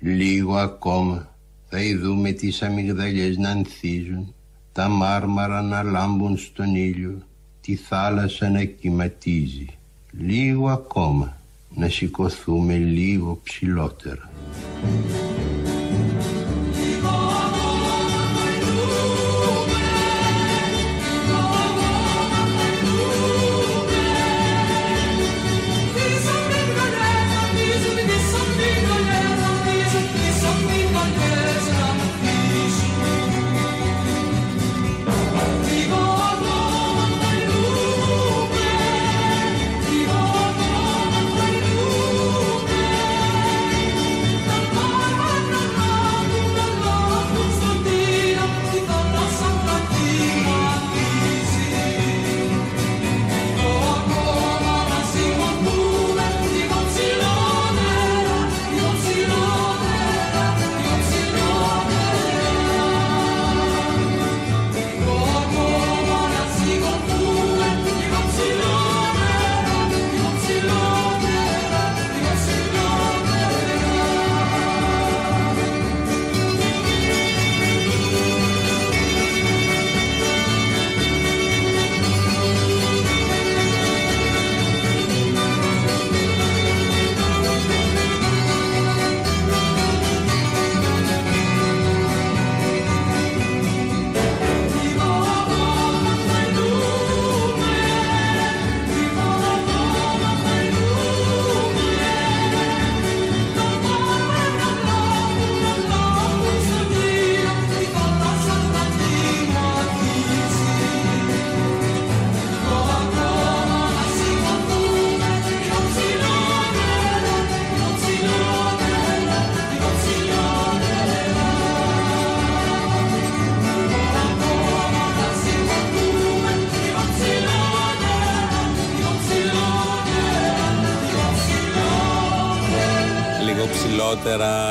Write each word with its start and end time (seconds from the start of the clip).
Λίγο 0.00 0.56
ακόμα 0.56 1.34
θα 1.68 1.80
ειδούμε 1.80 2.32
τις 2.32 2.62
αμυγδαλιές 2.62 3.36
να 3.36 3.50
ανθίζουν, 3.50 4.34
τα 4.72 4.88
μάρμαρα 4.88 5.62
να 5.62 5.82
λάμπουν 5.82 6.38
στον 6.38 6.74
ήλιο, 6.74 7.22
τη 7.60 7.76
θάλασσα 7.76 8.50
να 8.50 8.64
κυματίζει. 8.64 9.66
Λίγο 10.10 10.68
ακόμα 10.68 11.36
να 11.74 11.88
σηκωθούμε 11.88 12.76
λίγο 12.76 13.40
ψηλότερα. 13.42 14.30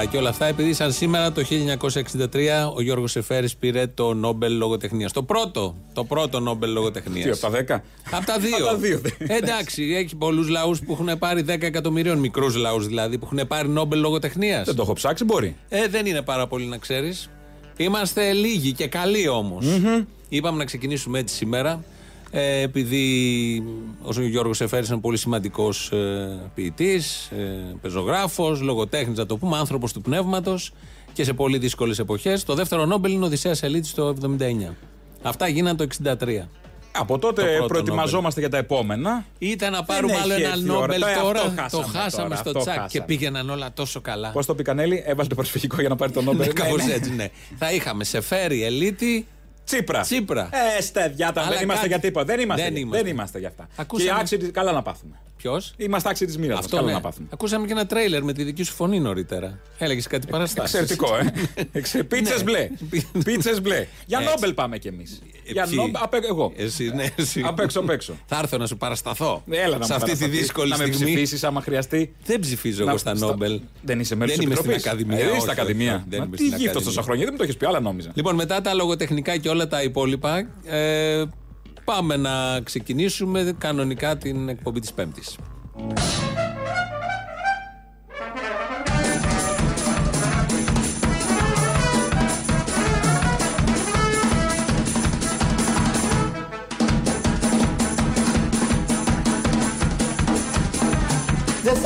Και 0.05 0.17
όλα 0.17 0.29
αυτά, 0.29 0.45
επειδή 0.45 0.73
σαν 0.73 0.91
σήμερα 0.91 1.31
το 1.31 1.43
1963 1.81 2.73
ο 2.75 2.81
Γιώργος 2.81 3.15
Εφέρης 3.15 3.55
πήρε 3.55 3.87
το 3.87 4.13
Νόμπελ 4.13 4.57
Λογοτεχνίας. 4.57 5.11
Το 5.11 5.23
πρώτο, 5.23 5.75
το 5.93 6.03
πρώτο 6.03 6.39
Νόμπελ 6.39 6.71
Λογοτεχνίας. 6.71 7.39
Τι, 7.39 7.47
από 7.47 7.55
τα 7.67 7.77
10? 7.77 7.83
Από 8.11 8.25
τα 8.25 8.37
δύο. 8.39 8.77
δύο. 8.77 9.01
Εντάξει, 9.17 9.83
έχει 9.83 10.15
πολλούς 10.15 10.49
λαούς 10.49 10.79
που 10.79 10.91
έχουν 10.91 11.17
πάρει 11.17 11.41
10 11.47 11.61
εκατομμυρίων, 11.61 12.17
μικρούς 12.17 12.55
λαούς 12.55 12.87
δηλαδή, 12.87 13.17
που 13.17 13.29
έχουν 13.31 13.47
πάρει 13.47 13.67
Νόμπελ 13.67 13.99
Λογοτεχνίας. 13.99 14.65
Δεν 14.65 14.75
το 14.75 14.81
έχω 14.81 14.93
ψάξει, 14.93 15.23
μπορεί. 15.23 15.55
Ε, 15.69 15.87
δεν 15.87 16.05
είναι 16.05 16.21
πάρα 16.21 16.47
πολύ 16.47 16.65
να 16.65 16.77
ξέρεις. 16.77 17.29
Είμαστε 17.77 18.33
λίγοι 18.33 18.71
και 18.71 18.87
καλοί 18.87 19.27
όμως. 19.27 19.65
Είπαμε 20.29 20.57
να 20.57 20.65
ξεκινήσουμε 20.65 21.19
έτσι 21.19 21.35
σήμερα. 21.35 21.83
Ε, 22.31 22.61
επειδή 22.61 23.63
ο 24.03 24.21
Γιώργος 24.21 24.61
Εφέρης 24.61 24.89
είναι 24.89 24.99
πολύ 24.99 25.17
σημαντικός 25.17 25.91
ε, 25.91 26.51
ποιητής, 26.55 27.31
ε, 27.31 27.75
πεζογράφος, 27.81 28.61
λογοτέχνης 28.61 29.17
να 29.17 29.25
το 29.25 29.37
πούμε, 29.37 29.57
άνθρωπος 29.57 29.93
του 29.93 30.01
πνεύματος 30.01 30.71
και 31.13 31.23
σε 31.23 31.33
πολύ 31.33 31.57
δύσκολες 31.57 31.99
εποχές. 31.99 32.43
Το 32.43 32.53
δεύτερο 32.53 32.85
Νόμπελ 32.85 33.11
είναι 33.11 33.23
ο 33.23 33.27
Οδυσσέας 33.27 33.63
Ελίτης 33.63 33.93
το 33.93 34.07
79. 34.07 34.75
Αυτά 35.21 35.47
γίνανε 35.47 35.77
το 35.77 35.83
63. 35.83 36.47
Από 36.91 37.19
τότε 37.19 37.63
προετοιμαζόμαστε 37.67 38.39
για 38.39 38.49
τα 38.49 38.57
επόμενα. 38.57 39.25
Ήταν 39.37 39.71
να 39.71 39.83
πάρουμε 39.83 40.15
άλλο 40.15 40.33
ένα 40.33 40.57
Νόμπελ 40.57 41.03
τώρα. 41.21 41.69
Το 41.71 41.81
χάσαμε, 41.81 42.35
στο 42.35 42.51
τσακ 42.51 42.87
και 42.87 43.01
πήγαιναν 43.01 43.49
όλα 43.49 43.73
τόσο 43.73 44.01
καλά. 44.01 44.29
Πώς 44.29 44.45
το 44.45 44.55
πει 44.55 44.63
Κανέλη, 44.63 45.03
έβαλε 45.05 45.27
το 45.27 45.35
προσφυγικό 45.35 45.79
για 45.79 45.89
να 45.89 45.95
πάρει 45.95 46.11
το 46.11 46.21
Νόμπελ. 46.21 46.53
Κάπως 46.53 46.87
έτσι, 46.87 47.15
ναι. 47.15 47.29
Θα 47.57 47.71
είχαμε 47.71 48.03
σε 48.03 48.21
φέρει 48.21 48.63
Ελίτη, 48.63 49.27
Τσίπρα. 49.67 50.01
Τσίπρα. 50.01 50.49
Ε, 50.77 50.81
στεδιάτα, 50.81 51.41
δεν 51.43 51.61
είμαστε 51.61 51.73
κάτι... 51.73 51.87
για 51.87 51.99
τίποτα. 51.99 52.25
Δεν 52.25 52.39
είμαστε, 52.39 52.63
δεν 52.63 52.75
είμαστε. 52.75 53.03
Δεν 53.03 53.11
είμαστε 53.13 53.39
για 53.39 53.47
αυτά. 53.47 53.67
Ακούσαμε... 53.75 54.11
Και 54.11 54.19
άξιοι 54.19 54.37
καλά 54.37 54.71
να 54.71 54.81
πάθουμε. 54.81 55.19
Ποιος; 55.37 55.73
Είμαστε 55.77 56.09
άξιοι 56.09 56.25
της 56.25 56.37
μοίρας. 56.37 56.59
Αυτό 56.59 56.75
καλά 56.75 56.87
ναι. 56.87 56.93
να 56.93 57.01
πάθουμε. 57.01 57.27
Ακούσαμε 57.33 57.65
και 57.65 57.71
ένα 57.71 57.85
τρέιλερ 57.85 58.23
με 58.23 58.33
τη 58.33 58.43
δική 58.43 58.63
σου 58.63 58.73
φωνή 58.73 58.99
νωρίτερα. 58.99 59.59
Έλεγες 59.77 60.07
κάτι 60.07 60.27
παραστάσεις. 60.27 60.79
Εξαιρετικό, 60.79 61.15
ε. 61.15 62.03
Πίτσες 62.09 62.37
ναι. 62.37 62.43
μπλε. 62.43 62.69
Πίτσες 63.23 63.61
μπλε. 63.61 63.87
Για 64.05 64.19
Νόμπελ 64.19 64.53
πάμε 64.53 64.77
κι 64.77 64.87
εμείς. 64.87 65.21
Ε, 65.47 65.51
για 65.51 65.67
Νόμπελ, 65.71 66.23
εγώ. 66.29 66.51
Εσύ, 66.55 66.91
ναι, 66.95 67.07
εσύ. 67.15 67.41
Απ' 67.45 67.59
έξω, 67.59 67.79
απ' 67.79 67.89
έξω. 67.89 68.17
Θα 68.25 68.37
έρθω 68.37 68.57
να 68.57 68.67
σου 68.67 68.77
παρασταθώ. 68.77 69.43
Έλα 69.49 69.77
να 69.77 69.85
Σε 69.85 69.93
αυτή 69.93 70.17
τη 70.17 70.27
δύσκολη 70.27 70.73
στιγμή. 70.73 70.91
Να 70.91 70.97
με 70.97 71.05
ψηφίσεις 71.05 71.43
άμα 71.43 71.61
χρειαστεί. 71.61 72.15
Δεν 72.25 72.39
ψηφίζω 72.39 72.87
εγώ 72.87 72.97
στα 72.97 73.15
Νόμπελ. 73.15 73.61
Δεν 73.81 73.99
είσαι 73.99 74.15
μέρο 74.15 74.31
της 74.31 74.39
Επιτροπής. 74.39 74.85
Ακαδημία. 74.85 75.17
Δεν 75.17 75.27
είσαι 75.27 75.39
στην 75.39 75.51
Ακαδημία. 75.51 76.05
Τι 76.35 76.47
γύφτος 76.47 76.83
τόσα 76.83 77.01
χρόνια, 77.01 77.23
δεν 77.23 77.31
μου 77.31 77.37
το 77.37 77.43
έχεις 77.43 77.57
πει, 77.57 77.65
άλλα 77.65 77.79
νόμιζα. 77.79 78.11
Λοιπόν, 78.13 78.35
μετά 78.35 78.61
τα 78.61 78.73
λογοτεχνικά 78.73 79.37
και 79.37 79.49
όλα 79.49 79.67
τα 79.67 79.83
υπόλοιπα, 79.83 80.47
ε, 80.65 81.23
πάμε 81.91 82.17
να 82.17 82.61
ξεκινήσουμε 82.63 83.55
κανονικά 83.57 84.17
την 84.17 84.49
εκπομπή 84.49 84.79
της 84.79 84.93
Πέμπτης. 84.93 85.37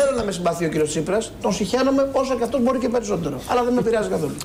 Θέλω 0.04 0.18
να 0.18 0.24
με 0.24 0.32
συμπαθεί 0.32 0.66
ο 0.66 0.70
κύριος 0.70 0.90
Τσίπρας. 0.90 1.32
Τον 1.42 1.54
συχαίνομαι 1.54 2.10
όσο 2.12 2.38
και 2.38 2.44
αυτός 2.44 2.62
μπορεί 2.62 2.80
και 2.80 2.90
περισσότερο. 2.90 3.42
Αλλά 3.48 3.64
δεν 3.64 3.74
με 3.74 3.80
επηρεάζει 3.80 4.10
καθόλου. 4.10 4.36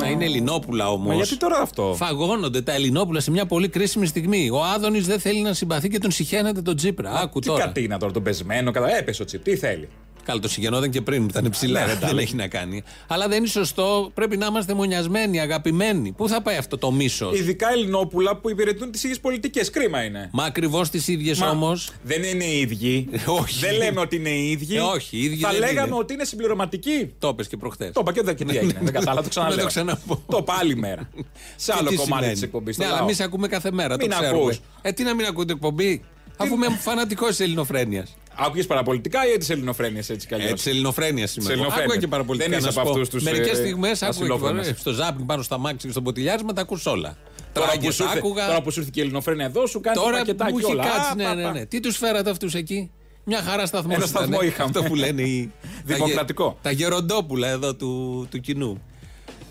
Μα 0.00 0.06
είναι 0.06 0.24
Ελληνόπουλα 0.24 0.90
όμως. 0.90 1.08
Μα 1.08 1.14
γιατί 1.14 1.36
τώρα 1.36 1.58
αυτό; 1.58 1.94
Φαγώνονται 1.96 2.62
τα 2.62 2.72
Ελληνόπουλα 2.72 3.20
σε 3.20 3.30
μια 3.30 3.46
πολύ 3.46 3.68
κρίσιμη 3.68 4.06
στιγμή. 4.06 4.50
Ο 4.50 4.64
Άδωνης 4.74 5.06
δεν 5.06 5.20
θέλει 5.20 5.40
να 5.40 5.52
συμπαθεί 5.52 5.88
και 5.88 5.98
τον 5.98 6.10
συχαίνεται 6.10 6.62
τον 6.62 6.76
Τσίπρα. 6.76 7.10
Άκου 7.10 7.40
τώρα. 7.40 7.60
Τι 7.60 7.66
κατίνα 7.66 7.98
τώρα, 7.98 8.12
τον 8.12 8.22
πεσμένο, 8.22 8.70
κατά 8.70 8.96
έπεσε 8.96 9.22
ο 9.22 9.24
Τσίπ, 9.24 9.42
τι 9.42 9.56
θέλει. 9.56 9.88
Καλά, 10.30 10.42
το 10.42 10.48
συγγενόταν 10.48 10.90
και 10.90 11.00
πριν, 11.00 11.24
ήταν 11.24 11.50
ψηλά. 11.50 11.86
Ναι, 11.86 11.94
δεν 11.94 12.18
έχει 12.18 12.34
να 12.34 12.48
κάνει. 12.48 12.82
Αλλά 13.06 13.28
δεν 13.28 13.38
είναι 13.38 13.46
σωστό. 13.46 14.10
Πρέπει 14.14 14.36
να 14.36 14.46
είμαστε 14.46 14.74
μονιασμένοι, 14.74 15.40
αγαπημένοι. 15.40 16.12
Πού 16.12 16.28
θα 16.28 16.42
πάει 16.42 16.56
αυτό 16.56 16.78
το 16.78 16.90
μίσος; 16.90 17.38
Ειδικά 17.38 17.72
Ελληνόπουλα 17.72 18.36
που 18.36 18.50
υπηρετούν 18.50 18.90
τις 18.90 19.04
ίδιες 19.04 19.20
πολιτικές. 19.20 19.70
Κρίμα 19.70 20.02
είναι. 20.02 20.30
Μα 20.32 20.44
ακριβώς 20.44 20.90
τις 20.90 21.08
ίδιες 21.08 21.40
όμως. 21.40 21.90
Δεν 22.02 22.22
είναι 22.22 22.44
οι 22.44 22.60
ίδιοι. 22.60 23.08
όχι. 23.26 23.60
Δεν 23.60 23.76
λέμε 23.76 24.00
ότι 24.00 24.16
είναι 24.16 24.28
οι 24.28 24.50
ίδιοι. 24.50 24.76
Ε, 24.76 24.80
όχι, 24.80 25.16
οι 25.16 25.24
ίδιοι 25.24 25.36
θα 25.36 25.50
δεν 25.50 25.58
λέγαμε 25.58 25.86
είναι. 25.86 25.96
ότι 25.96 26.12
είναι 26.12 26.24
συμπληρωματικοί. 26.24 27.14
Το 27.18 27.28
είπες 27.28 27.48
και 27.48 27.56
προχθές. 27.56 27.92
Το 27.92 28.00
είπα 28.00 28.12
και 28.12 28.22
δεν 28.22 28.36
τι 28.36 28.56
έγινε. 28.56 28.78
δεν 28.82 28.92
κατάλαβα, 28.92 29.22
το 29.22 29.28
ξαναλέω. 29.28 29.98
το, 30.08 30.22
το 30.26 30.42
πάλι 30.42 30.76
μέρα. 30.76 31.10
Σε 31.56 31.72
άλλο 31.78 31.94
κομμάτι 31.94 32.32
της 32.32 32.42
εκπομπής. 32.42 32.78
Ναι, 32.78 32.86
αλλά 32.86 32.98
εμείς 32.98 33.20
ακούμε 33.20 33.48
κάθε 33.48 33.70
μέρα. 33.72 33.96
Μην 33.96 34.12
ακούς. 34.12 34.60
Ε, 34.82 34.92
τι 34.92 35.02
να 35.02 35.14
μην 35.14 35.26
ακούτε 35.26 35.52
εκπομπή. 35.52 36.02
Αφού 36.36 36.54
είμαι 36.54 36.68
φανατικός 36.80 37.28
της 37.28 37.40
ελληνοφρένειας. 37.40 38.16
Άκουγες 38.34 38.66
παραπολιτικά 38.66 39.20
ή 39.34 39.38
τη 39.38 39.52
ελληνοφρένεια 39.52 40.04
έτσι 40.08 40.26
κι 40.26 40.34
αλλιώς; 40.34 40.50
Ε, 40.50 40.54
τη 40.54 40.70
ελληνοφρένεια 40.70 41.26
σήμερα. 41.26 41.62
Άκουγα 41.62 41.96
και 41.96 42.06
παραπολιτικά. 42.06 42.50
Δεν 42.50 42.58
είσαι 42.58 42.80
από 42.80 42.90
αυτούς 42.90 43.08
τους 43.08 43.22
Μερικές 43.22 43.56
στιγμές 43.56 44.02
άκουγα 44.02 44.62
στο 44.76 44.92
ζάπινγκ 44.92 45.26
πάνω 45.26 45.42
στα 45.42 45.58
μάξι 45.58 45.86
και 45.86 45.92
στο 45.92 46.02
ποτηλιάρισμα 46.02 46.52
τα 46.52 46.60
ακού 46.60 46.80
όλα. 46.84 47.16
Τώρα 47.52 47.66
που, 47.80 47.88
άκουγα... 48.16 48.46
τώρα 48.46 48.62
που 48.62 48.70
σου 48.70 48.78
ήρθε 48.78 48.90
και 48.94 49.00
η 49.00 49.02
ελληνοφρένεια 49.02 49.44
εδώ, 49.44 49.66
σου 49.66 49.80
κάνει 49.80 49.96
τώρα 49.96 50.16
πακετάκι 50.16 50.64
όλα. 50.64 50.84
Κάτσει, 50.84 51.14
ναι, 51.16 51.34
ναι, 51.34 51.50
ναι. 51.50 51.66
Τι 51.66 51.80
τους 51.80 51.96
φέρατε 51.96 52.30
αυτούς 52.30 52.54
εκεί; 52.54 52.90
Μια 53.24 53.42
χαρά 53.42 53.66
σταθμό. 53.66 53.92
Ένα 53.94 54.06
σταθμό 54.06 54.40
είχαμε. 54.42 54.70
Αυτό 54.74 54.82
που 54.82 54.94
λένε 54.94 55.22
οι. 55.22 55.52
Δημοκρατικό. 55.84 56.44
Τα, 56.44 56.56
τα 56.62 56.70
γεροντόπουλα 56.70 57.48
εδώ 57.48 57.74
του, 57.74 58.26
του 58.30 58.40
κοινού. 58.40 58.82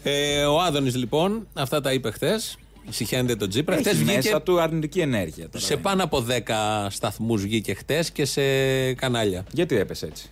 Ε, 0.04 0.44
ο 0.44 0.62
Άδωνης 0.62 0.96
λοιπόν, 0.96 1.48
αυτά 1.54 1.82
τα 1.82 1.94
είπε 1.94 2.12
χθες. 2.12 2.58
Συχαίνεται 2.90 3.36
τον 3.36 3.50
Τζίπρα. 3.50 3.76
Έχει 3.76 3.84
Χθες 3.84 4.04
μέσα 4.04 4.42
του 4.42 4.62
αρνητική 4.62 5.00
ενέργεια. 5.00 5.50
Τώρα. 5.50 5.66
σε 5.66 5.78
πάνω 5.78 6.04
από 6.04 6.26
10 6.30 6.88
σταθμούς 6.90 7.42
βγήκε 7.42 7.74
χτες 7.74 8.12
και 8.12 8.26
σε 8.26 8.42
κανάλια. 8.94 9.46
Γιατί 9.52 9.76
έπεσε 9.76 10.06
έτσι; 10.06 10.30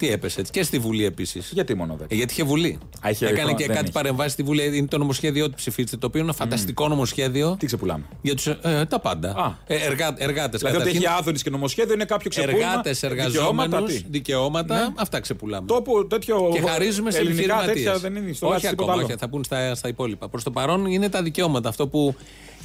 Τι 0.00 0.08
έπεσε 0.08 0.40
έτσι. 0.40 0.52
Και 0.52 0.62
στη 0.62 0.78
Βουλή 0.78 1.04
επίσης. 1.04 1.50
Γιατί 1.52 1.74
μόνο 1.74 1.96
10. 2.00 2.04
Ε, 2.08 2.14
γιατί 2.14 2.32
είχε 2.32 2.42
Βουλή. 2.42 2.78
Α, 3.06 3.10
είχε 3.10 3.24
Έκανε 3.24 3.40
αριθμό, 3.40 3.56
και 3.56 3.66
δεν 3.66 3.74
κάτι 3.74 3.84
είχε. 3.84 3.92
παρεμβάσει 3.92 4.28
στη 4.28 4.42
Βουλή. 4.42 4.76
Είναι 4.76 4.86
το 4.86 4.98
νομοσχέδιό 4.98 5.48
του 5.48 5.54
ψηφίστε. 5.54 5.96
Το 5.96 6.06
οποίο 6.06 6.20
είναι 6.20 6.28
ένα 6.28 6.38
φανταστικό 6.38 6.88
νομοσχέδιο. 6.88 7.56
Τι 7.58 7.66
ξεπουλάμε; 7.66 8.04
Για 8.22 8.34
τους, 8.34 8.46
ε, 8.46 8.84
τα 8.88 9.00
πάντα. 9.00 9.28
Α. 9.36 9.52
Ε, 9.66 9.76
εργα, 9.76 10.14
εργάτες. 10.18 10.60
Δηλαδή 10.60 10.78
ότι 10.80 10.88
έχει 10.88 11.06
άδωνη 11.18 11.38
και 11.38 11.50
νομοσχέδιο 11.50 11.94
είναι 11.94 12.04
κάποιο 12.04 12.30
ξεπούλημα. 12.30 12.58
Εργάτες, 12.68 13.00
δικαιώματα, 13.00 13.24
εργαζόμενους, 13.24 13.92
τι; 13.92 14.04
δικαιώματα. 14.10 14.74
Ναι. 14.74 14.94
Αυτά 14.96 15.20
ξεπουλάμε. 15.20 15.66
Τόπο 15.66 16.06
τέτοιο. 16.06 16.50
Και 16.52 16.60
χαρίζουμε 16.60 17.10
σε 17.10 17.18
ελληνικά 17.18 17.42
επιχειρηματίες. 17.42 17.84
τέτοια 17.84 17.98
δεν 17.98 18.16
είναι 18.16 18.32
στο 18.32 18.46
όχι 18.46 18.54
λάθος 18.54 18.70
τίποτα 18.70 18.82
ακόμα, 18.92 19.02
άλλο. 19.02 19.12
όχι, 19.12 19.20
θα 19.20 19.28
πούν 19.28 19.44
στα, 19.44 19.74
στα 19.74 19.88
υπόλοιπα. 19.88 20.28
Προς 20.28 20.42
το 20.42 20.50
παρόν 20.50 20.86
είναι 20.86 21.08
τα 21.08 21.22
δικαιώματα. 21.22 21.68
Αυτό 21.68 21.88
που. 21.88 22.14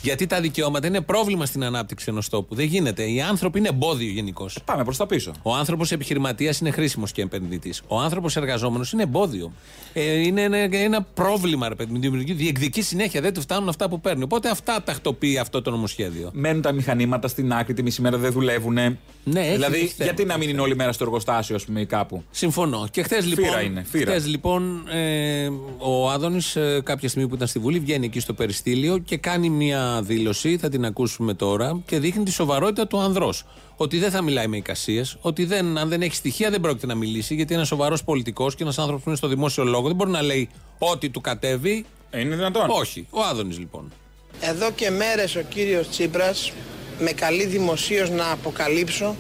Γιατί 0.02 0.28
τα 0.28 0.42
δικαιώματα 0.42 0.88
είναι 0.88 1.02
πρόβλημα 1.02 1.46
στην 1.46 1.64
ανάπτυξη 1.64 2.06
ενός 2.10 2.30
τόπου. 2.30 2.56
Δεν 2.56 2.66
γίνεται. 2.66 3.04
Οι 3.04 3.22
άνθρωποι 3.22 3.60
είναι 3.60 3.68
εμπόδιο 3.68 4.10
γενικώς. 4.12 4.58
Πάμε 4.66 4.84
προς 4.84 4.98
τα 4.98 5.06
πίσω. 5.06 5.32
Ο 5.42 5.54
άνθρωπος 5.56 5.92
επιχειρηματίας 5.92 6.60
είναι 6.60 6.72
χρήσιμος 6.72 7.12
και 7.12 7.22
επενδυτής. 7.22 7.82
Ο 7.88 8.00
άνθρωπος 8.00 8.36
εργαζόμενος 8.36 8.92
είναι 8.92 9.04
εμπόδιο. 9.04 9.52
Ε, 9.94 10.18
είναι 10.20 10.42
ένα, 10.42 10.58
ένα 10.58 11.02
πρόβλημα, 11.02 11.70
ρε 11.70 11.76
παιδί 11.76 11.92
μου. 11.94 12.00
Δημιουργεί- 12.00 12.36
Διεκδικεί 12.38 12.82
συνέχεια. 12.82 13.22
Δεν 13.22 13.34
του 13.34 13.42
φτάνουν 13.42 13.70
αυτά 13.70 13.90
που 13.90 14.02
παίρνει. 14.02 14.24
Οπότε 14.24 14.50
αυτά 14.50 14.84
τακτοποιεί 14.84 15.38
αυτό 15.38 15.62
το 15.62 15.72
νομοσχέδιο. 15.72 16.30
Μένουν 16.34 16.62
τα 16.62 16.72
μηχανήματα 16.72 17.28
στην 17.28 17.54
άκρη, 17.54 17.74
τη 17.74 17.84
μισή 17.84 18.02
μέρα 18.02 18.18
δεν 18.18 18.32
δουλεύουν. 18.32 18.74
Ναι, 18.74 19.40
έχει- 19.42 19.52
δηλαδή, 19.54 19.76
έχει 19.78 19.88
θέμα. 19.88 20.04
γιατί 20.04 20.26
να 20.26 20.38
μην 20.38 20.50
είναι 20.50 20.62
όλη 20.62 20.76
μέρα 20.76 20.92
στο 20.92 21.04
εργοστάσιο, 21.04 21.56
ας 21.56 21.66
πούμε, 21.66 21.82
ή 21.82 21.86
κάπου; 21.86 22.24
Συμφωνώ. 22.32 22.88
Και 22.92 23.04
χθες 23.04 23.26
λοιπόν. 23.26 23.46
Φύρα 23.46 23.62
είναι, 23.62 23.86
φύρα. 23.90 24.12
Χθες, 24.12 24.28
λοιπόν 24.28 24.88
ε, 24.90 25.50
ο 25.78 26.10
Άδωνης, 26.10 26.56
ε, 26.56 26.82
κάποια 26.84 27.10
στιγμή 27.10 27.30
που 27.30 27.36
ήταν 27.36 27.48
στη 27.48 27.60
Βουλή, 27.60 27.80
βγαίνει 27.80 28.06
εκεί 28.06 28.20
στο 28.20 28.34
περιστήλιο 28.34 28.98
και 28.98 29.18
κάνει 29.18 29.50
μια 29.50 29.85
δήλωση, 30.02 30.58
θα 30.58 30.70
την 30.70 30.86
ακούσουμε 30.86 31.34
τώρα, 31.34 31.82
και 31.86 32.00
δείχνει 32.00 32.24
τη 32.24 32.32
σοβαρότητα 32.32 32.88
του 32.88 33.00
ανδρός. 33.00 33.46
Ότι 33.76 34.00
δεν 34.00 34.12
θα 34.12 34.22
μιλάει 34.22 34.48
με 34.48 34.58
εικασίες, 34.58 35.18
ότι 35.22 35.46
δεν, 35.46 35.78
αν 35.78 35.90
δεν 35.90 36.02
έχει 36.02 36.16
στοιχεία 36.16 36.50
δεν 36.50 36.62
πρόκειται 36.62 36.86
να 36.86 36.96
μιλήσει, 36.96 37.36
γιατί 37.36 37.54
είναι 37.54 37.66
σοβαρός 37.66 38.04
πολιτικός 38.04 38.56
και 38.56 38.64
ένας 38.64 38.78
άνθρωπος 38.78 39.04
που 39.04 39.10
είναι 39.10 39.18
στο 39.18 39.28
δημόσιο 39.28 39.64
λόγο 39.64 39.88
δεν 39.88 39.96
μπορεί 39.96 40.10
να 40.10 40.22
λέει 40.22 40.50
ό,τι 40.78 41.10
του 41.10 41.22
κατέβει. 41.22 41.86
Ε, 42.10 42.20
είναι 42.20 42.36
δυνατόν. 42.36 42.70
Όχι. 42.70 43.08
Ο 43.10 43.22
Άδωνης 43.22 43.60
λοιπόν. 43.60 43.92
Εδώ 44.40 44.72
και 44.72 44.90
μέρες 44.90 45.36
ο 45.36 45.42
κύριος 45.50 45.90
Τσίπρας 45.90 46.52
με 47.00 47.12
καλεί 47.12 47.46
δημοσίως 47.46 48.10
να 48.10 48.32
αποκαλύψω 48.32 49.16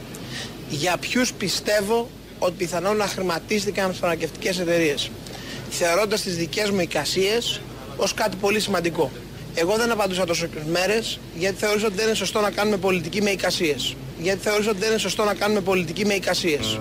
για 0.69 0.97
ποιους 0.97 1.33
πιστεύω 1.33 2.09
ότι 2.39 2.53
πιθανόν 2.53 2.97
να 2.97 3.07
χρηματίστηκαν 3.07 3.85
στις 3.87 3.99
φαρμακευτικές 3.99 4.59
εταιρείες 4.59 5.09
θεωρώντας 5.69 6.21
τις 6.21 6.37
δικές 6.37 6.69
μου 6.69 6.79
εικασίες 6.79 7.61
ως 7.97 8.13
κάτι 8.13 8.35
πολύ 8.35 8.59
σημαντικό. 8.59 9.11
Εγώ 9.55 9.75
δεν 9.77 9.91
απαντούσα 9.91 10.25
τόσο 10.25 10.47
μέρες 10.71 11.19
γιατί 11.37 11.55
θεωρούσα 11.55 11.85
ότι 11.85 11.95
δεν 11.95 12.05
είναι 12.05 12.15
σωστό 12.15 12.39
να 12.41 12.51
κάνουμε 12.51 12.77
πολιτική 12.77 13.21
με 13.21 13.29
εικασίες. 13.29 13.95
Γιατί 14.21 14.39
θεωρούσα 14.39 14.69
ότι 14.69 14.79
δεν 14.79 14.89
είναι 14.89 14.97
σωστό 14.97 15.23
να 15.23 15.33
κάνουμε 15.33 15.61
πολιτική 15.61 16.05
με 16.05 16.13
εικασίες. 16.13 16.79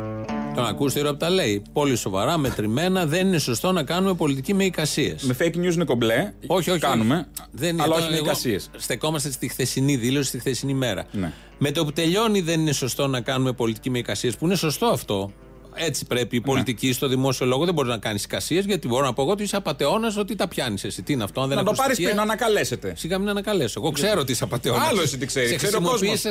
Τον 0.55 0.67
ακούστε 0.67 0.99
τώρα 0.99 1.11
που 1.11 1.17
τα 1.17 1.31
λέει. 1.31 1.62
Πολύ 1.73 1.97
σοβαρά, 1.97 2.38
μετρημένα. 2.38 3.06
Δεν 3.06 3.26
είναι 3.26 3.38
σωστό 3.38 3.73
να 3.73 3.82
κάνουμε 3.82 4.15
πολιτική 4.15 4.55
με 4.55 4.65
εικασίες. 4.65 5.23
Με 5.23 5.37
fake 5.38 5.56
news 5.56 5.75
είναι 5.75 5.85
κομπλέ. 5.85 6.32
Όχι, 6.47 6.71
όχι. 6.71 6.81
Κάνουμε. 6.81 7.15
όχι. 7.15 7.49
Δεν 7.53 7.81
αλλά 7.81 7.94
το- 7.94 8.00
όχι 8.00 8.11
με 8.11 8.15
εγώ- 8.17 8.25
εικασίες. 8.25 8.71
Στεκόμαστε 8.77 9.31
στη 9.31 9.49
χθεσινή 9.49 9.97
δήλωση, 9.97 10.29
στη 10.29 10.38
χθεσινή 10.38 10.75
μέρα. 10.75 11.05
Ναι. 11.12 11.32
Με 11.59 11.70
το 11.70 11.85
που 11.85 11.93
τελειώνει, 11.93 12.41
δεν 12.41 12.61
είναι 12.61 12.73
σωστό 12.73 13.06
να 13.06 13.20
κάνουμε 13.20 13.53
πολιτική 13.53 13.91
με 13.91 13.99
εικασίες, 13.99 14.37
που 14.37 14.44
είναι 14.44 14.55
σωστό 14.56 14.87
αυτό. 14.87 15.32
Έτσι 15.75 16.05
πρέπει 16.05 16.37
η 16.37 16.38
Ναι. 16.38 16.44
πολιτική 16.44 16.93
στο 16.93 17.09
δημόσιο 17.09 17.47
λόγο. 17.47 17.65
Δεν 17.65 17.75
μπορεί 17.75 17.88
να 17.88 17.99
κάνεις 17.99 18.25
εικασίες, 18.25 18.65
γιατί 18.65 18.88
μπορώ 18.88 19.05
να 19.05 19.12
πω 19.12 19.23
εγώ 19.23 19.31
ότι 19.31 19.43
είσαι 19.43 19.56
απαταιώνας, 19.56 20.17
ότι 20.17 20.35
τα 20.35 20.49
πιάνεις 20.49 20.85
εσύ. 20.85 21.03
Τι 21.03 21.12
είναι 21.12 21.25
αυτό, 21.25 21.41
αν 21.41 21.49
δεν 21.49 21.56
Να 21.56 21.62
το 21.65 21.71
έχω 21.71 21.81
πάρεις 21.81 21.94
στοιχεία, 21.97 22.15
πριν, 22.15 22.26
να 22.26 22.32
ανακαλέσετε. 22.32 22.94
Σιγά 22.97 23.19
μην 23.19 23.29
ανακαλέσω. 23.29 23.81
Εγώ 23.81 23.91
ξέρω 23.91 24.21
ότι 24.21 24.32
είσαι 24.32 24.44
απαταιώνας. 24.44 24.88
Άλλο 24.88 25.03
εσύ 25.03 25.19
τι 25.19 25.26
ξέρεις, 25.26 25.56
ξέρει 25.56 25.75
ο 25.76 25.81
κόσμος. 25.81 26.25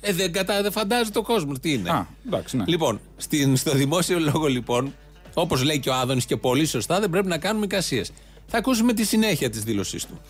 Ε, 0.00 0.12
δεν, 0.12 0.32
κατα... 0.32 0.62
δεν 0.62 0.72
φαντάζεται 0.72 1.18
ο 1.18 1.22
κόσμο 1.22 1.52
τι 1.52 1.72
είναι. 1.72 1.90
Α, 1.90 2.06
εντάξει, 2.26 2.56
ναι. 2.56 2.64
Λοιπόν, 2.66 3.00
στην, 3.16 3.56
στο 3.56 3.70
δημόσιο 3.74 4.18
λόγο, 4.20 4.46
λοιπόν, 4.46 4.94
όπως 5.34 5.62
λέει 5.62 5.78
και 5.80 5.88
ο 5.88 5.94
Άδωνης 5.94 6.24
και 6.24 6.36
πολύ 6.36 6.66
σωστά, 6.66 7.00
δεν 7.00 7.10
πρέπει 7.10 7.28
να 7.28 7.38
κάνουμε 7.38 7.64
εικασίες. 7.64 8.10
Θα 8.46 8.58
ακούσουμε 8.58 8.92
τη 8.92 9.04
συνέχεια 9.04 9.50
της 9.50 9.62
δήλωσής 9.62 10.06
του. 10.06 10.20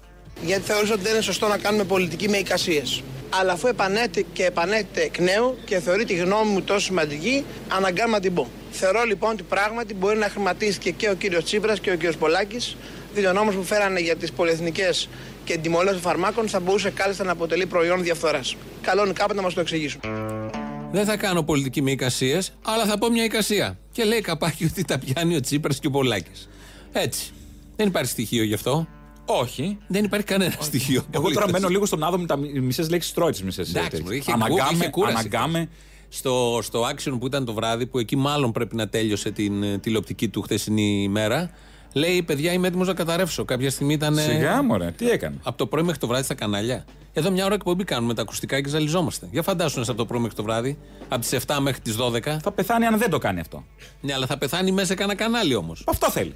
Γιατί 0.44 0.62
θεωρούσα 0.62 0.93
ότι 0.93 1.03
δεν 1.03 1.12
είναι 1.12 1.23
σωστό 1.23 1.49
να 1.49 1.59
κάνουμε 1.59 1.85
πολιτική 1.85 2.29
με 2.29 2.37
εικασίες. 2.37 3.03
Αλλά 3.41 3.53
αφού 3.53 3.67
επανέτε 3.67 4.25
και 4.32 4.44
επανέτε 4.44 5.00
εκ 5.00 5.19
νέου 5.19 5.59
και 5.65 5.81
θεωρεί 5.81 6.05
τη 6.05 6.15
γνώμη 6.15 6.50
μου 6.53 6.62
τόσο 6.62 6.81
σημαντική, 6.81 7.44
αναγκάμαι 7.69 8.12
να 8.12 8.21
την 8.21 8.35
πω. 8.35 8.49
Θεωρώ 8.71 9.03
λοιπόν 9.03 9.31
ότι 9.31 9.43
πράγματι 9.43 9.94
μπορεί 9.94 10.19
να 10.19 10.29
χρηματίστηκε 10.29 10.91
και 10.91 11.11
ο 11.11 11.15
κύριος 11.15 11.44
Τσίπρας 11.44 11.81
και 11.81 11.91
ο 11.91 11.94
κύριος 11.94 12.17
Πολάκης, 12.17 12.77
διότι 13.15 13.29
ο 13.29 13.32
νόμο 13.32 13.50
που 13.50 13.65
φέρανε 13.65 14.00
για 14.00 14.17
τις 14.17 14.32
πολυεθνικές 14.32 15.09
και 15.44 15.53
την 15.53 15.62
τιμολόγηση 15.62 16.03
των 16.03 16.11
φαρμάκων 16.11 16.49
θα 16.49 16.61
μπορούσε 16.61 16.91
κάλλιστα 16.91 17.25
να 17.25 17.32
αποτελεί 17.32 17.67
προϊόν 17.67 18.03
διαφθοράς. 18.03 18.56
Καλό 18.82 19.05
είναι 19.05 19.12
κάποτε 19.12 19.35
να 19.35 19.43
μας 19.43 19.55
το 19.55 19.61
εξηγήσουν. 19.61 20.00
Δεν 20.93 21.05
θα 21.05 21.17
κάνω 21.17 21.43
πολιτική 21.43 21.82
με 21.82 21.91
εικασίες, 21.91 22.53
αλλά 22.65 22.85
θα 22.85 22.99
πω 22.99 23.11
μια 23.11 23.25
εικασία. 23.25 23.79
Και 23.93 24.05
λέει 24.05 24.21
καπάκι 24.21 24.65
ότι 24.65 24.85
τα 24.85 24.99
πιάνει 24.99 25.37
ο 25.37 25.41
Τσίπρας 25.41 25.79
και 25.79 25.87
ο 25.87 25.91
Πολάκης. 25.91 26.49
Έτσι. 26.93 27.31
Δεν 27.77 27.87
υπάρχει 27.87 28.11
στοιχείο 28.11 28.44
γι' 28.44 28.55
αυτό. 28.55 28.88
Όχι. 29.41 29.79
Δεν 29.87 30.05
υπάρχει 30.05 30.27
κανένα 30.27 30.55
στοιχείο. 30.61 31.03
Εγώ 31.11 31.23
τώρα 31.23 31.29
απολύτως. 31.37 31.53
μένω 31.53 31.69
λίγο 31.69 31.87
στον 31.87 32.03
άδομο 32.03 32.23
με 32.23 32.27
τα 32.27 32.37
μισές 32.37 32.91
λέξεις 32.91 33.12
τρώει 33.12 33.31
τι 33.31 33.44
μισές. 33.44 33.69
Εντάξει, 33.75 34.03
μωρέ, 34.03 34.17
είχε, 34.17 34.32
κου- 34.32 34.43
Αναγκάμε, 34.43 34.71
είχε 34.73 34.88
κούραση. 34.88 35.15
αναγκάμε. 35.17 35.69
Στο, 36.09 36.59
στο 36.62 36.82
action 36.88 37.17
που 37.21 37.27
ήταν 37.27 37.44
το 37.44 37.53
βράδυ, 37.53 37.87
που 37.87 37.99
εκεί 37.99 38.17
μάλλον 38.17 38.53
πρέπει 38.53 38.77
να 38.77 38.88
τέλειωσε 38.88 39.31
την 39.31 39.62
ε, 39.62 39.79
τηλεοπτική 39.79 40.29
του 40.29 40.43
χθεσινή 40.43 41.03
ημέρα, 41.03 41.50
λέει: 41.93 42.23
Παιδιά, 42.23 42.53
είμαι 42.53 42.67
έτοιμος 42.69 42.87
να 42.87 42.94
καταρρεύσω. 42.94 43.44
Κάποια 43.44 43.71
στιγμή 43.71 43.93
ήταν. 43.93 44.19
ε, 44.19 44.23
Σιγά, 44.23 44.62
μωρέ, 44.62 44.91
τι 44.97 45.11
έκανε; 45.11 45.37
Από 45.43 45.59
το 45.59 45.67
πρωί 45.67 45.82
μέχρι 45.82 45.99
το 46.00 46.06
βράδυ 46.06 46.25
στα 46.25 46.35
κανάλια. 46.35 46.85
Εδώ 47.12 47.31
μια 47.31 47.44
ώρα 47.44 47.55
εκπομπή 47.55 47.85
κάνουμε 47.85 48.15
τα 48.15 48.23
ακουστικά 48.23 48.61
και 48.61 48.69
ζαλιζόμαστε. 48.69 49.29
Για 49.31 49.43
φαντάσου 49.43 49.81
από 49.81 49.94
το 49.94 50.05
πρωί 50.06 50.21
μέχρι 50.21 50.37
το 50.37 50.43
βράδυ, 50.43 50.79
από 51.09 51.21
τις 51.21 51.38
7 51.47 51.56
μέχρι 51.61 51.81
τις 51.81 51.97
12. 51.97 52.38
Θα 52.43 52.53
πεθάνει 52.53 52.85
αν 52.87 52.99
δεν 52.99 53.11
το 53.11 53.19
κάνει 53.19 53.41
αυτό. 53.41 53.65
Ναι, 54.00 54.12
αλλά 54.15 54.27
θα 54.27 54.38
πεθάνει 54.38 54.73
μέσα 54.73 54.87
σε 54.87 54.94
κανένα 54.94 55.19
κανάλι 55.19 55.55
όμως. 55.55 55.85
Αυτό 55.87 56.11
θέλει. 56.11 56.35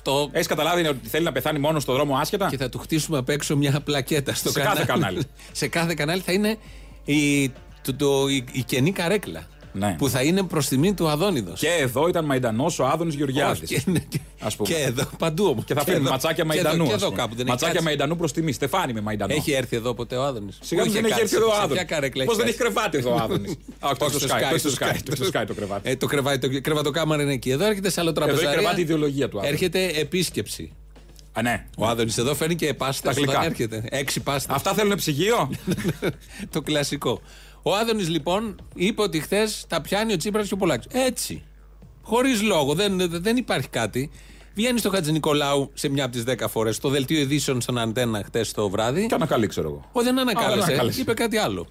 Αυτό. 0.00 0.28
Έχεις 0.32 0.46
καταλάβει 0.46 0.86
ότι 0.86 1.08
θέλει 1.08 1.24
να 1.24 1.32
πεθάνει 1.32 1.58
μόνος 1.58 1.82
στον 1.82 1.94
δρόμο 1.94 2.16
άσχετα; 2.16 2.48
Και 2.48 2.56
θα 2.56 2.68
του 2.68 2.78
χτίσουμε 2.78 3.18
απ' 3.18 3.28
έξω 3.28 3.56
μια 3.56 3.80
πλακέτα 3.80 4.34
στο 4.34 4.50
Σε 4.50 4.58
κανάλι. 4.60 4.76
κάθε 4.78 4.92
κανάλι. 4.92 5.22
σε 5.52 5.68
κάθε 5.68 5.94
κανάλι 5.94 6.20
θα 6.20 6.32
είναι 6.32 6.56
η, 7.04 7.48
το, 7.82 7.94
το, 7.96 8.28
η, 8.28 8.44
η 8.52 8.62
κενή 8.62 8.92
καρέκλα. 8.92 9.46
Ναι. 9.72 9.94
Που 9.98 10.08
θα 10.08 10.22
είναι 10.22 10.42
προς 10.42 10.68
τιμή 10.68 10.94
του 10.94 11.08
Αδόνιδος. 11.08 11.60
Και 11.60 11.68
εδώ 11.68 12.08
ήταν 12.08 12.24
Μαϊντανός 12.24 12.78
ο 12.78 12.86
Άδωνης 12.86 13.14
Γεωργιάδης. 13.14 13.68
και, 13.68 13.82
ναι, 13.86 13.98
και, 13.98 14.18
Ας 14.40 14.56
πούμε. 14.56 14.68
και 14.68 14.74
εδώ, 14.82 15.04
παντού 15.18 15.44
όμως. 15.46 15.64
Και 15.64 15.74
θα 15.74 15.84
φέρνει 15.84 16.08
ματσάκια 16.08 16.44
Μαϊντανού. 16.44 16.84
Και 16.86 16.92
ας 16.92 16.96
εδώ 16.96 17.06
πούμε. 17.10 17.18
κάπου 17.20 17.30
δεν 17.34 17.40
έχει 17.40 17.48
ματσάκια 17.50 17.72
κάτσει. 17.72 17.84
Μαϊντανού 17.86 18.16
προς 18.16 18.32
τιμή. 18.32 18.52
Στεφάνι 18.52 18.92
με 18.92 19.00
Μαϊντανό. 19.00 19.34
Έχει 19.34 19.52
έρθει 19.52 19.76
εδώ 19.76 19.94
ποτέ 19.94 20.16
ο 20.16 20.22
Άδωνης; 20.24 20.58
Σιγά 20.60 20.82
μην 20.82 20.92
δεν 20.92 21.04
έχει 21.04 21.20
έρθει 21.20 21.36
εδώ 21.36 21.46
ο 21.48 21.52
Άδωνης. 21.62 21.84
καρέκλα 21.84 22.24
Πώς 22.24 22.36
δεν 22.36 22.46
έχει 22.46 22.56
κάτσει. 22.56 22.72
κρεβάτι 22.72 22.98
εδώ 22.98 23.10
ο 23.14 23.18
Άδωνης; 23.22 23.50
Όχι, 23.80 23.94
το 23.96 24.04
Όχι, 24.04 24.18
στο 24.18 24.26
Sky. 24.36 24.52
Το 24.52 24.58
στο 24.58 24.70
Sky. 24.86 24.96
Το 25.04 25.16
στο 25.16 25.26
Sky 25.34 25.44
το 25.46 25.54
κρεβάτι. 25.54 25.90
Ε, 25.90 25.96
το 25.96 26.06
κρεβάτι, 26.06 26.50
το 26.50 26.60
κρεβατοκάμαρα 26.60 27.22
είναι 27.22 27.32
εκεί. 27.32 27.50
Εδώ 27.50 27.64
έρχεται 27.64 27.90
σε 27.90 28.00
άλλο 28.00 28.08
Εδώ 28.10 28.20
τραπεζαρία. 28.20 28.48
έχει 28.50 28.58
κρεβάτι 28.58 28.80
η 28.80 28.82
ιδεολογία 28.84 29.28
του 29.28 29.38
Άδωνης. 29.38 29.54
Έρχεται 29.60 29.86
επίσκεψη. 30.00 30.72
Α, 31.32 31.42
ναι. 31.42 31.66
Ο 31.76 31.86
Άδωνης 31.86 32.18
εδώ 32.18 32.34
φέρνει 32.34 32.54
και 32.54 32.74
πάστε 32.74 33.08
Τα 33.08 33.14
γλυκά. 33.14 33.30
όταν 33.32 33.44
έρχεται. 33.44 33.84
Έξι 33.90 34.20
πάστε. 34.20 34.52
Αυτά 34.54 34.74
θέλουν 34.74 34.96
ψυγείο; 34.96 35.50
το 36.52 36.60
κλασικό. 36.62 37.20
Ο 37.62 37.74
Άδωνης 37.74 38.08
λοιπόν 38.08 38.60
είπε 38.74 39.02
ότι 39.02 39.20
χθες 39.20 39.64
τα 39.68 39.80
πιάνει 39.80 40.12
ο 40.12 40.16
Τσίπρας 40.16 40.48
και 40.48 40.54
ο 40.54 40.56
Πολάκης. 40.56 40.86
Έτσι. 40.90 41.42
Χωρίς 42.02 42.42
λόγο. 42.42 42.74
Δεν, 42.74 43.10
δεν 43.10 43.36
υπάρχει 43.36 43.68
κάτι. 43.68 44.10
Βγαίνει 44.54 44.78
στο 44.78 44.90
Χατζη 44.90 45.12
Νικολάου 45.12 45.70
σε 45.74 45.88
μια 45.88 46.04
από 46.04 46.12
τις 46.12 46.24
10 46.26 46.44
φορές 46.48 46.76
στο 46.76 46.88
δελτίο 46.88 47.20
ειδήσεων 47.20 47.60
στον 47.60 47.78
Αντένα 47.78 48.22
χτε 48.24 48.44
το 48.54 48.68
βράδυ. 48.68 49.06
Και 49.06 49.14
ανακαλεί, 49.14 49.46
ξέρω 49.46 49.68
εγώ. 49.68 49.84
Ο 49.92 50.02
δεν 50.02 50.18
Α, 50.18 50.24
δεν 50.24 50.28
ανακάλεσε. 50.36 50.66
ανακάλεσε. 50.68 51.00
είπε 51.00 51.14
κάτι 51.14 51.36
άλλο. 51.36 51.66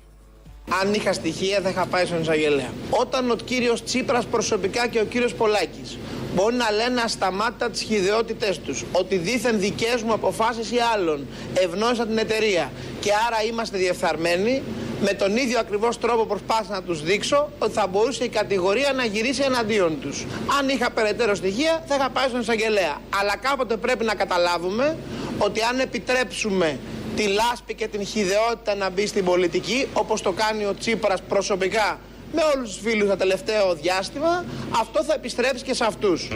Αν 0.81 0.93
είχα 0.93 1.13
στοιχεία 1.13 1.60
θα 1.62 1.69
είχα 1.69 1.86
πάει 1.86 2.05
στον 2.05 2.22
εισαγγελέα. 2.22 2.74
Όταν 2.89 3.31
ο 3.31 3.36
κύριος 3.36 3.84
Τσίπρας 3.84 4.25
προσωπικά 4.25 4.88
και 4.88 5.00
ο 5.00 5.05
κύριος 5.05 5.34
Πολάκης 5.34 5.98
μπορεί 6.36 6.55
να 6.55 6.72
λένε 6.72 7.01
ασταμάτητα 7.01 7.69
τις 7.69 7.81
χειδαιότητές 7.81 8.60
τους, 8.60 8.84
ότι 8.91 9.17
δήθεν 9.17 9.60
δικές 9.60 10.01
μου 10.01 10.13
αποφάσεις 10.13 10.72
ή 10.72 10.77
άλλων 10.93 11.27
ευνόησαν 11.53 12.08
την 12.08 12.17
εταιρεία 12.17 12.72
και 13.00 13.10
άρα 13.27 13.43
είμαστε 13.50 13.77
διεφθαρμένοι, 13.77 14.62
με 15.01 15.13
τον 15.13 15.37
ίδιο 15.37 15.59
ακριβώς 15.59 15.97
τρόπο 15.99 16.25
προσπάθησα 16.25 16.71
να 16.71 16.81
τους 16.81 17.03
δείξω 17.03 17.49
ότι 17.59 17.71
θα 17.71 17.87
μπορούσε 17.87 18.23
η 18.23 18.29
κατηγορία 18.29 18.93
να 18.93 19.05
γυρίσει 19.05 19.41
εναντίον 19.45 19.99
τους. 20.01 20.25
Αν 20.59 20.69
είχα 20.69 20.91
περαιτέρω 20.91 21.35
στοιχεία 21.35 21.83
θα 21.87 21.95
είχα 21.95 22.09
πάει 22.09 22.27
στον 22.27 22.39
εισαγγελέα. 22.39 22.97
Αλλά 23.19 23.37
κάποτε 23.37 23.77
πρέπει 23.77 24.05
να 24.05 24.15
καταλάβουμε 24.15 24.97
ότι 25.37 25.61
αν 25.61 25.79
επιτρέψουμε 25.79 26.79
τη 27.15 27.23
λάσπη 27.27 27.73
και 27.73 27.87
την 27.87 28.05
χιδεότητα 28.05 28.75
να 28.75 28.89
μπει 28.89 29.07
στην 29.07 29.25
πολιτική, 29.25 29.87
όπως 29.93 30.21
το 30.21 30.31
κάνει 30.31 30.65
ο 30.65 30.75
Τσίπρας 30.79 31.21
προσωπικά 31.21 31.99
με 32.33 32.41
όλους 32.55 32.69
τους 32.69 32.81
φίλους 32.81 33.09
το 33.09 33.15
τελευταίο 33.15 33.73
διάστημα, 33.73 34.45
αυτό 34.79 35.03
θα 35.03 35.13
επιστρέψει 35.13 35.63
και 35.63 35.73
σε 35.73 35.85
αυτούς. 35.85 36.29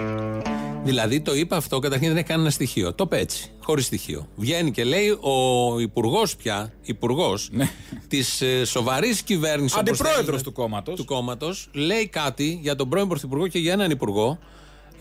Δηλαδή 0.84 1.22
το 1.22 1.36
είπε 1.36 1.56
αυτό, 1.56 1.80
καταρχήν 1.80 2.08
δεν 2.08 2.18
έχει 2.18 2.26
κανένα 2.26 2.50
στοιχείο. 2.50 2.94
Το 2.94 3.04
είπε 3.04 3.20
έτσι, 3.20 3.52
χωρίς 3.64 3.86
στοιχείο. 3.86 4.28
Βγαίνει 4.36 4.72
και 4.72 4.84
λέει 4.84 5.10
ο 5.10 5.80
υπουργός 5.80 6.36
πια, 6.36 6.74
υπουργός 6.84 7.50
Ναι. 7.52 7.70
της 8.08 8.42
ε, 8.42 8.66
σοβαρής 8.66 9.22
κυβέρνησης. 9.22 9.78
Αντιπρόεδρος 9.78 10.44
του 10.44 10.52
κόμματος. 10.52 10.96
του 10.96 11.06
κόμματος, 11.06 11.68
λέει 11.74 12.08
κάτι 12.08 12.60
για 12.62 12.76
τον 12.76 12.90
πρώην 12.90 13.08
Πρωθυπουργό 13.08 13.48
και 13.48 13.60
για 13.60 13.74
έναν 13.74 13.92
υπουργό, 13.92 14.40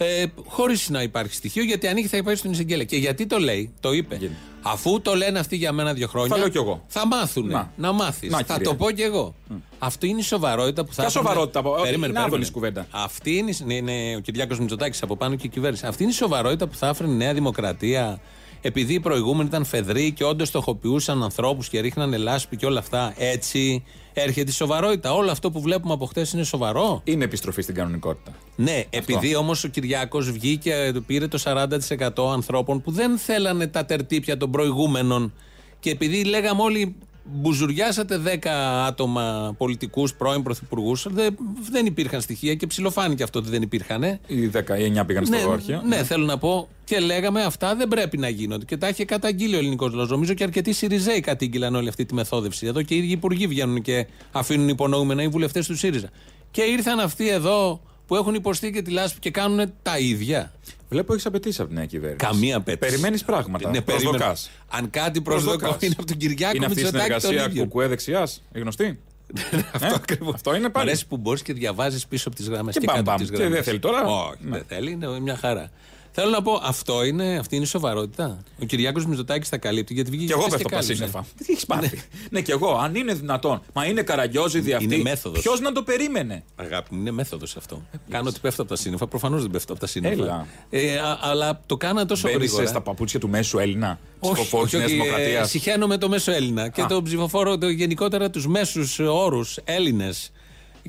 ε, 0.05 0.25
χωρίς 0.47 0.89
να 0.91 1.03
υπάρχει 1.03 1.35
στοιχείο, 1.35 1.63
γιατί 1.63 1.87
ανοίγει 1.87 2.07
θα 2.07 2.17
υπάρχει 2.17 2.39
στον 2.39 2.51
εισαγγελέα. 2.53 2.85
Και 2.85 2.97
γιατί 2.97 3.27
το 3.27 3.39
λέει, 3.39 3.73
το 3.81 3.93
είπε. 3.93 4.17
Γιατί; 4.17 4.35
Αφού 4.65 5.01
το 5.01 5.15
λένε 5.15 5.39
αυτοί 5.39 5.57
για 5.57 5.73
μένα 5.73 5.93
δύο 5.95 6.07
χρόνια. 6.09 6.29
Θα 6.29 6.37
λέω 6.39 6.49
κι 6.49 6.57
εγώ. 6.57 6.85
Θα 6.87 7.07
μάθουν. 7.07 7.47
Να. 7.47 7.73
Να, 7.77 7.93
μάθεις. 7.93 8.31
Να, 8.31 8.37
Θα 8.39 8.43
κυρία. 8.55 8.69
το 8.69 8.75
πω 8.75 8.91
κι 8.91 9.03
εγώ. 9.03 9.35
Αυτό 9.79 10.07
είναι 10.07 10.21
η 10.21 10.23
σοβαρότητα 10.23 10.85
που 10.85 10.93
θα. 10.95 11.03
Ποια 11.03 11.11
έπρεπε- 11.11 11.29
σοβαρότητα, 11.29 11.61
όχι, 11.71 11.83
Περίμενε, 11.83 12.13
είναι 12.13 12.23
άδωνης 12.25 12.51
περίμενε. 12.51 12.81
κουβέντα. 12.83 13.05
Αυτή 13.05 13.37
είναι, 13.37 13.53
είναι, 13.63 13.75
είναι 13.93 14.17
ο 14.17 14.21
Κυριάκος 14.21 14.59
Μητσοτάκης 14.59 15.03
από 15.03 15.17
πάνω 15.17 15.35
και 15.37 15.47
η 15.47 15.51
κυβέρνηση. 15.51 15.87
Αυτή 15.87 16.03
είναι 16.03 16.13
η 16.13 16.15
σοβαρότητα 16.15 16.67
που 16.67 16.75
θα 16.77 16.89
έφερε 16.89 17.11
η 17.11 17.13
Νέα 17.15 17.35
Δημοκρατία. 17.35 18.21
Επειδή 18.65 18.95
οι 18.95 19.01
προηγούμενοι 19.01 19.49
ήταν 19.49 19.65
φεδροί 19.65 20.13
και 20.13 20.25
όντως 20.25 20.49
στοχοποιούσαν 20.49 21.23
ανθρώπους 21.23 21.69
και 21.69 21.81
ρίχνανε 21.81 22.17
λάσπη 22.17 22.57
και 22.57 22.67
όλα 22.67 22.79
αυτά. 22.79 23.15
Έτσι 23.17 23.85
έρχεται 24.13 24.51
η 24.51 24.53
σοβαρότητα. 24.53 25.13
Όλο 25.13 25.31
αυτό 25.31 25.51
που 25.51 25.61
βλέπουμε 25.61 25.95
από 25.95 26.07
χτες 26.07 26.33
είναι 26.33 26.45
σοβαρό. 26.45 27.01
Είναι 27.05 27.25
επιστροφή 27.25 27.63
στην 27.63 27.75
κανονικότητα. 27.75 28.35
Ναι, 28.57 28.85
επειδή 28.91 29.37
όμως 29.37 29.65
ο 29.65 29.69
Κυριάκος 29.69 30.31
βγήκε, 30.31 30.93
πήρε 31.07 31.29
το 31.29 31.43
40% 31.45 32.33
ανθρώπων 32.33 32.81
που 32.83 32.91
δεν 32.91 33.19
θέλανε 33.19 33.67
τα 33.67 33.85
τερτύπια 33.85 34.37
των 34.37 34.51
προηγούμενων 34.51 35.33
και 35.81 35.91
επειδή 35.91 36.25
λέγαμε 36.25 36.63
όλοι 36.63 36.95
μπουζουριάσατε 37.25 38.21
10 38.43 38.47
άτομα 38.87 39.55
πολιτικούς, 39.59 40.15
πρώην 40.15 40.43
πρωθυπουργούς, 40.43 41.07
δεν, 41.11 41.37
δεν 41.71 41.87
υπήρχαν 41.87 42.21
στοιχεία 42.21 42.55
και 42.55 42.67
ψηλοφάνηκε 42.67 43.23
αυτό 43.23 43.39
ότι 43.39 43.49
δεν 43.49 43.63
υπήρχαν. 43.63 44.03
Οι 44.27 44.51
19 44.55 45.03
πήγαν 45.07 45.27
στο 45.27 45.37
Ναι, 45.37 45.53
αρχείο. 45.53 45.83
ναι, 45.87 46.05
θέλω 46.05 46.25
να 46.25 46.39
πω. 46.39 46.69
Και 46.85 46.99
λέγαμε 47.01 47.43
αυτά 47.43 47.75
δεν 47.77 47.89
πρέπει 47.89 48.19
να 48.19 48.29
γίνονται. 48.29 48.65
Και 48.65 48.77
τα 48.77 48.89
είχε 48.89 49.05
καταγγείλει 49.05 49.55
ο 49.55 49.59
ελληνικός 49.59 49.93
λαός. 49.93 50.09
Νομίζω 50.11 50.35
και 50.35 50.43
αρκετοί 50.45 50.73
Σιριζέοι 50.73 51.21
κατήγγειλαν 51.21 51.75
όλη 51.75 51.89
αυτή 51.89 52.05
τη 52.05 52.15
μεθόδευση. 52.15 52.67
Εδώ 52.67 52.83
και 52.83 52.95
οι 52.95 52.99
ίδιοι 52.99 53.13
υπουργοί 53.13 53.47
βγαίνουν 53.47 53.83
και 53.83 54.07
αφήνουν 54.33 54.69
υπονοούμενα 54.69 55.23
οι 55.23 55.29
βουλευτές 55.29 55.67
του 55.67 55.77
ΣΥΡΙΖΑ. 55.77 56.09
Και 56.51 56.63
ήρθαν 56.63 57.01
αυτοί 57.01 57.29
εδώ 57.29 57.81
που 58.07 58.17
έχουν 58.17 58.35
υποστεί 58.35 58.71
και 58.73 58.83
τη 58.83 58.91
λάσπη 58.91 59.19
και 59.21 59.31
κάνουν 59.31 59.73
τα 59.83 59.99
ίδια. 59.99 60.53
Βλέπω 60.89 61.13
έχεις 61.13 61.27
απαιτήσει 61.27 61.61
από 61.61 61.69
την 61.69 61.79
νέα 61.79 61.87
κυβέρνηση. 61.87 62.25
Καμία 62.27 62.57
απέτηση. 62.57 62.91
Περιμένεις 62.91 63.25
πράγματα. 63.25 63.71
Ναι, 63.71 63.81
περίμενα. 63.81 64.11
Προσδοκάς. 64.11 64.51
Αν 64.69 64.91
κάτι 64.91 65.21
προσδοκώ 65.21 65.57
Προσδοκάς. 65.57 65.83
είναι 65.83 65.95
από 65.99 66.07
τον 66.07 66.17
Κυριάκο 66.17 66.57
Είναι 66.57 66.67
αυτή 66.67 66.81
η 66.81 66.83
Μητσοτάκη 66.83 67.11
τον 67.11 67.21
συνεργασία 67.21 67.51
ίδιο. 67.51 67.63
κουκουέ 67.63 67.87
δεξιάς. 67.87 68.43
Γνωστή. 68.53 68.99
Αυτό 69.75 69.87
Ε, 69.87 69.93
ακριβώς. 69.95 70.35
αυτό 70.35 70.55
είναι 70.55 70.69
Μ' 70.69 70.71
πάλι. 70.71 70.89
αρέσει 70.89 71.07
που 71.07 71.17
μπορείς 71.17 71.43
και 71.43 71.53
διαβάζεις 71.53 72.07
πίσω 72.07 72.29
από 72.29 72.37
τις 72.37 72.49
γραμμές. 72.49 72.75
Και 72.75 72.81
Και, 72.81 72.87
μπαμ, 72.87 72.95
κάτω 72.97 73.05
μπαμ. 73.11 73.15
από 73.15 73.23
τις 73.25 73.31
Και 73.31 73.37
γραμμές. 73.37 73.55
δεν 73.57 73.65
θέλει 73.65 73.79
τώρα. 73.79 74.03
Όχι, 74.05 74.37
Ναι. 74.41 74.51
δεν 74.51 74.65
θέλει, 74.69 74.91
είναι 74.91 75.21
μια 75.21 75.37
χαρά. 75.37 75.71
Θέλω 76.15 76.31
να 76.31 76.43
πω, 76.43 76.61
αυτό 76.63 77.05
είναι, 77.05 77.37
αυτή 77.39 77.55
είναι 77.57 77.65
η 77.65 77.67
σοβαρότητα. 77.69 78.43
Ο 78.63 78.65
Κυριάκος 78.65 79.07
Μητσοτάκης 79.07 79.49
τα 79.49 79.57
καλύπτει 79.59 79.95
γιατί 79.95 80.11
βγήκε 80.11 80.27
Και 80.27 80.33
εγώ 80.33 80.41
χθες 80.41 80.53
πέφτω 80.63 80.67
από 80.77 80.77
τα 80.77 80.81
κάλυψε. 80.95 81.05
σύννεφα. 81.05 81.45
Τι 81.45 81.53
έχεις 81.53 81.67
πάθει; 81.67 82.03
Ναι, 82.31 82.41
και 82.41 82.53
εγώ, 82.53 82.77
αν 82.77 82.95
είναι 82.95 83.15
δυνατόν. 83.15 83.63
Μα 83.73 83.87
είναι 83.87 84.03
καραγκιόζη 84.03 84.73
αυτή. 84.73 84.85
Είναι 84.85 84.97
μέθοδος. 84.97 85.41
Ποιος 85.43 85.61
να 85.61 85.73
το 85.73 85.83
περίμενε; 85.83 86.45
Αγάπη 86.57 86.95
μου, 86.95 87.01
είναι 87.01 87.11
μέθοδος 87.11 87.57
αυτό. 87.57 87.83
Κάνω 88.09 88.29
ότι 88.29 88.39
πέφτω 88.41 88.63
από 88.63 88.71
τα 88.71 88.77
σύννεφα. 88.77 89.07
Προφανώς 89.07 89.43
δεν 89.43 89.51
πέφτω 89.51 89.73
από 89.73 89.81
τα 89.81 89.87
σύννεφα. 89.87 90.15
Έλα. 90.23 90.47
Ε, 90.71 90.99
α- 90.99 91.19
αλλά 91.23 91.61
το 91.67 91.77
κάνα 91.77 92.07
τόσο 92.07 92.29
Μπαίνεις 92.29 92.41
γρήγορα. 92.47 92.67
στα 92.67 92.81
παπούτσια 92.81 93.21
του 93.21 93.29
μέσου 93.29 93.59
Έλληνα. 93.59 93.99
Όχι, 94.19 94.33
Ψηφοφόρου 94.35 94.63
όχι, 94.63 94.71
τη 94.73 94.77
Νέας 94.79 94.91
όχι, 94.91 95.01
ε, 95.01 95.03
Δημοκρατίας. 95.03 95.51
Συχαίνομαι 95.51 95.97
το 95.99 96.09
μέσο 96.09 96.33
Έλληνα 96.33 96.69
και 96.69 96.83
Α. 96.83 96.87
τον 96.87 97.05
ψηφοφόρο, 97.05 97.59
το, 97.59 97.69
γενικότερα 97.69 98.31
τους 98.31 98.47
μέσους 98.47 98.99
όρους 98.99 99.59
Έλληνες. 99.65 100.33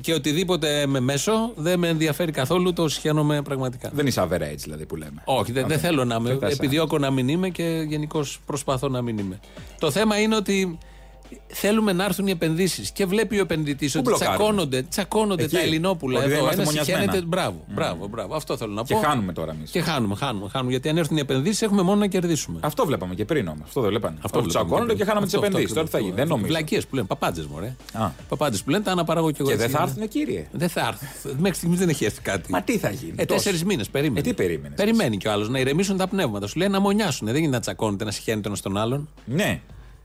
Και 0.00 0.14
οτιδήποτε 0.14 0.86
μέσο 0.86 1.52
δεν 1.56 1.78
με 1.78 1.88
ενδιαφέρει 1.88 2.32
καθόλου, 2.32 2.72
το 2.72 2.88
συχαίνομαι 2.88 3.42
πραγματικά. 3.42 3.90
Δεν 3.94 4.06
είσαι 4.06 4.28
average 4.30 4.56
δηλαδή 4.56 4.86
που 4.86 4.96
λέμε. 4.96 5.22
Όχι, 5.24 5.52
δεν, 5.52 5.66
δεν 5.66 5.76
Οκ. 5.76 5.82
θέλω 5.82 6.04
να 6.04 6.14
είμαι. 6.14 6.28
Δεν 6.28 6.38
θες, 6.38 6.50
ε. 6.50 6.54
Επιδιώκω 6.54 6.98
να 6.98 7.10
μην 7.10 7.28
είμαι 7.28 7.48
και 7.48 7.84
γενικώς 7.88 8.40
προσπαθώ 8.46 8.88
να 8.88 9.02
μην 9.02 9.18
είμαι. 9.18 9.40
Το 9.78 9.90
θέμα 9.90 10.20
είναι 10.20 10.36
ότι 10.36 10.78
θέλουμε 11.46 11.92
να 11.92 12.04
έρθουν 12.04 12.26
οι 12.26 12.30
επενδύσεις. 12.30 12.90
Και 12.90 13.06
βλέπει 13.06 13.36
ο 13.38 13.40
επενδυτής 13.40 13.94
ότι 13.94 14.04
μπλοκάρουμε; 14.04 14.36
τσακώνονται, 14.36 14.82
τσακώνονται 14.82 15.42
Εκεί. 15.44 15.54
τα 15.54 15.60
Ελληνόπουλα 15.60 16.18
Ότι 16.18 16.28
δεν 16.28 16.36
εδώ. 16.36 16.44
είμαστε 16.44 16.62
Ένας 16.62 16.72
μονιασμένα. 16.74 17.00
συχαίνεται. 17.02 17.26
Μπράβο, 17.26 17.64
μπράβο, 17.74 18.06
μπράβο. 18.08 18.34
Αυτό 18.34 18.56
θέλω 18.56 18.72
να 18.72 18.82
Και 18.82 18.94
πω. 18.94 19.00
χάνουμε 19.00 19.32
τώρα 19.32 19.52
εμείς. 19.52 19.70
Και 19.70 19.80
χάνουμε, 19.80 20.14
χάνουμε, 20.14 20.48
χάνουμε. 20.48 20.70
Γιατί 20.70 20.88
αν 20.88 20.96
έρθουν 20.96 21.16
οι 21.16 21.20
επενδύσεις 21.20 21.62
έχουμε 21.62 21.82
μόνο 21.82 21.98
να 21.98 22.06
κερδίσουμε. 22.06 22.58
Αυτό 22.62 22.86
βλέπαμε 22.86 23.14
και 23.14 23.24
πριν 23.24 23.48
όμως. 23.48 23.60
Αυτό 23.64 23.80
δεν 23.80 23.90
βλέπανε. 23.90 24.16
Αυτό 24.16 24.28
βλέπαμε 24.42 24.48
τσακώνονται 24.48 24.84
πριν. 24.86 24.98
και 24.98 25.04
χάναμε 25.04 25.26
τις 25.26 25.34
Αυτό, 25.34 25.46
επενδύσεις. 25.46 25.76
αυτό 25.76 25.80
Τώρα 25.80 25.86
τι 25.86 25.92
θα 25.96 25.98
γίνει. 25.98 26.10
ακριβώς. 26.10 26.28
Δεν 26.28 26.36
νομίζω. 26.38 26.54
Βλακίες 26.54 26.86
που 26.86 26.94
λένε, 26.94 27.06
παπάντζες 27.06 27.46
μωρέ. 27.46 27.76
Α. 27.92 28.08
Παπάντζες 28.28 28.62
που 28.62 28.70
λένε, 28.70 28.82
τα 28.82 28.90
αναπαράγω 28.92 29.30
κι 29.30 29.36
εγώ. 29.40 29.48
Και 29.48 29.54
έτσι, 29.54 29.66
δεν 29.66 29.76
θα 29.76 29.82
είναι. 29.82 29.90
έρθουν, 30.04 30.08
κύριε. 30.08 30.46
Δεν 30.52 30.68
θα 30.68 30.80
έρθουν. 30.88 31.36
Μέχρι 31.40 31.56
στιγμής 31.56 31.78
δεν 31.78 31.88
έχει 31.88 32.04
έρθει 32.04 32.20
κάτι. 32.20 32.50
Μα 32.50 32.62
τι 32.62 32.78
θα 32.78 32.90
γίνει. 32.90 33.12
Ε, 33.16 33.24
τόσο. 33.24 33.26
τέσσερις 33.38 33.64
μήνες 33.64 33.88
περίμενε. 33.90 34.18
Ε, 34.18 34.22
τι 34.22 34.34
περίμενες 34.34 34.76
Περιμένει 34.76 35.16
κι 35.16 35.28
ο 35.28 35.32
άλλος 35.32 35.48
να 35.48 35.58
ηρεμήσουν 35.58 35.96
τα 35.96 36.08
πνεύματα. 36.08 36.46
Σου 36.46 36.58
λέει 36.58 36.68
να 36.68 36.80
μονιάσουν. 36.80 37.26
Δεν 37.26 37.36
γίνεται 37.36 37.54
να 37.54 37.60
τσακώνεται, 37.60 38.04
να 38.04 38.10
συχαίνεται 38.10 38.48
ένας 38.48 38.60
τον 38.60 38.76
άλλον 38.76 39.08
Ναι. 39.24 39.60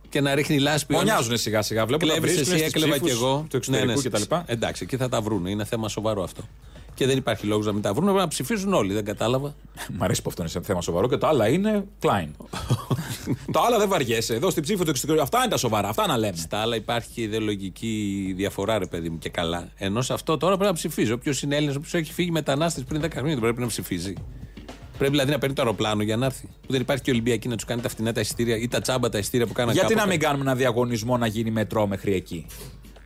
Και 0.09 0.21
να 0.21 0.35
ρίχνει 0.35 0.59
λάσπη. 0.59 0.93
ο 0.93 0.97
άλλος. 0.97 1.09
Μονιάζουν 1.09 1.37
σιγά 1.37 1.61
σιγά. 1.61 1.85
Βλέπω 1.85 2.05
να 2.05 2.11
Κλέβεις 2.13 2.33
βρίσκουν 2.35 2.53
εσύ, 2.55 2.63
στις 2.67 2.73
έκλεβα 2.75 2.97
κι 2.97 3.03
ψήφους 3.03 3.21
εγώ. 3.21 3.45
του 3.49 3.57
εξωτερικού 3.57 3.87
Ναι, 3.87 4.09
ναι, 4.09 4.19
κτλ. 4.25 4.35
Εντάξει, 4.45 4.83
εκεί 4.83 4.97
θα 4.97 5.09
τα 5.09 5.21
βρουν. 5.21 5.45
Είναι 5.45 5.65
θέμα 5.65 5.89
σοβαρό 5.89 6.23
αυτό. 6.23 6.43
Και 6.93 7.05
δεν 7.05 7.17
υπάρχει 7.17 7.45
λόγος 7.45 7.65
να 7.65 7.71
μην 7.71 7.81
τα 7.81 7.91
βρουν. 7.93 8.03
Πρέπει 8.03 8.19
να 8.19 8.27
ψηφίζουν 8.27 8.73
όλοι. 8.73 8.93
Δεν 8.93 9.05
κατάλαβα. 9.05 9.55
Μ' 9.97 10.03
αρέσει 10.03 10.21
που 10.21 10.29
αυτό 10.29 10.41
είναι 10.41 10.51
σε 10.51 10.61
θέμα 10.61 10.81
σοβαρό 10.81 11.07
και 11.07 11.17
το 11.17 11.27
άλλα 11.27 11.47
είναι 11.47 11.85
Klein. 12.01 12.27
το 13.53 13.59
άλλα 13.67 13.77
δεν 13.77 13.89
βαριέσαι. 13.89 14.33
Εδώ 14.35 14.49
στην 14.49 14.63
ψήφο 14.63 14.83
του 14.83 14.89
εξωτερικού. 14.89 15.23
Αυτά 15.23 15.37
είναι 15.39 15.47
τα 15.47 15.57
σοβαρά. 15.57 15.87
Αυτά 15.89 16.07
να 16.07 16.17
λέμε. 16.17 16.37
Στα 16.37 16.57
άλλα 16.57 16.75
υπάρχει 16.75 17.09
και 17.13 17.21
ιδεολογική 17.21 18.33
διαφορά, 18.37 18.77
ρε 18.79 18.85
παιδί 18.85 19.09
μου, 19.09 19.17
και 19.17 19.29
καλά. 19.29 19.69
Ενώ 19.75 20.01
σε 20.01 20.13
αυτό 20.13 20.37
τώρα 20.37 20.53
πρέπει 20.55 20.69
να 20.71 20.75
ψηφίζει. 20.77 21.11
Όποιος 21.11 21.41
είναι 21.41 21.55
Έλληνας, 21.55 21.75
όποιος 21.75 21.93
έχει 21.93 22.13
φύγει 22.13 22.31
μετανάστες 22.31 22.83
πριν 22.83 23.01
10 23.01 23.07
χρόνια, 23.11 23.33
δεν 23.33 23.39
πρέπει 23.43 23.59
να 23.61 23.67
ψηφίζει. 23.67 24.13
Πρέπει 24.99 25.11
δηλαδή 25.13 25.31
να 25.31 25.37
παίρνει 25.39 25.55
το 25.55 25.61
αεροπλάνο 25.61 26.03
για 26.03 26.17
να 26.17 26.25
έρθει. 26.25 26.45
Που 26.45 26.71
δεν 26.71 26.81
υπάρχει 26.81 27.03
και 27.03 27.11
Ολυμπιακή 27.11 27.47
να 27.47 27.55
τους 27.55 27.65
κάνει 27.65 27.81
τα 27.81 27.89
φτηνά 27.89 28.13
τα 28.13 28.19
εισιτήρια 28.21 28.57
ή 28.57 28.67
τα 28.67 28.81
τσάμπα 28.81 29.09
τα 29.09 29.17
εισιτήρια 29.17 29.45
που 29.47 29.53
κάνανε 29.53 29.73
Γιατί 29.73 29.93
να 29.93 29.99
κάποτε. 29.99 30.15
μην 30.17 30.25
κάνουμε 30.25 30.43
ένα 30.43 30.55
διαγωνισμό 30.55 31.17
να 31.17 31.27
γίνει 31.27 31.51
μετρό 31.51 31.87
μέχρι 31.87 32.13
εκεί; 32.13 32.45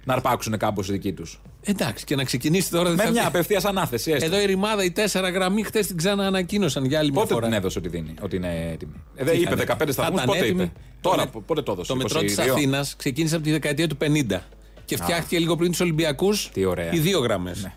Να 0.06 0.14
αρπάξουν 0.14 0.58
κάπως 0.58 0.90
οι 0.90 0.92
δικοί 0.92 1.14
τους. 1.14 1.42
Εντάξει, 1.62 2.06
και 2.06 2.16
να 2.16 2.24
ξεκινήσει 2.24 2.72
τώρα. 2.72 2.84
δεν 2.84 2.96
Με 2.96 3.04
θα 3.04 3.10
μια 3.12 3.20
βγει. 3.20 3.28
απευθείας 3.30 3.66
ανάθεση. 3.66 4.12
έστω. 4.12 4.26
Εδώ 4.26 4.42
η 4.42 4.46
ρημάδα, 4.46 4.84
η 4.84 4.92
τέσσερα 4.92 5.30
γραμμή, 5.30 5.64
χτε 5.64 5.80
την 5.80 5.98
ξαναανακοίνωσαν 5.98 6.86
για 6.86 7.00
άλλη 7.00 7.12
μια 7.12 7.20
Πότε 7.22 7.34
φορά. 7.34 7.46
την 7.46 7.56
έδωσε 7.56 7.80
ότι 7.80 7.90
δίνει, 7.90 8.14
ότι 8.22 8.36
είναι 8.36 8.70
έτοιμη; 8.74 8.94
Ε, 9.16 9.24
δεν 9.24 9.34
Τι 9.34 9.40
είπε 9.42 9.54
είχαν, 9.54 9.78
15 9.78 9.86
θα 9.86 9.92
σταθμού, 9.92 10.14
ήταν 10.16 10.26
πότε 10.26 10.40
έτοιμη. 10.40 10.62
είπε. 10.64 10.72
Τώρα, 11.02 11.24
Το 11.26 11.30
με- 11.34 11.42
πότε 11.46 11.62
το 11.62 11.72
έδωσε. 11.72 11.88
Το 11.92 11.96
μετρό 11.96 12.20
της 12.20 12.38
22? 12.38 12.52
Αθήνας 12.52 12.96
ξεκίνησε 12.96 13.36
από 13.36 13.44
τη 13.44 13.52
δεκαετία 13.52 13.88
του 13.88 13.98
50 13.98 14.40
και 14.86 14.96
φτιάχτηκε 14.98 15.40
λίγο 15.40 15.56
πριν 15.56 15.72
τους 15.72 15.80
Ολυμπιακούς 15.80 16.50
Τι 16.54 16.66
ωραία. 16.66 16.92
οι 16.94 17.00
δύο 17.00 17.20
γραμμές. 17.20 17.64
Ναι. 17.64 17.74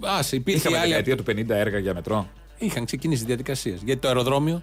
Άσε, 0.00 0.36
υπήρχε 0.36 0.58
Είχαμε 0.60 0.78
άλλη. 0.78 0.86
δεκαετία 0.88 1.16
του 1.16 1.22
50 1.22 1.54
έργα 1.56 1.78
για 1.78 1.94
μετρό; 1.94 2.28
Είχαν 2.58 2.84
ξεκινήσει 2.84 3.22
οι 3.22 3.26
διαδικασίες. 3.26 3.80
Γιατί 3.84 4.00
το 4.00 4.08
αεροδρόμιο 4.08 4.62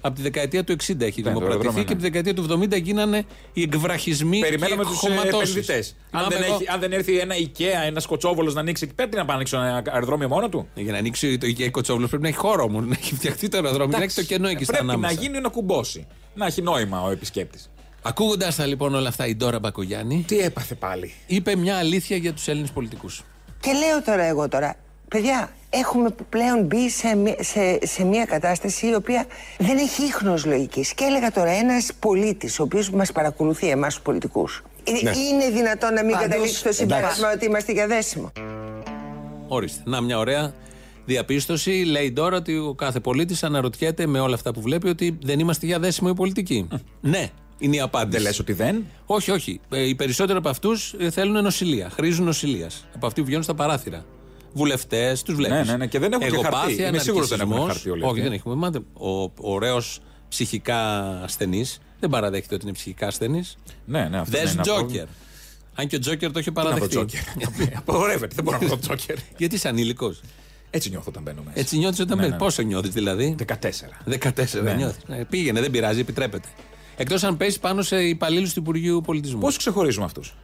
από 0.00 0.14
τη 0.14 0.22
δεκαετία 0.22 0.64
του 0.64 0.72
60 0.72 0.76
έχει 0.78 0.88
Ναι, 0.88 0.98
το 0.98 1.04
δημοκρατηθεί 1.28 1.44
αεροδρόμιο, 1.50 1.84
και 1.84 1.92
από 1.92 2.02
τη 2.02 2.08
ναι. 2.10 2.18
δεκαετία 2.20 2.34
του 2.34 2.42
70 2.78 2.82
γίνανε 2.82 3.24
οι 3.52 3.62
εκβραχισμοί 3.62 4.40
Περιμέναμε 4.40 4.82
και 4.82 4.88
τους 4.88 4.98
χωματώσεις. 4.98 5.32
επενδυτές. 5.50 5.96
Αν, 6.10 6.20
Θυμάμαι 6.20 6.34
δεν 6.34 6.44
εγώ- 6.44 6.54
έχει- 6.54 6.68
αν 6.70 6.80
δεν 6.80 6.92
έρθει 6.92 7.18
ένα 7.18 7.34
IKEA, 7.34 7.86
ένα 7.86 8.02
κοτσόβολο 8.06 8.52
να 8.52 8.60
ανοίξει 8.60 8.84
εκεί 8.84 8.94
πέρα, 8.94 9.08
τι 9.08 9.16
να 9.16 9.24
πάει 9.24 9.28
να 9.28 9.34
ανοίξει 9.34 9.56
ένα 9.56 9.82
αεροδρόμιο 9.92 10.28
μόνο 10.28 10.48
του; 10.48 10.68
Για 10.74 10.92
να 10.92 10.98
ανοίξει 10.98 11.38
το 11.38 11.46
Ικαία 11.46 11.70
Κοτσόβλο 11.70 12.06
πρέπει 12.06 12.22
να 12.22 12.28
έχει 12.28 12.36
χώρο 12.38 12.68
μου, 12.68 12.80
να 12.80 12.94
έχει 12.98 13.14
φτιαχτεί 13.14 13.48
το 13.48 13.56
αεροδρόμιο, 13.56 13.98
να 13.98 14.04
έχει 14.04 14.14
το 14.14 14.22
κενό 14.22 14.48
εκεί 14.48 14.64
στα 14.64 14.72
Πρέπει 14.72 14.88
ανάμεσα. 14.90 15.14
να 15.14 15.20
γίνει 15.20 15.40
να 15.40 15.48
κουμπώσει. 15.48 16.06
Να 16.34 16.46
έχει 16.46 16.62
νόημα 16.62 17.02
ο 17.02 17.10
επισκέπτης. 17.10 17.70
Ακούγοντας 18.02 18.56
τα 18.56 18.66
λοιπόν 18.66 18.94
όλα 18.94 19.08
αυτά, 19.08 19.26
η 19.26 19.34
Ντόρα 19.36 19.58
Μπακογιάννη 19.58 20.24
Τι 20.28 20.38
έπαθε 20.38 20.74
πάλι; 20.74 21.14
είπε 21.26 21.56
μια 21.56 21.76
αλήθεια 21.76 22.16
για 22.16 22.32
τους 22.32 22.48
Έλληνες 22.48 22.70
πολιτικούς. 22.70 23.22
Και 23.60 23.70
λέω 23.72 24.02
τώρα 24.02 24.22
εγώ 24.24 24.48
τώρα, 24.48 24.76
παιδιά, 25.08 25.50
έχουμε 25.70 26.14
πλέον 26.28 26.64
μπει 26.64 26.90
σε, 26.90 27.16
μη- 27.16 27.36
σε, 27.40 27.78
σε 27.86 28.04
μια 28.04 28.24
κατάσταση 28.24 28.86
η 28.86 28.94
οποία 28.94 29.26
δεν 29.58 29.76
έχει 29.78 30.02
ίχνος 30.02 30.44
λογικής. 30.44 30.94
Και 30.94 31.04
έλεγα 31.04 31.30
τώρα 31.30 31.50
ένας 31.50 31.90
πολίτης, 31.98 32.58
ο 32.58 32.62
οποίος 32.62 32.90
μας 32.90 33.12
παρακολουθεί 33.12 33.68
εμάς 33.68 33.94
τους 33.94 34.02
πολιτικούς, 34.02 34.62
ε, 34.84 34.92
είναι 34.92 35.50
δυνατόν 35.50 35.94
να 35.94 36.02
μην 36.04 36.12
Πάντως, 36.12 36.28
καταλήξει 36.28 36.58
στο 36.58 36.72
συμπέρασμα 36.72 37.32
ότι 37.34 37.44
είμαστε 37.44 37.72
για 37.72 37.86
δέσιμο; 37.86 38.32
Ορίστε. 39.48 39.82
Να 39.84 40.00
μια 40.00 40.18
ωραία 40.18 40.52
διαπίστωση. 41.04 41.70
Λέει 41.70 42.12
τώρα 42.12 42.36
ότι 42.36 42.58
ο 42.58 42.74
κάθε 42.74 43.00
πολίτης 43.00 43.42
αναρωτιέται 43.44 44.06
με 44.06 44.20
όλα 44.20 44.34
αυτά 44.34 44.52
που 44.52 44.60
βλέπει 44.60 44.88
ότι 44.88 45.18
δεν 45.22 45.38
είμαστε 45.38 45.66
για 45.66 45.78
δέσιμο 45.78 46.08
οι 46.12 46.14
πολιτικοί. 46.14 46.68
ναι, 47.00 47.30
είναι 47.58 47.76
η 47.76 47.80
απάντηση. 47.80 48.16
Δεν 48.16 48.22
λες 48.22 48.38
ότι 48.38 48.52
δεν; 48.52 48.84
Όχι, 49.06 49.30
όχι. 49.30 49.60
Ε, 49.70 49.88
οι 49.88 49.94
περισσότεροι 49.94 50.38
από 50.38 50.48
αυτούς 50.48 50.94
θέλουν 51.10 51.42
νοσηλεία. 51.42 51.90
Χρήζουν 51.90 52.24
νοσηλείας. 52.24 52.86
Από 52.94 53.06
αυτοί 53.06 53.20
που 53.20 53.26
βγαίνουν 53.26 53.42
στα 53.44 53.54
παράθυρα. 53.54 54.04
Βουλευτές, 54.54 55.22
τους 55.22 55.34
βλέπεις. 55.34 55.56
Ναι, 55.56 55.62
ναι, 55.64 55.76
ναι, 55.76 55.86
και 55.86 55.98
δεν 55.98 56.12
έχουν 56.12 56.30
και 56.30 56.46
χαρτί. 56.50 56.82
Είμαι 56.82 56.98
σίγουρος 56.98 57.28
δεν 57.28 57.40
έχουν 57.40 57.66
χαρτί 57.66 57.90
όλοι 57.90 58.02
Όχι, 58.02 58.10
αυτοί. 58.10 58.22
δεν 58.22 58.32
έχουμε. 58.32 58.54
Μάτε, 58.54 58.78
ο 58.92 59.32
ωραίος 59.54 60.00
ψυχικά 60.28 60.78
ασθενής 61.22 61.78
δεν 62.00 62.10
παραδέχεται 62.10 62.54
ότι 62.54 62.64
είναι 62.64 62.72
ψυχικά 62.74 63.06
ασθενής. 63.06 63.56
Ναι, 63.84 64.08
ναι, 64.08 64.18
αυτό 64.18 64.30
Δες 64.30 64.40
είναι 64.42 64.50
ένα 64.50 64.62
Τζόκερ. 64.62 64.80
πρόβλημα. 64.82 65.06
Αν 65.74 65.86
και 65.86 65.96
ο 65.96 65.98
Τζόκερ 65.98 66.32
το 66.32 66.38
έχει 66.38 66.50
Τι 66.52 66.56
να 66.56 66.62
δω 66.62 66.68
παραδεχτεί. 66.68 66.96
Τζόκερ. 66.96 67.76
Απογορεύεται, 67.76 68.34
δεν 68.34 68.44
μπορώ 68.44 68.58
να 68.60 68.66
δω 68.66 68.78
Τζόκερ. 68.78 69.16
Γιατί 69.38 69.54
είσαι 69.54 69.68
ανήλικος. 69.68 70.20
Έτσι 70.70 70.90
νιώθω 70.90 71.06
όταν 71.08 71.22
μπαίνω 71.22 71.42
μέσα. 71.44 71.60
Έτσι 71.60 71.76
νιώθεις 71.78 72.00
όταν 72.00 72.16
Ναι, 72.16 72.22
μπαίνεις. 72.22 72.38
ναι. 72.38 72.44
Πόσο 72.44 72.62
νιώθεις 72.62 72.90
δηλαδή; 72.92 73.34
14. 73.46 74.00
14 74.04 74.62
Ναι. 74.62 74.72
νιώθεις. 74.74 75.02
πήγαινε, 75.28 75.60
δεν 75.60 75.70
πειράζει, 75.70 76.00
επιτρέπεται. 76.00 76.48
Εκτός 76.96 77.22
αν 77.22 77.36
πέσεις 77.36 77.58
πάνω 77.58 77.82
σε 77.82 78.02
υπαλλήλους 78.02 78.52
του 78.52 78.60
Υπουργείου 78.60 79.00
Πολιτισμού. 79.00 79.40
Πώς 79.40 79.56
ξεχωρίζουμε 79.56 80.04
αυτούς; 80.04 80.34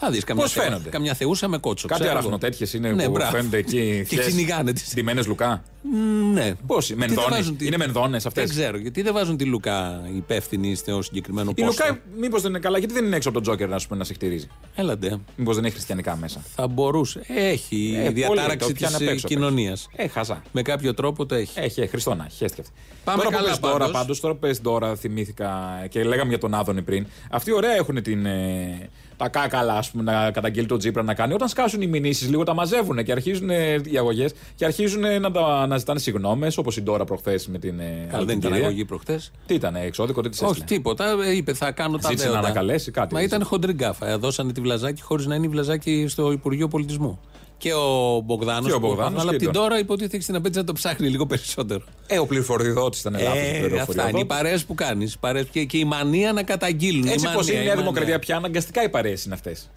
Θα 0.00 0.10
δεις 0.10 0.24
καμιά, 0.24 0.42
πώς 0.42 0.52
θεού- 0.52 0.64
φαίνονται; 0.64 0.88
καμιά 0.88 1.14
θεούσα 1.14 1.48
με 1.48 1.58
κότσο. 1.58 1.88
Κάτι 1.88 2.00
ξέρω 2.00 2.16
εγώ. 2.18 2.20
αραχνοτέτιε 2.28 2.66
είναι 2.74 2.90
Ναι, 2.92 3.04
που 3.04 3.10
μπράβο. 3.10 3.30
φαίνονται 3.36 3.56
εκεί. 3.56 4.04
Και 4.08 4.16
ξυνηγάνε 4.16 4.72
τις- 4.72 4.94
Ντυμένες 4.94 5.26
Λουκά; 5.26 5.62
Μ, 5.82 6.32
Ναι. 6.32 6.54
Πώς, 6.66 6.86
Γιατί 6.86 7.00
δεν 7.04 7.14
μενδώνε. 7.14 7.36
βάζουν 7.36 7.56
τη- 7.56 7.66
Είναι 7.66 7.76
μενδώνε 7.76 8.16
αυτές; 8.16 8.32
Δεν 8.34 8.48
ξέρω. 8.48 8.76
Γιατί 8.78 9.02
δεν 9.02 9.12
βάζουν 9.12 9.36
τη 9.36 9.44
Λουκά 9.44 10.02
υπεύθυνη 10.16 10.74
στο 10.74 11.02
συγκεκριμένο 11.02 11.52
Η 11.56 11.62
πόστο. 11.64 11.84
Λουκά, 11.86 12.00
μήπως 12.20 12.42
δεν 12.42 12.50
είναι 12.50 12.58
καλά, 12.60 12.78
γιατί 12.78 12.94
δεν 12.94 13.04
είναι 13.04 13.16
έξω 13.16 13.28
από 13.28 13.38
τον 13.38 13.46
Τζόκερ 13.46 13.68
να, 13.68 13.78
σου 13.78 13.86
πούμε, 13.86 13.98
να 13.98 14.04
σε 14.04 14.12
χτυρίζει; 14.12 14.46
Έλαντε. 14.74 15.18
Μήπως 15.36 15.54
δεν 15.54 15.64
έχει 15.64 15.74
χριστιανικά 15.74 16.16
μέσα; 16.16 16.40
Θα 16.54 16.66
μπορούσε. 16.68 17.20
Έχει 17.28 17.94
Ε, 17.96 18.02
πολύ, 18.02 18.12
διατάραξη 18.14 18.68
το 18.68 18.72
πιάνε 18.74 18.94
απ' 18.94 19.00
τη 19.02 19.08
έξω, 19.08 19.26
απ' 19.26 19.32
κοινωνίας. 19.32 19.88
έξω. 19.92 20.02
Ε, 20.04 20.08
χαζά. 20.08 20.42
Με 20.52 20.62
κάποιο 20.62 20.94
τρόπο 20.94 21.26
το 21.26 21.34
έχει. 21.34 21.58
Έχει, 21.60 21.80
ε, 21.80 21.86
Χριστό 21.86 22.14
να 22.14 22.24
έχει, 22.24 22.36
χαίστηκε 22.36 22.60
αυτή. 22.62 22.72
Πάμε 23.04 23.22
τώρα 23.22 23.36
καλά 23.36 23.44
που 23.44 23.50
πες 23.60 23.70
τώρα, 23.70 23.78
πάντως. 23.78 23.92
πάντως, 23.92 24.20
τώρα 24.20 24.34
που 24.34 24.40
πες 24.40 24.60
τώρα, 24.60 24.94
θυμήθηκα 24.96 25.50
και 25.88 26.04
λέγαμε 26.04 26.28
για 26.28 26.38
τον 26.38 26.54
Άδωνη 26.54 26.82
πριν. 26.82 27.06
Αυτοί 27.30 27.52
ωραία 27.52 27.74
έχουν 27.74 28.02
την, 28.02 28.26
ε, 28.26 28.88
τα 29.18 29.28
κάκαλα, 29.28 29.74
ας 29.74 29.90
πούμε, 29.90 30.02
να 30.02 30.30
καταγγείλει 30.30 30.66
τον 30.66 30.78
Τζίπρα 30.78 31.02
να 31.02 31.14
κάνει. 31.14 31.32
Όταν 31.32 31.48
σκάσουν 31.48 31.82
οι 31.82 31.86
μηνύσεις, 31.86 32.28
λίγο 32.28 32.42
τα 32.42 32.54
μαζεύουν 32.54 33.04
και 33.04 33.12
αρχίζουν 33.12 33.50
ε, 33.50 33.80
οι 33.84 33.98
αγωγές 33.98 34.32
και 34.54 34.64
αρχίζουν 34.64 35.04
ε, 35.04 35.18
να, 35.18 35.30
τα, 35.30 35.66
να 35.66 35.78
ζητάνε 35.78 35.98
συγγνώμες, 35.98 36.58
όπως 36.58 36.76
η 36.76 36.82
Ντόρα 36.82 37.04
προχθές 37.04 37.46
με 37.48 37.58
την. 37.58 37.80
Ε, 37.80 37.84
Καλά, 38.06 38.16
άλλη 38.16 38.26
δεν 38.26 38.38
ήταν 38.38 38.50
κυρία. 38.50 38.66
αγωγή 38.66 38.84
προχτέ. 38.84 39.20
Τι 39.46 39.54
ήταν, 39.54 39.76
εξώδικο, 39.76 40.20
τι 40.22 40.28
της 40.28 40.42
Όχι, 40.42 40.64
τίποτα. 40.64 41.04
Ε, 41.26 41.36
Είπε, 41.36 41.52
θα 41.54 41.70
κάνω 41.72 41.96
τα 41.98 42.08
Ζήτησε 42.08 42.26
να 42.26 42.32
δέοντα. 42.32 42.46
ανακαλέσει 42.46 42.90
κάτι, 42.90 43.14
Μα 43.14 43.20
ζήτησε. 43.20 43.36
ήταν 43.36 43.48
χοντρή 43.48 43.72
γκάφα. 43.72 44.08
Ε, 44.08 44.16
Δώσανε 44.16 44.52
τη 44.52 44.60
Βλαζάκη 44.60 45.02
χωρίς 45.02 45.26
να 45.26 45.34
είναι 45.34 45.46
η 45.46 45.48
Βλαζάκη 45.48 46.04
στο 46.08 46.32
Υπουργείο 46.32 46.68
Πολιτισμού. 46.68 47.20
Και 47.58 47.72
ο 47.74 48.20
Μπογδάνος. 48.24 48.66
Και 48.70 48.72
ο 48.76 48.78
Μπογδάνος 48.78 49.20
Αλλά 49.20 49.30
και 49.30 49.36
από 49.36 49.44
την 49.44 49.52
τώρα. 49.52 49.68
τώρα 49.68 49.78
υποτίθεται 49.80 50.16
έχει 50.16 50.26
την 50.26 50.34
απέτηση 50.34 50.58
να 50.60 50.64
το 50.66 50.72
ψάχνει 50.72 51.08
λίγο 51.08 51.26
περισσότερο. 51.26 51.84
Ε, 52.06 52.18
ο 52.18 52.26
πληροφοριοδότης 52.26 53.00
ήταν 53.00 53.12
λάθος. 53.12 53.36
Ε, 53.38 53.78
αυτά 53.80 54.08
είναι 54.08 54.20
οι 54.20 54.24
παρέες 54.24 54.64
που 54.64 54.74
κάνεις. 54.74 55.16
Και, 55.50 55.64
και 55.64 55.78
η 55.78 55.84
μανία 55.84 56.32
να 56.32 56.42
καταγγείλουν. 56.42 57.06
Έτσι 57.06 57.26
η 57.26 57.28
πως 57.34 57.34
μανία, 57.34 57.52
είναι 57.52 57.62
η 57.62 57.64
Νέα 57.64 57.74
μανία. 57.74 57.82
Δημοκρατία 57.90 58.18
πια, 58.18 58.36
αναγκαστικά 58.36 58.82
οι 58.82 58.88
παρέες 58.88 59.24
είναι 59.24 59.34
αυτές. 59.34 59.70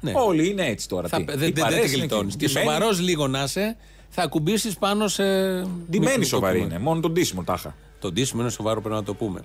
Ναι. 0.00 0.12
Όλοι 0.16 0.48
είναι 0.48 0.66
έτσι 0.66 0.88
τώρα. 0.88 1.08
Θα, 1.08 1.16
τι. 1.16 1.24
δεν 1.24 1.34
Οι 1.34 1.38
δεν- 1.38 1.52
δεν 1.54 1.62
παρέες 1.64 1.80
τη 1.84 1.88
είναι 1.88 1.98
γλιτώνεις. 1.98 2.34
εκεί. 2.34 2.44
Και 2.44 2.50
Ντυμένοι- 2.52 2.70
σοβαρός 2.72 3.00
λίγο 3.00 3.26
να 3.28 3.42
είσαι, 3.42 3.76
θα 4.08 4.22
ακουμπήσεις 4.22 4.76
πάνω 4.78 5.08
σε. 5.08 5.22
Ντυμένοι 5.90 6.12
Μην 6.12 6.20
το 6.20 6.26
σοβαροί 6.26 6.58
πούμε. 6.58 6.70
είναι. 6.74 6.82
Μόνο 6.82 7.00
τον 7.00 7.14
τίσιμο 7.14 7.42
τάχα. 7.42 7.74
Το 8.00 8.12
ντύσιμο 8.12 8.40
είναι 8.42 8.50
σοβαρό, 8.50 8.80
πρέπει 8.80 8.94
να 8.96 9.02
το 9.04 9.14
πούμε. 9.14 9.40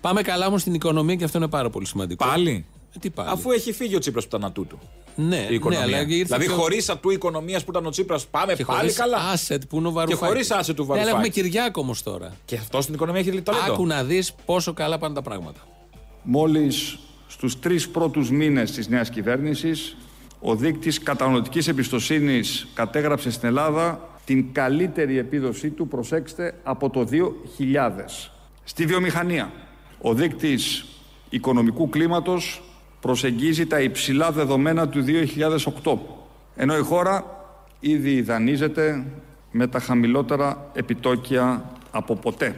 Πάμε 0.00 0.22
καλά 0.22 0.46
όμως 0.46 0.60
στην 0.60 0.74
οικονομία 0.74 1.14
και 1.14 1.24
αυτό 1.24 1.38
είναι 1.38 1.48
πάρα 1.48 1.70
πολύ 1.70 1.86
σημαντικό. 1.86 2.26
Πάλι; 2.26 2.64
Ε, 2.96 2.98
Τι 2.98 3.10
πάλι; 3.10 3.28
Αφού 3.32 3.50
έχει 3.50 3.72
φύγει 3.72 3.94
ο 3.96 3.98
Τσίπρας 3.98 4.26
που 4.28 4.36
ήταν 4.36 4.48
ατού 4.48 4.66
του. 4.66 4.78
Ναι, 5.20 5.36
Η 5.36 5.38
ναι, 5.48 5.54
οικονομία. 5.54 5.84
αλλά 5.84 5.98
ήρθε 6.00 6.14
δηλαδή, 6.24 6.44
πιο- 6.44 6.54
χωρίς 6.54 6.88
ατού 6.88 7.10
οικονομία 7.10 7.58
που 7.58 7.70
ήταν 7.70 7.86
ο 7.86 7.90
Τσίπρας, 7.90 8.26
πάμε 8.26 8.54
και 8.54 8.64
πάλι 8.64 8.78
χωρίς 8.78 8.96
καλά. 8.96 9.18
asset 9.34 9.58
που 9.68 9.76
είναι 9.76 9.88
ο 9.88 9.90
Βαρουφάκης. 9.90 10.26
χωρίς 10.26 10.48
asset 10.52 10.74
του 10.74 10.84
Ναι, 10.84 10.92
αλλά 10.92 11.04
Βαρουφάκη. 11.04 11.10
έχουμε 11.10 11.28
Κυριάκο 11.28 11.80
όμως 11.80 12.02
τώρα. 12.02 12.34
Και 12.44 12.56
αυτό 12.56 12.80
στην 12.80 12.94
οικονομία 12.94 13.20
έχει 13.20 13.42
ταλέντο. 13.42 13.72
Άκου 13.72 13.86
να 13.86 14.04
δεις 14.04 14.32
πόσο 14.44 14.72
καλά 14.72 14.98
πάνε 14.98 15.14
τα 15.14 15.22
πράγματα. 15.22 15.60
Μόλις 16.22 16.98
στους 17.26 17.58
τρεις 17.60 17.88
πρώτους 17.88 18.30
μήνες 18.30 18.70
της 18.72 18.88
νέας 18.88 19.10
κυβέρνησης, 19.10 19.96
ο 20.40 20.54
δείκτης 20.54 20.98
κατανοητικής 21.02 21.68
εμπιστοσύνης 21.68 22.66
κατέγραψε 22.74 23.30
στην 23.30 23.48
Ελλάδα 23.48 24.08
την 24.24 24.52
καλύτερη 24.52 25.18
επίδοσή 25.18 25.70
του, 25.70 25.88
προσέξτε, 25.88 26.54
από 26.62 26.90
το 26.90 27.04
2000. 27.04 28.32
Στη 28.64 28.86
βιομηχανία, 28.86 29.52
ο 30.00 30.14
δείκτης 30.14 30.84
οικονομικού 31.28 31.88
κλίματος 31.88 32.62
προσεγγίζει 33.00 33.66
τα 33.66 33.80
υψηλά 33.80 34.32
δεδομένα 34.32 34.88
του 34.88 35.04
2008, 35.84 35.98
ενώ 36.56 36.76
η 36.76 36.80
χώρα 36.82 37.24
ήδη 37.80 38.22
δανείζεται 38.22 39.04
με 39.50 39.66
τα 39.66 39.78
χαμηλότερα 39.78 40.70
επιτόκια 40.72 41.62
από 41.90 42.16
ποτέ. 42.16 42.54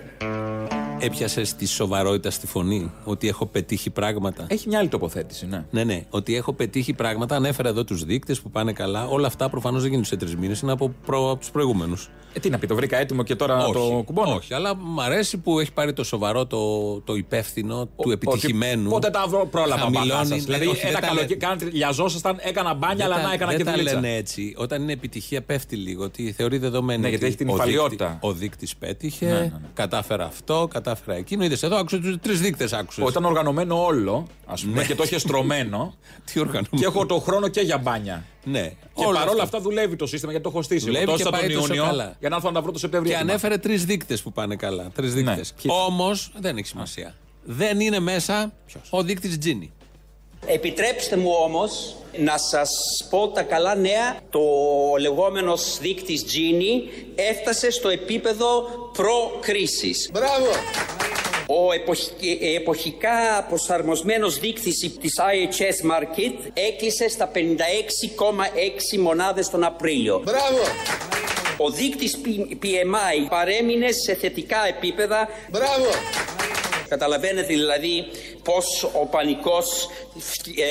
Έπιασες 1.03 1.55
τη 1.55 1.67
σοβαρότητα 1.67 2.31
στη 2.31 2.47
φωνή 2.47 2.91
ότι 3.05 3.29
έχω 3.29 3.47
πετύχει 3.47 3.91
πράγματα; 3.91 4.45
Έχει 4.49 4.69
μια 4.69 4.79
άλλη 4.79 4.89
τοποθέτηση, 4.89 5.47
ναι. 5.47 5.65
Ναι, 5.71 5.85
ναι. 5.85 6.05
Ότι 6.11 6.37
έχω 6.37 6.53
πετύχει 6.53 6.93
πράγματα. 6.93 7.37
Ανέφερα 7.37 7.69
εδώ 7.69 7.85
τους 7.85 8.05
δείκτες 8.05 8.41
που 8.41 8.51
πάνε 8.51 8.73
καλά. 8.73 9.07
Όλα 9.07 9.27
αυτά 9.27 9.49
προφανώς 9.49 9.81
δεν 9.81 9.91
γίνουν 9.91 10.05
σε 10.05 10.17
τρεις 10.17 10.37
μήνες. 10.37 10.61
Είναι 10.61 10.73
από, 10.73 10.95
προ, 11.07 11.31
από 11.31 11.41
τους 11.41 11.51
προηγούμενους. 11.51 12.11
Ε, 12.33 12.39
τι 12.41 12.51
να 12.51 12.59
πει, 12.59 12.67
το 12.67 12.75
βρήκα 12.75 12.97
έτοιμο 12.99 13.23
και 13.23 13.35
τώρα 13.37 13.65
το 13.73 14.03
κουμπώνω; 14.05 14.35
όχι, 14.35 14.55
αλλά 14.55 14.77
μου 14.77 15.03
αρέσει 15.03 15.39
που 15.39 15.59
έχει 15.61 15.73
πάρει 15.73 15.93
το 15.93 16.05
σοβαρό, 16.05 16.47
το, 16.47 17.01
το 17.01 17.15
υπεύθυνο, 17.15 17.85
του 17.85 17.91
Ότι 17.97 18.11
επιτυχημένου. 18.13 18.91
Πότε 18.91 19.11
τα 19.11 19.25
βρω, 19.29 19.47
πρόλαβα 19.47 19.81
Χαμηλώνει, 19.83 20.09
μπαμπά 20.09 20.19
σας. 20.25 20.29
ναι, 20.29 20.37
Δηλαδή, 20.37 20.67
όχι, 20.67 20.81
δεν 20.81 20.91
ένα 20.91 21.01
τα 21.01 21.07
καλοκαίρι, 21.07 21.29
λέ- 21.31 21.39
κάνατε- 21.41 21.73
λιαζόσασταν, 21.73 22.37
έκανα 22.41 22.75
μπάνια, 22.75 23.05
αλλά 23.05 23.15
Δεν 23.15 23.23
να 23.23 23.29
τα- 23.29 23.35
έκανα 23.35 23.51
δεν 23.51 23.59
και 23.59 23.65
τα 23.65 23.71
δουλίτσα. 23.73 23.95
λένε 23.95 24.15
έτσι. 24.15 24.55
Όταν 24.57 24.83
είναι 24.83 24.93
επιτυχία, 24.93 25.43
πέφτει 25.43 25.77
λίγο. 25.77 26.05
Ότι 26.05 26.33
θεωρεί 26.33 26.59
δεδομένο. 26.59 27.01
Ναι, 27.01 27.09
γιατί 27.09 27.25
ότι 27.25 27.33
έχει 27.35 27.45
την 27.45 27.53
ο 27.53 27.55
υφαλιότητα. 27.55 28.07
δείκτη- 28.07 28.25
Ο 28.25 28.33
δείκτης 28.33 28.77
πέτυχε, 28.77 29.27
Ναι, 29.27 29.33
ναι, 29.33 29.39
ναι. 29.41 29.51
κατάφερα 29.75 30.25
αυτό, 30.25 30.69
κατάφερα 30.71 30.90
εκείνο. 31.07 31.45
Είδε 31.45 31.57
εδώ, 31.67 31.77
άκουσε 31.77 31.99
τους 31.99 32.17
τρεις 32.21 32.41
δείκτες. 32.41 32.73
Άκουσες. 32.73 33.05
Όταν 33.05 33.25
οργανωμένο 33.25 33.85
όλο, 33.85 34.27
ας 34.47 34.63
πούμε, 34.63 34.75
Ναι. 34.81 34.87
και 34.87 34.95
το 34.95 35.03
έχεις 35.03 35.21
στρωμένο. 35.23 35.95
Τι 36.33 36.39
οργανωμένο. 36.41 36.69
και 36.79 36.85
έχω 36.85 37.07
το 37.07 37.19
χρόνο 37.19 37.49
και 37.49 37.61
για 37.61 37.79
μπάνια. 37.79 38.25
Ναι, 38.45 38.69
Και 38.69 39.05
όλο 39.05 39.13
παρόλα 39.19 39.31
αυτό. 39.31 39.43
αυτά 39.43 39.61
δουλεύει 39.61 39.97
το 39.97 40.07
σύστημα 40.07 40.31
γιατί 40.33 40.47
το 40.47 40.53
έχω 40.55 40.63
στήσει. 40.63 40.85
Δουλεύει 40.85 41.05
Εγώ 41.05 41.17
και 41.17 41.23
τόσα 41.23 41.37
πάει 41.37 41.49
τον 41.51 41.61
τόσο 41.61 41.75
Ιούνιο 41.75 41.85
καλά. 41.91 42.17
για 42.21 42.29
να 42.29 42.37
έρθω 42.37 42.49
να 42.49 42.55
τα 42.55 42.63
βρω 42.63 42.73
το 42.73 42.79
Σεπτέμβριο. 42.79 43.13
Και 43.13 43.19
έτοιμα. 43.19 43.33
ανέφερε 43.33 43.59
τρεις 43.59 43.85
δείκτες 43.85 44.23
που 44.23 44.33
πάνε 44.33 44.57
καλά. 44.57 44.91
Τρεις 44.95 45.15
δείκτες. 45.15 45.37
Ναι, 45.37 45.61
κοίτα. 45.61 45.75
Όμως 45.75 46.33
δεν 46.39 46.57
έχει 46.57 46.67
σημασία. 46.67 47.15
Δεν 47.45 47.81
είναι 47.81 47.99
μέσα 47.99 48.53
ο 48.91 49.03
δείκτης 49.03 49.39
Τζίνι. 49.39 49.73
Επιτρέψτε 50.47 51.17
μου 51.17 51.31
όμως 51.45 51.95
να 52.17 52.39
σας 52.39 52.71
πω 53.11 53.29
τα 53.29 53.43
καλά 53.43 53.75
νέα. 53.75 54.17
Το 54.31 54.41
λεγόμενος 55.01 55.79
δείκτης 55.81 56.25
Gini 56.25 56.89
έφτασε 57.15 57.71
στο 57.71 57.89
επίπεδο 57.89 58.63
προ-κρίσης. 58.93 60.11
Μπράβο! 60.13 60.47
Ο 61.47 61.73
εποχι- 61.73 62.13
ε, 62.43 62.55
εποχικά 62.57 63.47
προσαρμοσμένος 63.49 64.39
δείκτης 64.39 64.79
της 65.01 65.15
IHS 65.19 65.91
Market 65.91 66.51
έκλεισε 66.55 67.09
στα 67.09 67.27
56,6 67.27 68.99
μονάδες 68.99 69.49
τον 69.51 69.65
Απρίλιο. 69.65 70.21
Μπράβο! 70.25 70.63
Ο 71.57 71.71
δείκτης 71.71 72.17
P- 72.25 72.55
PMI 72.65 73.27
παρέμεινε 73.29 73.93
σε 73.93 74.15
θετικά 74.15 74.67
επίπεδα 74.69 75.29
Μπράβο! 75.51 75.87
Καταλαβαίνετε 76.89 77.47
δηλαδή 77.47 78.05
πώς 78.53 78.83
ο 79.03 79.07
πανικός 79.07 79.89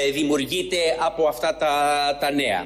ε, 0.08 0.12
δημιουργείται 0.12 0.78
από 1.06 1.28
αυτά 1.28 1.56
τα, 1.56 1.72
τα 2.20 2.32
νέα. 2.32 2.64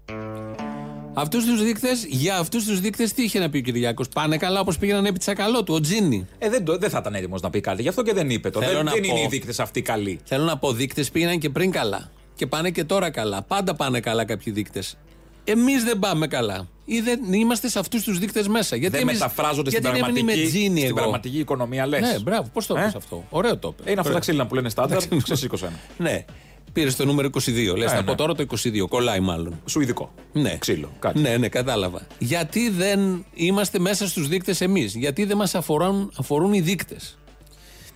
Αυτούς 1.13 1.45
τους 1.45 1.63
δείκτες, 1.63 2.05
για 2.09 2.37
αυτούς 2.37 2.65
τους 2.65 2.79
δείκτες, 2.79 3.13
τι 3.13 3.23
είχε 3.23 3.39
να 3.39 3.49
πει 3.49 3.57
ο 3.57 3.61
Κυριάκος; 3.61 4.07
Πάνε 4.09 4.37
καλά 4.37 4.59
όπως 4.59 4.77
πήγαιναν 4.77 5.05
επί 5.05 5.17
τσακαλώτου, 5.19 5.73
ο 5.73 5.79
Τζίνι. 5.79 6.27
Ε, 6.39 6.49
δεν, 6.49 6.65
το- 6.65 6.77
δεν 6.77 6.89
θα 6.89 6.97
ήταν 7.01 7.15
έτοιμος 7.15 7.41
να 7.41 7.49
πει 7.49 7.61
κάτι. 7.61 7.81
Γι' 7.81 7.87
αυτό 7.87 8.03
και 8.03 8.13
δεν 8.13 8.29
είπε 8.29 8.49
το. 8.49 8.59
Θέλω 8.61 8.73
Δεν, 8.75 8.85
να 8.85 8.91
δεν 8.91 9.01
πω- 9.01 9.09
είναι 9.09 9.19
οι 9.19 9.27
δείκτες 9.29 9.59
αυτοί 9.59 9.81
καλοί. 9.81 10.19
Θέλω 10.23 10.43
να 10.43 10.57
πω, 10.57 10.71
δείκτες 10.71 11.11
πήγαιναν 11.11 11.39
και 11.39 11.49
πριν 11.49 11.71
καλά. 11.71 12.09
Και 12.35 12.47
πάνε 12.47 12.69
και 12.69 12.83
τώρα 12.83 13.09
καλά. 13.11 13.41
Πάντα 13.41 13.75
πάνε 13.75 13.99
καλά 13.99 14.25
κάποιοι 14.25 14.53
δείκτες. 14.53 14.97
Εμείς 15.43 15.83
δεν 15.83 15.99
πάμε 15.99 16.27
καλά. 16.27 16.67
Ή 16.85 16.99
δεν 16.99 17.33
είμαστε 17.33 17.69
σε 17.69 17.79
αυτούς 17.79 18.03
τους 18.03 18.19
δείκτες 18.19 18.47
μέσα. 18.47 18.75
Γιατί 18.75 18.95
δεν 18.97 19.07
εμείς- 19.07 19.19
μεταφράζονται 19.19 19.69
στην 19.69 19.81
γιατί 19.81 19.99
δεν 19.99 20.09
είμαι 20.09 20.21
πραγματική, 20.21 20.47
Τζίνι 20.49 20.75
στην 20.77 20.85
εγώ. 20.85 20.95
πραγματική 20.95 21.39
οικονομία, 21.39 21.87
λες. 21.87 22.01
Ναι, 22.01 22.19
μπράβο, 22.19 22.49
πώς 22.53 22.65
το 22.65 22.75
Ε; 22.77 22.81
είπες 22.81 22.95
αυτό. 22.95 23.25
Ωραίο 23.29 23.57
το 23.57 23.75
είπε. 23.79 23.91
Είναι 23.91 23.99
αυτά 23.99 24.13
τα 24.13 24.19
ξύλινα 24.19 24.47
που 24.47 24.55
λένε 24.55 24.69
στάνταρ, 24.69 25.01
ξεσήκωσαν. 25.23 25.79
Ναι. 25.97 26.25
Πήρες 26.73 26.95
το 26.95 27.05
νούμερο 27.05 27.27
22. 27.27 27.75
Λες, 27.77 27.91
Ε, 27.91 27.97
από 27.97 28.09
ναι. 28.11 28.17
τώρα 28.17 28.35
το 28.35 28.41
22. 28.41 28.87
Κολλάει 28.87 29.19
μάλλον. 29.19 29.61
Σουηδικό. 29.65 30.13
Ναι. 30.33 30.57
Ξύλο. 30.57 30.91
Κάτι. 30.99 31.19
Ναι, 31.19 31.37
ναι, 31.37 31.47
κατάλαβα. 31.49 32.07
Γιατί 32.19 32.69
δεν 32.69 33.25
είμαστε 33.33 33.79
μέσα 33.79 34.07
στους 34.07 34.27
δείκτες 34.27 34.61
εμείς, 34.61 34.95
Γιατί 34.95 35.25
δεν 35.25 35.37
μας 35.37 35.55
αφορούν, 35.55 36.11
αφορούν 36.17 36.53
οι 36.53 36.61
δείκτες; 36.61 37.17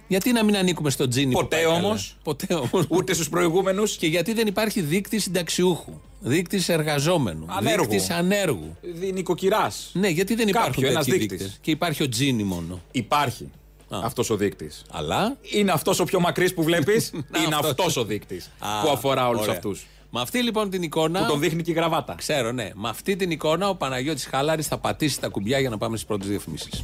Γιατί 0.07 0.31
να 0.31 0.43
μην 0.43 0.57
ανήκουμε 0.57 0.89
στο 0.89 1.07
τζίνι 1.07 1.31
που 1.33 1.39
Ποτέ 1.39 1.55
πάει 1.55 1.65
καλά; 1.65 1.75
όμως. 1.77 2.17
Ποτέ 2.23 2.53
όμως. 2.53 2.85
Ούτε 2.89 3.13
στους 3.13 3.29
προηγούμενους. 3.29 3.95
Και 3.97 4.07
γιατί 4.07 4.33
δεν 4.33 4.47
υπάρχει 4.47 4.81
δείκτη 4.81 5.19
συνταξιούχου, 5.19 5.93
δείκτης 6.19 6.69
εργαζόμενου, 6.69 7.45
Ανέργου. 7.49 7.81
δείκτης 7.89 8.09
ανέργου. 8.09 8.77
Νοικοκυράς. 9.13 9.89
Ναι, 9.93 10.07
γιατί 10.07 10.35
δεν 10.35 10.45
Κάποιος, 10.45 10.63
υπάρχουν 10.67 10.85
ένας 10.85 11.05
τέτοιοι 11.05 11.17
δείκτης. 11.19 11.37
δείκτες. 11.39 11.57
Και 11.61 11.71
υπάρχει 11.71 12.03
ο 12.03 12.09
τζίνι 12.09 12.43
μόνο. 12.43 12.81
Υπάρχει 12.91 13.51
αυτός 13.89 14.29
ο 14.29 14.35
δείκτης. 14.37 14.83
Αλλά; 14.91 15.37
Είναι 15.41 15.71
αυτός 15.71 15.99
ο 15.99 16.03
πιο 16.03 16.19
μακρύς 16.19 16.53
που 16.53 16.63
βλέπεις; 16.63 17.09
είναι 17.45 17.55
αυτός. 17.55 17.69
αυτός 17.69 17.97
ο 17.97 18.03
δείκτης 18.05 18.49
Α, 18.59 18.81
που 18.83 18.89
αφορά 18.89 19.27
όλους 19.27 19.41
ωραία. 19.41 19.53
αυτούς. 19.53 19.87
Με 20.09 20.21
αυτή 20.21 20.43
λοιπόν 20.43 20.69
την 20.69 20.81
εικόνα. 20.83 21.19
Που 21.19 21.25
τον 21.31 21.39
δείχνει 21.39 21.61
και 21.63 21.71
η 21.71 21.73
γραβάτα. 21.73 22.15
Ξέρω, 22.15 22.51
ναι. 22.51 22.69
Με 22.73 22.89
αυτή 22.89 23.15
την 23.15 23.31
εικόνα 23.31 23.69
ο 23.69 23.75
Παναγιώτης 23.75 24.25
Χαλάρης 24.25 24.67
θα 24.67 24.77
πατήσει 24.77 25.19
τα 25.19 25.27
κουμπιά 25.27 25.59
για 25.59 25.69
να 25.69 25.77
πάμε 25.77 25.95
στις 25.95 26.07
πρώτες 26.07 26.27
διαφημίσεις. 26.27 26.83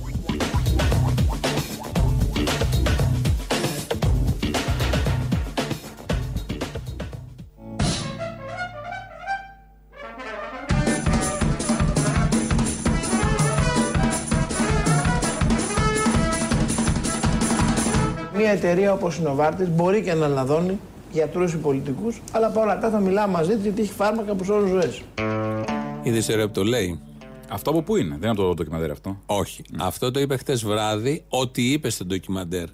Εταιρεία 18.53 18.93
όπως 18.93 19.17
η 19.17 19.21
Novartis 19.25 19.67
μπορεί 19.69 20.01
και 20.01 20.13
να 20.13 20.27
λαδώνει 20.27 20.79
γιατρούς 21.11 21.53
ή 21.53 21.57
πολιτικούς, 21.57 22.21
αλλά 22.31 22.49
παρόλα 22.49 22.73
αυτά 22.73 22.89
θα 22.89 22.99
μιλάμε 22.99 23.31
μαζί 23.33 23.53
της 23.53 23.63
γιατί 23.63 23.81
έχει 23.81 23.93
φάρμακα 23.93 24.35
που 24.35 24.43
σώζουν 24.43 24.67
ζωές. 24.67 25.01
Είδες 26.03 26.27
ρε 26.27 26.45
που 26.45 26.51
το 26.51 26.63
λέει. 26.63 26.99
Αυτό 27.49 27.69
από 27.69 27.81
πού 27.81 27.95
είναι, 27.95 28.17
δεν 28.19 28.29
είναι 28.29 28.37
το 28.37 28.53
ντοκιμαντέρ 28.53 28.91
αυτό; 28.91 29.17
Όχι. 29.25 29.63
Αυτό 29.79 30.11
το 30.11 30.19
είπε 30.19 30.37
χτε 30.37 30.55
βράδυ, 30.55 31.23
ό,τι 31.29 31.71
είπε 31.71 31.89
στο 31.89 32.05
ντοκιμαντέρ. 32.05 32.65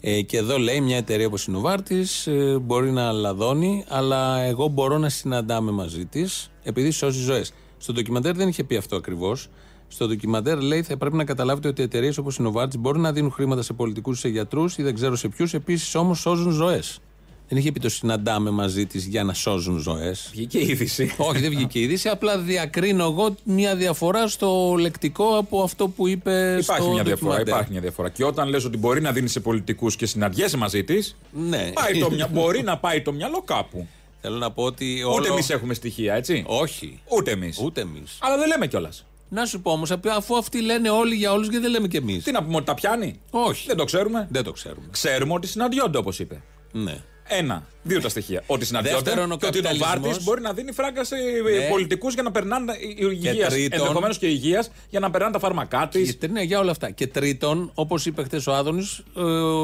Ε, 0.00 0.20
και 0.20 0.36
εδώ 0.36 0.58
λέει 0.58 0.80
μια 0.80 0.96
εταιρεία 0.96 1.26
όπως 1.26 1.46
η 1.46 1.50
Νοβάρτη 1.50 2.06
ε, 2.24 2.58
μπορεί 2.58 2.90
να 2.90 3.12
λαδώνει, 3.12 3.84
αλλά 3.88 4.40
εγώ 4.40 4.68
μπορώ 4.68 4.98
να 4.98 5.08
συναντάμε 5.08 5.70
μαζί 5.70 6.04
της 6.04 6.50
επειδή 6.62 6.90
σώζει 6.90 7.20
ζωές. 7.20 7.52
Στο 7.84 7.92
ντοκιμαντέρ 7.92 8.34
δεν 8.36 8.48
είχε 8.48 8.64
πει 8.64 8.76
αυτό 8.76 8.96
ακριβώς. 8.96 9.48
Στο 9.88 10.06
ντοκιμαντέρ 10.06 10.60
λέει 10.60 10.82
θα 10.82 10.96
πρέπει 10.96 11.16
να 11.16 11.24
καταλάβετε 11.24 11.68
ότι 11.68 11.82
εταιρείες 11.82 12.18
όπως 12.18 12.36
η 12.36 12.42
Novartis 12.46 12.78
μπορούν 12.78 13.00
να 13.00 13.12
δίνουν 13.12 13.30
χρήματα 13.30 13.62
σε 13.62 13.72
πολιτικούς 13.72 14.16
ή 14.16 14.20
σε 14.20 14.28
γιατρούς 14.28 14.78
ή 14.78 14.82
δεν 14.82 14.94
ξέρω 14.94 15.16
σε 15.16 15.28
ποιους, 15.28 15.54
επίσης 15.54 15.94
όμως 15.94 16.18
σώζουν 16.20 16.52
ζωές. 16.52 17.00
Δεν 17.48 17.58
είχε 17.58 17.72
πει 17.72 17.80
το 17.80 17.88
συναντάμε 17.88 18.50
μαζί 18.50 18.86
της 18.86 19.04
για 19.06 19.24
να 19.24 19.34
σώζουν 19.34 19.78
ζωές. 19.78 20.28
Βγήκε 20.32 20.58
η 20.58 20.66
είδηση. 20.68 21.14
Όχι, 21.28 21.40
δεν 21.40 21.50
βγήκε 21.50 21.78
η 21.78 21.82
είδηση. 21.82 22.08
Απλά 22.08 22.38
διακρίνω 22.38 23.04
εγώ 23.04 23.34
μια 23.44 23.76
διαφορά 23.76 24.28
στο 24.28 24.76
λεκτικό 24.78 25.36
από 25.36 25.62
αυτό 25.62 25.88
που 25.88 26.08
είπε 26.08 26.58
Υπάρχει 26.60 26.82
στο 26.82 26.92
μια 26.92 27.02
διαφορά. 27.02 27.14
ντοκιμαντέρ. 27.30 27.48
Υπάρχει 27.48 27.70
μια 27.70 27.80
διαφορά. 27.80 28.08
Και 28.08 28.24
όταν 28.24 28.48
λες 28.48 28.64
ότι 28.64 28.76
μπορεί 28.76 29.00
να 29.00 29.12
δίνει 29.12 29.28
σε 29.28 29.40
πολιτικούς 29.40 29.96
και 29.96 30.06
συναντιέσαι 30.06 30.56
μαζί 30.56 30.84
της, 30.84 31.16
Ναι. 31.48 31.72
μπορεί 32.32 32.62
να 32.62 32.78
πάει 32.78 33.02
το 33.02 33.12
μυαλό 33.12 33.42
κάπου. 33.42 33.86
Θέλω 34.26 34.36
να 34.38 34.50
πω 34.50 34.62
ότι. 34.62 35.02
Ούτε 35.06 35.14
όλο- 35.14 35.26
εμείς 35.32 35.50
έχουμε 35.50 35.74
στοιχεία, 35.74 36.14
έτσι; 36.14 36.44
Όχι. 36.46 37.00
Ούτε 37.16 37.30
εμείς. 37.30 37.58
Ούτε 37.62 37.80
εμείς. 37.80 38.18
Αλλά 38.20 38.36
δεν 38.38 38.46
λέμε 38.48 38.66
κιόλας. 38.66 39.04
Να 39.28 39.46
σου 39.46 39.60
πω 39.60 39.70
όμως, 39.70 39.90
αφού 40.16 40.36
αυτοί 40.36 40.60
λένε 40.62 40.90
όλοι 40.90 41.14
για 41.14 41.32
όλους 41.32 41.48
και 41.48 41.58
δεν 41.58 41.70
λέμε 41.70 41.88
κι 41.88 41.96
εμείς. 41.96 42.24
Τι 42.24 42.32
να 42.32 42.42
πούμε, 42.44 42.56
ότι 42.56 42.64
τα 42.64 42.74
πιάνει; 42.74 43.20
Όχι. 43.30 43.66
Δεν 43.66 43.76
το 43.76 43.84
ξέρουμε; 43.84 44.26
Δεν 44.30 44.44
το 44.44 44.52
ξέρουμε. 44.52 44.86
Ξέρουμε 44.90 45.32
ότι 45.32 45.46
συναντιόνται, 45.46 45.98
όπως 45.98 46.18
είπε. 46.18 46.42
Ναι. 46.72 47.02
Ένα. 47.28 47.66
Δύο 47.82 48.00
τα 48.00 48.08
στοιχεία. 48.08 48.42
Ότι 48.46 48.64
συναντιόνται 48.64 49.00
Δεύτερον, 49.02 49.32
ο 49.32 49.36
και 49.36 49.46
ότι 49.46 49.58
ο 49.58 49.62
καπιταλισμός- 49.62 49.96
Νοβάρτη 50.00 50.22
μπορεί 50.24 50.40
να 50.40 50.52
δίνει 50.52 50.72
φράγκα 50.72 51.04
σε 51.04 51.16
Ναι. 51.16 51.68
πολιτικούς 51.68 52.14
για 52.14 52.22
να 52.22 52.30
περνάνε. 52.30 52.72
υγείας. 52.98 53.52
τρίτον- 53.52 53.78
Ενδεχομένως 53.80 54.18
και 54.18 54.26
υγείας 54.26 54.70
για 54.90 55.00
να 55.00 55.10
περνάνε 55.10 55.32
τα 55.32 55.38
φάρμακά 55.38 55.88
της. 55.88 56.16
Και, 56.16 56.26
ναι, 56.26 56.42
για 56.42 56.58
όλα 56.58 56.70
αυτά. 56.70 56.90
Και 56.90 57.06
τρίτον, 57.06 57.70
όπως 57.74 58.06
είπε 58.06 58.22
χθες 58.22 58.46
ο 58.46 58.52
Άδωνης, 58.54 59.02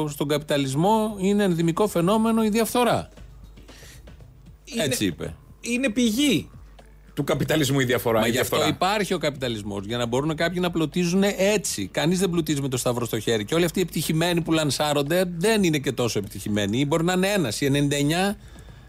στον 0.09 0.27
καπιταλισμό 0.27 1.15
είναι 1.19 1.43
ενδυμικό 1.43 1.87
φαινόμενο 1.87 2.43
η 2.43 2.49
διαφθορά. 2.49 3.09
Έτσι 4.77 5.05
είπε. 5.05 5.35
Είναι 5.61 5.89
πηγή 5.89 6.49
του 7.13 7.23
καπιταλισμού 7.23 7.79
η 7.79 7.83
διαφορά. 7.85 8.19
Μα 8.19 8.27
η 8.27 8.29
γι' 8.31 8.37
αυτό 8.39 8.55
διαφθορά. 8.55 8.75
υπάρχει 8.77 9.13
ο 9.13 9.17
καπιταλισμός. 9.17 9.85
Για 9.85 9.97
να 9.97 10.05
μπορούν 10.05 10.35
κάποιοι 10.35 10.57
να 10.61 10.71
πλουτίζουν 10.71 11.23
έτσι. 11.37 11.87
Κανείς 11.87 12.19
δεν 12.19 12.29
πλουτίζει 12.29 12.61
με 12.61 12.67
το 12.67 12.77
σταυρό 12.77 13.05
στο 13.05 13.19
χέρι. 13.19 13.45
Και 13.45 13.55
όλοι 13.55 13.65
αυτοί 13.65 13.79
οι 13.79 13.81
επιτυχημένοι 13.81 14.41
που 14.41 14.51
λανσάρονται 14.51 15.23
δεν 15.37 15.63
είναι 15.63 15.77
και 15.77 15.91
τόσο 15.91 16.19
επιτυχημένοι. 16.19 16.79
Ή 16.79 16.85
μπορεί 16.87 17.03
να 17.03 17.13
είναι 17.13 17.27
ένας. 17.27 17.61
Οι 17.61 17.65
99 18.31 18.37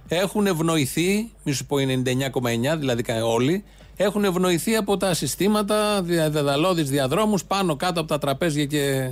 έχουν 0.08 0.46
ευνοηθεί, 0.46 1.30
μη 1.44 1.52
σου 1.52 1.66
πω 1.66 1.78
οι 1.78 2.02
99,9, 2.04 2.76
δηλαδή 2.78 3.02
κα- 3.02 3.24
όλοι, 3.26 3.64
έχουν 3.96 4.24
ευνοηθεί 4.24 4.76
από 4.76 4.96
τα 4.96 5.14
συστήματα, 5.14 6.02
δια- 6.02 6.30
δεδαλώδεις 6.30 6.90
διαδρόμους, 6.90 7.44
πάνω 7.44 7.76
κάτω 7.76 8.00
από 8.00 8.08
τα 8.08 8.18
τραπέζια 8.18 8.64
και 8.64 9.10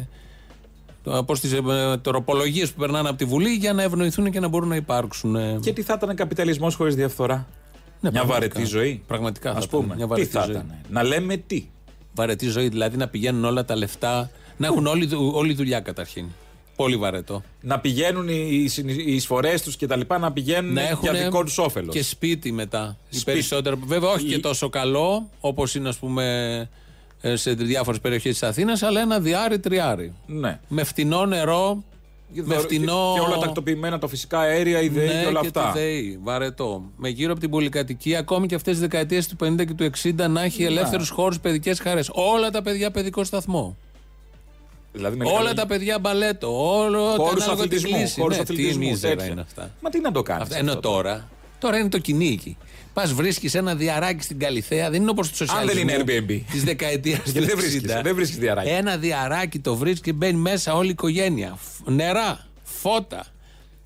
από 1.04 1.32
τις 1.32 1.54
τροπολογίε 2.02 2.66
που 2.66 2.72
περνάνε 2.78 3.08
από 3.08 3.18
τη 3.18 3.24
Βουλή 3.24 3.50
για 3.50 3.72
να 3.72 3.82
ευνοηθούν 3.82 4.30
και 4.30 4.40
να 4.40 4.48
μπορούν 4.48 4.68
να 4.68 4.76
υπάρξουν. 4.76 5.36
ε, 5.36 5.58
Και 5.62 5.72
τι 5.72 5.82
θα 5.82 5.94
ήταν 6.02 6.16
καπιταλισμός 6.16 6.74
χωρίς 6.74 6.94
διαφθορά; 6.94 7.34
ναι, 7.34 8.10
μια 8.10 8.10
πραγματικά. 8.10 8.48
βαρετή 8.54 8.64
ζωή. 8.70 9.02
Πραγματικά 9.06 9.52
θα 9.52 9.58
Α 9.58 9.62
ήταν 9.64 9.80
πούμε. 9.80 9.94
μια 9.94 10.04
Τι 10.04 10.10
βαρετή 10.10 10.28
θα 10.30 10.40
ζωή. 10.44 10.50
ήταν. 10.54 10.74
Να 10.88 11.02
λέμε 11.02 11.36
τι. 11.36 11.68
Βαρετή 12.14 12.46
ζωή, 12.48 12.68
δηλαδή 12.68 12.96
να 12.96 13.08
πηγαίνουν 13.08 13.44
όλα 13.44 13.64
τα 13.64 13.76
λεφτά, 13.76 14.30
να 14.56 14.66
έχουν 14.66 14.86
όλη, 14.86 15.06
δου- 15.06 15.34
όλη 15.34 15.54
δουλειά 15.54 15.80
καταρχήν. 15.80 16.26
Πολύ 16.76 16.96
βαρετό. 16.96 17.42
Να 17.60 17.78
πηγαίνουν 17.78 18.28
οι, 18.28 18.68
συν- 18.68 18.88
οι 18.90 19.14
εισφορές 19.14 19.62
τους 19.62 19.76
και 19.76 19.86
τα 19.86 19.96
λοιπά 19.96 20.18
να 20.18 20.32
πηγαίνουν 20.32 20.72
Να 20.72 20.88
έχουν 20.88 21.10
για 21.12 21.22
δικό 21.24 21.44
τους 21.44 21.58
όφελος. 21.58 21.94
και 21.94 22.02
σπίτι 22.02 22.52
μετά. 22.52 22.96
Οι 23.10 23.14
Σπίτι. 23.16 23.24
περισσότερο. 23.32 23.78
Βέβαια, 23.84 24.10
όχι 24.10 24.26
Η- 24.26 24.28
και 24.28 24.38
τόσο 24.38 24.68
καλό 24.68 25.28
όπως 25.40 25.74
είναι, 25.74 25.88
ας 25.88 25.96
πούμε, 25.96 26.24
ε, 26.60 26.68
σε 27.22 27.52
διάφορες 27.52 28.00
περιοχές 28.00 28.32
της 28.32 28.42
Αθήνας, 28.42 28.82
αλλά 28.82 29.00
ένα 29.00 29.20
διάρρη 29.20 29.58
τριάρι. 29.58 30.12
Ναι. 30.26 30.58
Με 30.68 30.84
φτηνό 30.84 31.26
νερό, 31.26 31.82
με 32.32 32.56
φτηνό. 32.58 33.12
Και 33.14 33.20
όλα 33.20 33.34
τα 33.34 33.38
τακτοποιημένα, 33.40 33.98
τα 33.98 34.08
φυσικά 34.08 34.38
αέρια, 34.38 34.80
η 34.80 34.88
ΔΕΗ 34.88 35.06
ναι, 35.06 35.20
και 35.22 35.26
όλα 35.26 35.40
και 35.40 35.46
αυτά. 35.46 35.70
τη 35.74 35.78
ΔΕΗ, 35.78 36.18
βαρετό. 36.22 36.82
Με 36.96 37.08
γύρω 37.08 37.30
από 37.32 37.40
την 37.40 37.50
πολυκατοικία, 37.50 38.18
ακόμη 38.18 38.46
και 38.46 38.54
αυτές 38.54 38.72
τις 38.72 38.80
δεκαετίες 38.80 39.28
του 39.28 39.36
50 39.44 39.64
και 39.66 39.74
του 39.74 39.84
60 39.84 40.28
να 40.28 40.42
έχει 40.42 40.64
ελεύθερους 40.64 41.08
χώρους, 41.08 41.40
παιδικές 41.40 41.80
χαρές. 41.80 42.10
Όλα 42.12 42.50
τα 42.50 42.62
παιδιά 42.62 42.90
παιδικό 42.90 43.24
σταθμό. 43.24 43.76
Δηλαδή 44.92 45.16
με 45.16 45.24
Όλα 45.26 45.36
καλή- 45.42 45.54
τα 45.56 45.66
παιδιά 45.66 45.98
μπαλέτο. 45.98 46.76
Όλο 46.78 47.00
Χώρους 47.04 47.42
ανάλογα 47.44 47.44
τη 47.44 47.50
αθλητισμού, 47.52 47.96
κλίση. 47.98 48.20
χώρους 48.20 48.36
Ναι, 48.36 48.42
αθλητισμού, 48.42 48.80
τι 48.82 48.86
μίζερα 48.88 49.14
τέτοια. 49.16 49.32
είναι 49.32 49.40
αυτά. 49.40 49.70
Μα 49.80 49.90
τι 49.90 50.00
να 50.00 50.12
το 50.12 50.22
κάνεις. 50.22 50.42
Αυτά, 50.42 50.56
ενώ 50.56 50.76
τώρα, 50.76 51.28
τώρα 51.58 51.78
είναι 51.78 51.88
το 51.88 51.98
κυνήγι. 51.98 52.56
Πας 52.92 53.12
βρίσκεις 53.12 53.54
ένα 53.54 53.74
διαράκι 53.74 54.22
στην 54.22 54.38
Καλιθέα, 54.38 54.90
δεν 54.90 55.00
είναι 55.02 55.10
όπως 55.10 55.28
το 55.30 55.36
σοσιαλισμό. 55.36 55.84
δεν 55.84 55.88
είναι 55.88 56.04
Airbnb. 56.26 56.40
Της 56.50 56.64
δεκαετίας 56.64 57.18
του 57.24 57.30
Γιατί 57.30 57.46
δεν 57.46 57.56
βρίσκεις, 57.56 57.80
60. 57.98 58.00
δεν 58.02 58.14
βρίσκεις 58.14 58.38
διαράκι. 58.38 58.68
Ένα 58.68 58.96
διαράκι 58.96 59.58
το 59.58 59.76
βρίσκει 59.76 60.00
και 60.00 60.12
μπαίνει 60.12 60.38
μέσα 60.38 60.74
όλη 60.74 60.86
η 60.88 60.90
οικογένεια. 60.90 61.58
Φ- 61.58 61.88
Νερά, 61.88 62.46
φώτα, 62.62 63.26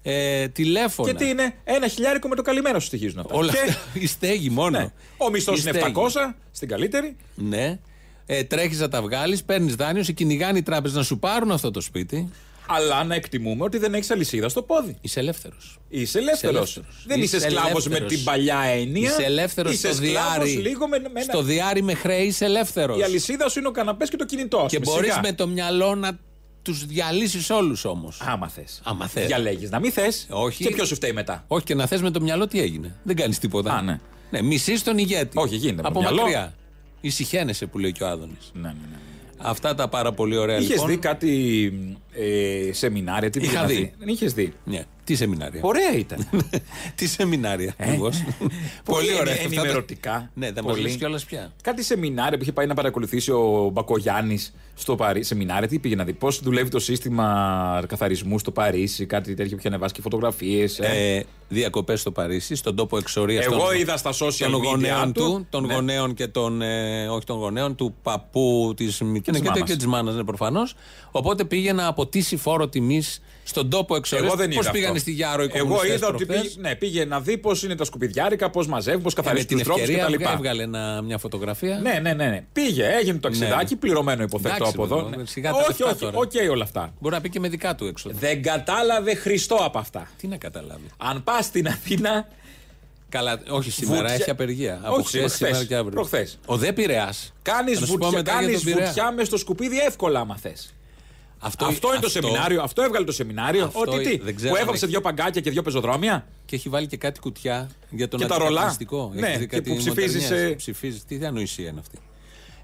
ε, 0.02 0.48
τηλέφωνα. 0.48 1.10
Και 1.12 1.16
τι 1.16 1.28
είναι, 1.28 1.54
ένα 1.64 1.88
χιλιάρικο 1.88 2.28
με 2.28 2.34
το 2.34 2.42
καλημέρα 2.42 2.78
σου 2.78 2.86
στοιχίζουν 2.86 3.18
αυτά. 3.18 3.34
Όλα 3.34 3.52
Και- 3.52 3.58
αυτά. 3.58 3.76
Η 3.92 4.06
στέγη 4.06 4.50
μόνο. 4.50 4.78
Ναι. 4.78 4.92
Ο 5.16 5.30
μισθός 5.30 5.58
Η 5.58 5.62
είναι 5.62 5.78
στέγη. 5.78 5.92
700 5.94 6.34
στην 6.50 6.68
καλύτερη. 6.68 7.16
Ναι. 7.34 7.78
Ε, 8.26 8.44
Τρέχεις 8.44 8.78
να 8.78 8.88
τα 8.88 9.02
βγάλεις, 9.02 9.44
παίρνεις 9.44 9.74
δάνειο, 9.74 10.02
σε 10.02 10.12
κυνηγάνε 10.12 10.58
οι 10.58 10.62
τράπεζες 10.62 10.96
να 10.96 11.02
σου 11.02 11.18
πάρουν 11.18 11.50
αυτό 11.50 11.70
το 11.70 11.80
σπίτι. 11.80 12.28
Αλλά 12.66 13.04
να 13.04 13.14
εκτιμούμε 13.14 13.64
ότι 13.64 13.78
δεν 13.78 13.94
έχεις 13.94 14.10
αλυσίδα 14.10 14.48
στο 14.48 14.62
πόδι. 14.62 14.96
Είσαι 15.00 15.20
ελεύθερος. 15.20 15.78
Είσαι 15.88 16.18
ελεύθερος. 16.18 16.56
ελεύθερος. 16.56 17.04
Δεν 17.06 17.22
είσαι 17.22 17.36
Είσαι 17.36 17.48
σκλάβος 17.48 17.70
με 17.88 17.96
ελεύθερος. 17.96 18.12
την 18.14 18.24
παλιά 18.24 18.58
έννοια. 18.60 19.10
Είσαι 19.10 19.22
ελεύθερος 19.22 19.72
Είσαι 19.72 19.92
στο 19.92 20.04
σκλάβος 20.04 20.28
διάρρη. 20.44 20.50
Λίγο 20.68 20.88
με, 20.88 20.98
με 20.98 21.06
ένα- 21.08 21.22
Στο 21.22 21.42
διάρρη 21.42 21.82
με 21.82 21.94
χρέη 21.94 22.26
είσαι 22.26 22.44
ελεύθερος. 22.44 22.98
Η 22.98 23.02
αλυσίδα 23.02 23.48
σου 23.48 23.58
είναι 23.58 23.68
ο 23.68 23.70
καναπές 23.70 24.08
και 24.10 24.16
το 24.16 24.24
κινητό. 24.24 24.58
ας 24.58 24.70
Και 24.70 24.78
πούμε, 24.80 24.94
μπορείς 24.94 25.08
σιγά. 25.10 25.20
με 25.28 25.32
το 25.32 25.46
μυαλό 25.48 25.94
να 25.94 26.18
τους 26.62 26.86
διαλύσεις 26.86 27.50
όλους 27.50 27.84
όμως. 27.84 28.20
Άμα 28.24 28.48
θες. 28.48 28.80
Άμα 28.84 29.06
θες. 29.08 29.26
Διαλέγεις. 29.26 29.70
Να 29.70 29.78
μην 29.80 29.92
θες. 29.92 30.26
Όχι. 30.30 30.64
Και 30.64 30.70
ποιο 30.74 30.84
σου 30.84 30.94
φταίει 30.94 31.12
μετά; 31.12 31.44
Όχι 31.48 31.64
και 31.64 31.74
να 31.74 31.86
θες 31.86 32.02
με 32.02 32.10
το 32.10 32.20
μυαλό 32.20 32.46
τι 32.46 32.60
έγινε. 32.60 32.96
Δεν 33.02 33.16
κάνεις 33.16 33.38
τίποτα. 33.38 33.72
Α, 33.72 33.82
ναι. 33.82 34.00
Ναι, 34.30 34.42
μισείς 34.42 34.82
τον 34.82 34.98
ηγέτη. 34.98 35.38
Όχι, 35.38 35.56
γίνεται 35.56 35.82
με 35.82 35.88
Από 35.88 35.94
το 35.94 36.00
μυαλό. 36.00 36.20
μακριά. 36.20 36.54
Ησυχαίνεσαι 37.00 37.66
που 37.66 37.78
λέει 37.78 37.92
και 37.92 38.02
ο 38.04 38.08
Άδωνης. 38.08 38.50
Ναι, 38.52 38.60
ναι, 38.60 38.68
ναι. 38.68 38.96
Αυτά 39.38 39.74
τα 39.74 39.88
πάρα 39.88 40.12
πολύ 40.12 40.36
ωραία 40.36 40.56
Είχες 40.56 40.68
λοιπόν. 40.70 40.86
δει 40.88 40.96
κάτι 40.96 41.72
ε, 42.14 42.72
σεμινάρια, 42.72 43.30
τι 43.30 43.38
Είχα 43.38 43.48
πήγαινα 43.50 43.66
δει. 43.66 43.74
δει. 43.74 43.92
Δεν 43.98 44.08
είχες 44.08 44.32
δει. 44.32 44.52
Ναι. 44.64 44.84
Τι 45.04 45.14
σεμινάρια; 45.14 45.60
Ωραία 45.64 45.92
ήταν. 45.98 46.28
Τι 46.96 47.06
σεμινάρια. 47.06 47.74
ακριβώς. 47.78 48.24
Πολύ 48.84 49.06
ωραία. 49.20 49.20
ενη- 49.20 49.30
Αυτά 49.44 49.48
τα- 49.54 49.60
ενημερωτικά. 49.60 50.30
Ναι, 50.34 50.52
δεν 50.52 50.64
μας 50.64 50.72
Πολύ. 50.72 50.86
λες 50.86 50.96
κιόλας 50.96 51.24
πια. 51.24 51.52
Κάτι 51.62 51.82
σεμινάρια 51.84 52.36
που 52.36 52.42
είχε 52.42 52.52
πάει 52.52 52.66
να 52.66 52.74
παρακολουθήσει 52.74 53.30
ο 53.30 53.70
Μπακογιάννης 53.72 54.54
στο 54.74 54.94
Παρίσι. 54.96 55.28
Σεμινάρια, 55.28 55.68
τι 55.68 55.78
πήγε 55.78 55.94
να 55.94 56.04
δει. 56.04 56.12
Πώς 56.12 56.40
δουλεύει 56.42 56.70
το 56.70 56.78
σύστημα 56.78 57.84
καθαρισμού 57.88 58.38
στο 58.38 58.50
Παρίσι, 58.50 59.06
κάτι 59.06 59.34
τέτοιο 59.34 59.50
που 59.50 59.56
είχε 59.58 59.68
ανεβάσει 59.68 59.94
και 59.94 60.00
φωτογραφίες. 60.00 60.78
Ε, 60.78 61.24
Διακοπές 61.48 62.00
στο 62.00 62.10
Παρίσι, 62.10 62.54
στον 62.54 62.76
τόπο 62.76 62.96
εξορίας 62.98 63.44
Εγώ 63.44 63.72
είδα 63.74 63.96
στα 63.96 64.10
social 64.12 64.34
των 64.50 64.60
media 64.60 64.64
γονέων 64.64 65.12
του. 65.12 65.22
του, 65.22 65.46
των 65.50 65.66
Ναι. 65.66 65.74
γονέων 65.74 66.14
και 66.14 66.26
των. 66.26 66.62
Ε, 66.62 67.08
όχι 67.08 67.24
των 67.24 67.36
γονέων, 67.38 67.74
του 67.74 67.94
παππού 68.02 68.72
της 68.76 69.00
Μικίνα 69.00 69.36
της 69.38 69.46
και, 69.46 69.48
μάνας. 69.52 69.70
και 69.70 69.76
της 69.76 69.86
μάνας, 69.86 70.14
ναι, 70.14 70.24
προφανώς. 70.24 70.74
Οπότε 71.10 71.44
πήγε 71.44 71.72
να 71.72 71.86
αποτίσει 72.04 72.36
φόρο 72.36 72.68
τιμής 72.68 73.20
στον 73.44 73.70
τόπο 73.70 73.96
εξορίας. 73.96 74.26
Εγώ 74.28 74.36
δεν 74.36 74.50
είδα. 74.50 74.60
Πώς 74.60 74.70
πήγανε 74.70 74.86
αυτό. 74.88 75.00
στη 75.00 75.10
Γιάρο 75.12 75.42
οι 75.42 75.50
Εγώ 75.52 75.58
κομμουνιστές 75.68 75.96
είδα 75.96 76.06
ότι 76.08 76.24
προχθές; 76.26 76.48
πήγε, 76.52 76.68
ναι, 76.68 76.74
πήγε 76.74 77.04
να 77.04 77.20
δει 77.20 77.38
πώς 77.38 77.62
είναι 77.62 77.74
τα 77.74 77.84
σκουπιδιάρικα, 77.84 78.50
πώς 78.50 78.66
μαζεύουν, 78.66 79.02
πώς 79.02 79.12
Ε, 79.12 79.16
με 79.16 79.22
καθαρίζουν 79.22 79.48
την 79.48 79.56
τους 79.56 79.66
τρόπου 79.66 79.80
ευκαιρία 79.80 80.04
κτλ. 80.04 80.16
βγα- 80.16 80.32
έβγαλε 80.32 80.62
ένα- 80.62 81.02
μια 81.02 81.18
φωτογραφία. 81.18 81.78
Ναι, 81.78 81.98
ναι, 82.02 82.12
ναι, 82.12 82.26
ναι. 82.26 82.44
Πήγε, 82.52 82.86
έγινε 83.00 83.18
το 83.18 83.20
ταξιδάκι, 83.28 83.76
πληρωμένο 83.76 84.22
υποθέτω 84.22 84.54
Εντάξει, 84.54 84.72
από 84.74 84.84
εδώ. 84.84 84.96
βέβαια, 85.02 85.16
Ναι. 85.18 85.24
σιγά 85.26 85.50
τα 85.50 85.56
Όχι, 85.56 85.66
λεφτά 85.68 85.86
όχι, 85.86 85.98
τώρα. 85.98 86.18
οκ 86.18 86.50
όλα 86.50 86.64
αυτά. 86.64 86.94
Μπορεί 87.00 87.14
να 87.14 87.20
πει 87.20 87.28
και 87.28 87.40
με 87.40 87.48
δικά 87.48 87.74
του 87.74 87.86
έξοδα. 87.86 88.16
Δεν 88.18 88.42
κατάλαβε 88.42 89.14
Χριστό 89.14 89.54
από 89.54 89.78
αυτά. 89.78 90.08
Τι 90.18 90.26
να 90.26 90.36
καταλάβει. 90.36 90.86
Αν 90.96 91.22
πας 91.24 91.44
στην 91.44 91.66
Αθήνα, 91.68 92.28
Καλά, 93.08 93.40
όχι 93.48 93.70
σήμερα, 93.70 94.00
Βουτιά- 94.00 94.14
έχει 94.20 94.30
απεργία. 94.30 94.74
Όχι, 94.74 94.84
Από 94.86 94.94
χθες, 94.94 95.08
σήμερα, 95.10 95.28
σήμερα 95.28 95.54
χθες, 95.54 95.68
και 95.68 95.74
αύριο. 95.74 95.92
προχθές. 95.92 96.38
Ο 96.46 96.56
δε 96.56 96.72
Πειραιάς. 96.72 97.32
κάνεις 97.42 97.78
Θα 97.78 97.86
σου 97.86 97.92
πω 97.92 97.98
βουτιά, 98.04 98.18
μετά 98.18 98.30
για 98.32 98.40
κάνεις 98.40 98.54
τον 98.62 98.64
Πειραιά. 98.72 98.86
βουτιά 98.86 99.12
μες 99.12 99.26
στο 99.26 99.36
σκουπίδι 99.36 99.78
εύκολα, 99.78 100.20
άμα 100.20 100.36
θες. 100.36 100.73
Αυτό, 101.46 101.64
Αυτό, 101.66 101.88
είναι 101.92 102.00
το 102.00 102.08
σεμινάριο, 102.10 102.62
αυτό 102.62 102.82
έβγαλε 102.82 103.04
το 103.04 103.12
σεμινάριο. 103.12 103.64
Αυτό 103.64 103.80
Ότι 103.80 104.02
τι, 104.10 104.18
δεν 104.18 104.34
ξέρω 104.36 104.50
που 104.50 104.56
αν 104.56 104.62
έβαψε 104.62 104.84
έχει. 104.84 104.92
δύο 104.92 105.00
παγκάκια 105.00 105.40
και 105.40 105.50
δύο 105.50 105.62
πεζοδρόμια. 105.62 106.26
Και 106.44 106.56
έχει 106.56 106.68
βάλει 106.68 106.86
και 106.86 106.96
κάτι 106.96 107.20
κουτιά 107.20 107.70
για 107.90 108.08
τον 108.08 108.20
Και 108.20 108.26
τα 108.26 108.34
ρολά. 108.38 108.48
αντικαπνιστικό. 108.48 109.10
Ναι, 109.14 109.26
Έχει 109.28 109.38
δει 109.38 109.46
και 109.48 109.56
κάτι 109.56 109.70
που 109.70 109.76
ψηφίζεις, 109.76 110.20
μοντερνιές. 110.22 110.50
ε, 110.50 110.54
Ψηφίζεις. 110.54 111.04
Τι 111.04 111.24
ανοησία 111.26 111.68
είναι 111.68 111.80
αυτή. 111.80 111.98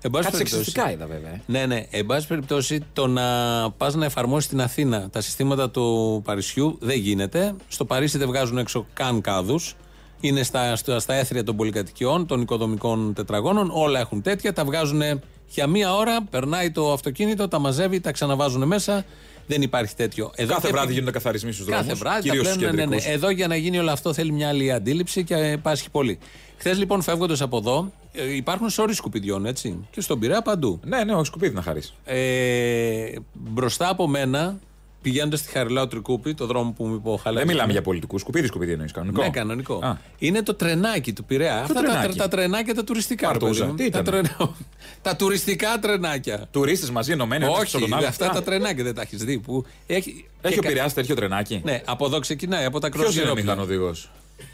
Εν 0.03 0.11
πάση 0.11 0.25
Κάτι 0.25 0.37
περιπτώσει- 0.37 0.65
σεξιστικά 0.65 0.93
είδα 0.93 1.07
βέβαια. 1.07 1.31
ε. 1.31 1.41
Ναι, 1.47 1.67
ναι. 1.67 1.87
Εν 1.91 2.07
πάση 2.07 2.27
περιπτώσει, 2.27 2.81
το 2.93 3.07
να 3.07 3.25
πας 3.71 3.95
να 3.95 4.05
εφαρμόσεις 4.05 4.45
στην 4.45 4.61
Αθήνα 4.61 5.11
τα 5.11 5.21
συστήματα 5.21 5.71
του 5.71 6.21
Παρισιού 6.25 6.77
δεν 6.81 6.99
γίνεται. 6.99 7.55
Στο 7.69 7.85
Παρίσι 7.85 8.19
δεν 8.19 8.27
βγάζουν 8.27 8.59
έξω 8.59 8.87
καν 8.95 9.21
κάδους. 9.21 9.77
Είναι 10.21 10.43
στα, 10.43 10.77
στα, 10.77 10.99
στα 11.01 11.15
έθρια 11.15 11.45
των 11.45 11.57
πολυκατοικιών, 11.57 12.27
των 12.27 12.41
οικοδομικών 12.41 13.13
τετραγώνων. 13.15 13.71
Όλα 13.73 14.01
έχουν 14.01 14.23
τέτοια. 14.23 14.53
Τα 14.53 14.65
βγάζουν 14.65 15.03
για 15.51 15.67
μία 15.67 15.95
ώρα. 15.95 16.23
Περνάει 16.31 16.71
το 16.71 16.93
αυτοκίνητο, 16.93 17.49
τα 17.49 17.59
μαζεύει, 17.59 18.01
τα 18.01 18.13
ξαναβάζουν 18.13 18.67
μέσα. 18.67 19.05
Δεν 19.47 19.63
υπάρχει 19.63 19.95
τέτοιο. 19.95 20.31
Εδώ 20.35 20.49
Κάθε 20.53 20.61
και 20.67 20.73
βράδυ 20.73 20.85
επί- 20.87 20.95
γίνονται 20.95 21.13
καθαρισμοί 21.13 21.53
στους 21.53 21.65
δρόμους. 21.65 21.83
Κάθε 21.87 21.99
βράδυ 21.99 22.29
τα 22.29 22.35
Κυρίως 22.35 22.47
στου 22.47 22.59
πλένουν, 22.59 22.77
ναι, 22.77 22.83
ναι, 22.85 22.89
ναι. 22.91 22.97
κεντρικούς. 22.97 23.17
Εδώ 23.23 23.31
για 23.31 23.47
να 23.47 23.57
γίνει 23.57 23.79
όλο 23.79 23.91
αυτό 23.91 24.13
θέλει 24.13 24.33
μια 24.33 24.49
άλλη 24.49 24.73
αντίληψη 24.73 25.25
και 25.25 25.59
πάσχει 25.63 25.91
πολύ. 25.91 26.19
Χθες 26.57 26.79
λοιπόν 26.79 27.03
φεύγοντας 27.03 27.41
από 27.41 27.57
εδώ, 27.57 27.93
ε, 28.13 28.35
υπάρχουν 28.35 28.71
σωροί 28.71 28.95
σκουπιδιών, 28.95 29.47
έτσι. 29.47 29.87
Και 29.91 30.01
στον 30.01 30.19
Πειραιά 30.19 30.43
παντού. 30.43 30.81
Ναι, 30.85 31.05
ναι, 31.05 31.15
όχι 31.15 31.27
σκουπίδι 31.27 31.55
να 31.55 31.63
χαρείς. 31.63 31.95
Ε, 32.05 33.05
μπροστά 33.33 33.89
από 33.89 34.09
μένα, 34.09 34.59
πηγαίνοντας 35.03 35.39
στη 35.41 35.51
Χαριλάου 35.51 35.87
Τρικούπη, 35.87 36.35
το 36.35 36.47
δρόμο 36.47 36.71
που 36.71 36.85
μου 36.87 36.95
είπε 36.95 37.09
ο 37.09 37.17
Χαλάκη. 37.17 37.47
Δεν 37.47 37.55
μιλάμε 37.55 37.73
για 37.73 37.83
πολιτικού. 37.83 38.19
Σκουπίδι, 38.19 38.47
σκουπίδι 38.47 38.73
εννοείς 38.73 38.93
κανονικό. 38.93 39.23
Ναι, 39.23 39.31
κανονικό. 39.31 39.75
Α. 39.83 39.97
Είναι 40.19 40.43
το 40.43 40.55
τρενάκι 40.55 41.13
του 41.13 41.25
Πειραιά. 41.25 41.59
Αυτά 41.61 41.75
τα, 41.75 41.81
τρενάκι; 41.83 42.19
τα 42.19 42.29
τρενάκια 42.29 42.75
τα 42.75 42.85
τουριστικά. 42.85 43.33
ρε 43.33 43.39
Παρτούζα. 43.39 43.61
παιδί 43.65 43.71
μου. 43.71 43.77
Τι 43.77 43.91
τα, 43.91 43.99
ήτανε; 43.99 44.21
τρενα- 44.23 44.55
τα 45.03 45.17
τουριστικά 45.17 45.79
τρενάκια. 45.79 46.49
Τουρίστες 46.51 46.91
μαζί 46.91 47.13
ενωμένοι. 47.13 47.45
ο 47.45 47.47
ένας 47.47 47.61
πίσω 47.61 47.79
Όχι, 47.79 47.89
τον 47.89 47.99
άλλο. 47.99 48.07
αυτά 48.07 48.27
Α, 48.31 48.33
τα 48.33 48.43
τρενάκια 48.43 48.85
δεν 48.85 48.95
τα 48.95 49.03
έχεις 49.03 49.25
δει. 49.25 49.39
Που 49.39 49.65
έχει, 49.87 50.27
Έχει 50.43 50.53
και 50.53 50.59
ο 50.59 50.63
κα- 50.63 50.69
Πειραιάς 50.69 50.95
τέτοιο 50.95 51.15
τρενάκι; 51.15 51.61
Ναι, 51.65 51.83
από 51.85 52.07
εδώ 52.07 52.19
ξεκινάει, 52.19 52.65
από 52.65 52.79
τα 52.81 52.89
Ποιος 52.89 53.01
είναι 53.03 53.07
ο 53.11 53.13
κροσιερόπλα. 53.13 53.43
μηχανοδηγό. 53.43 53.93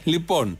Λοιπόν, 0.05 0.59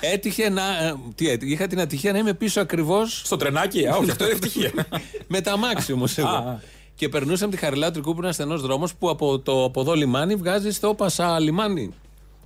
έτυχε 0.00 0.48
να. 0.48 0.62
ε, 0.86 0.94
Τι 1.14 1.28
έτυχε, 1.28 1.52
είχα 1.52 1.66
την 1.66 1.80
ατυχία 1.80 2.12
να 2.12 2.18
είμαι 2.18 2.34
πίσω 2.34 2.60
ακριβώ 2.60 3.06
Στο 3.06 3.36
τρενάκι; 3.36 3.86
Α, 3.86 3.94
όχι, 3.96 4.10
αυτό 4.10 4.24
είναι 4.24 4.32
ευτυχία. 4.32 4.72
με 5.28 5.40
τα 5.40 5.56
μάξι 5.56 5.92
όμως 5.92 6.18
Α, 6.18 6.20
εγώ. 6.20 6.60
Α. 6.92 6.94
Και 6.94 7.08
περνούσαμε 7.08 7.50
τη 7.52 7.56
Χαριλάου 7.58 7.90
Τρικού 7.90 8.14
που 8.14 8.22
είναι 8.22 8.32
στενό 8.32 8.58
δρόμος 8.58 8.94
που 8.94 9.10
από 9.10 9.38
το 9.38 9.64
από 9.64 9.80
εδώ 9.80 9.94
λιμάνι 9.94 10.34
βγάζει 10.34 10.70
στο 10.70 10.94
Πασά 10.94 11.38
λιμάνι. 11.40 11.94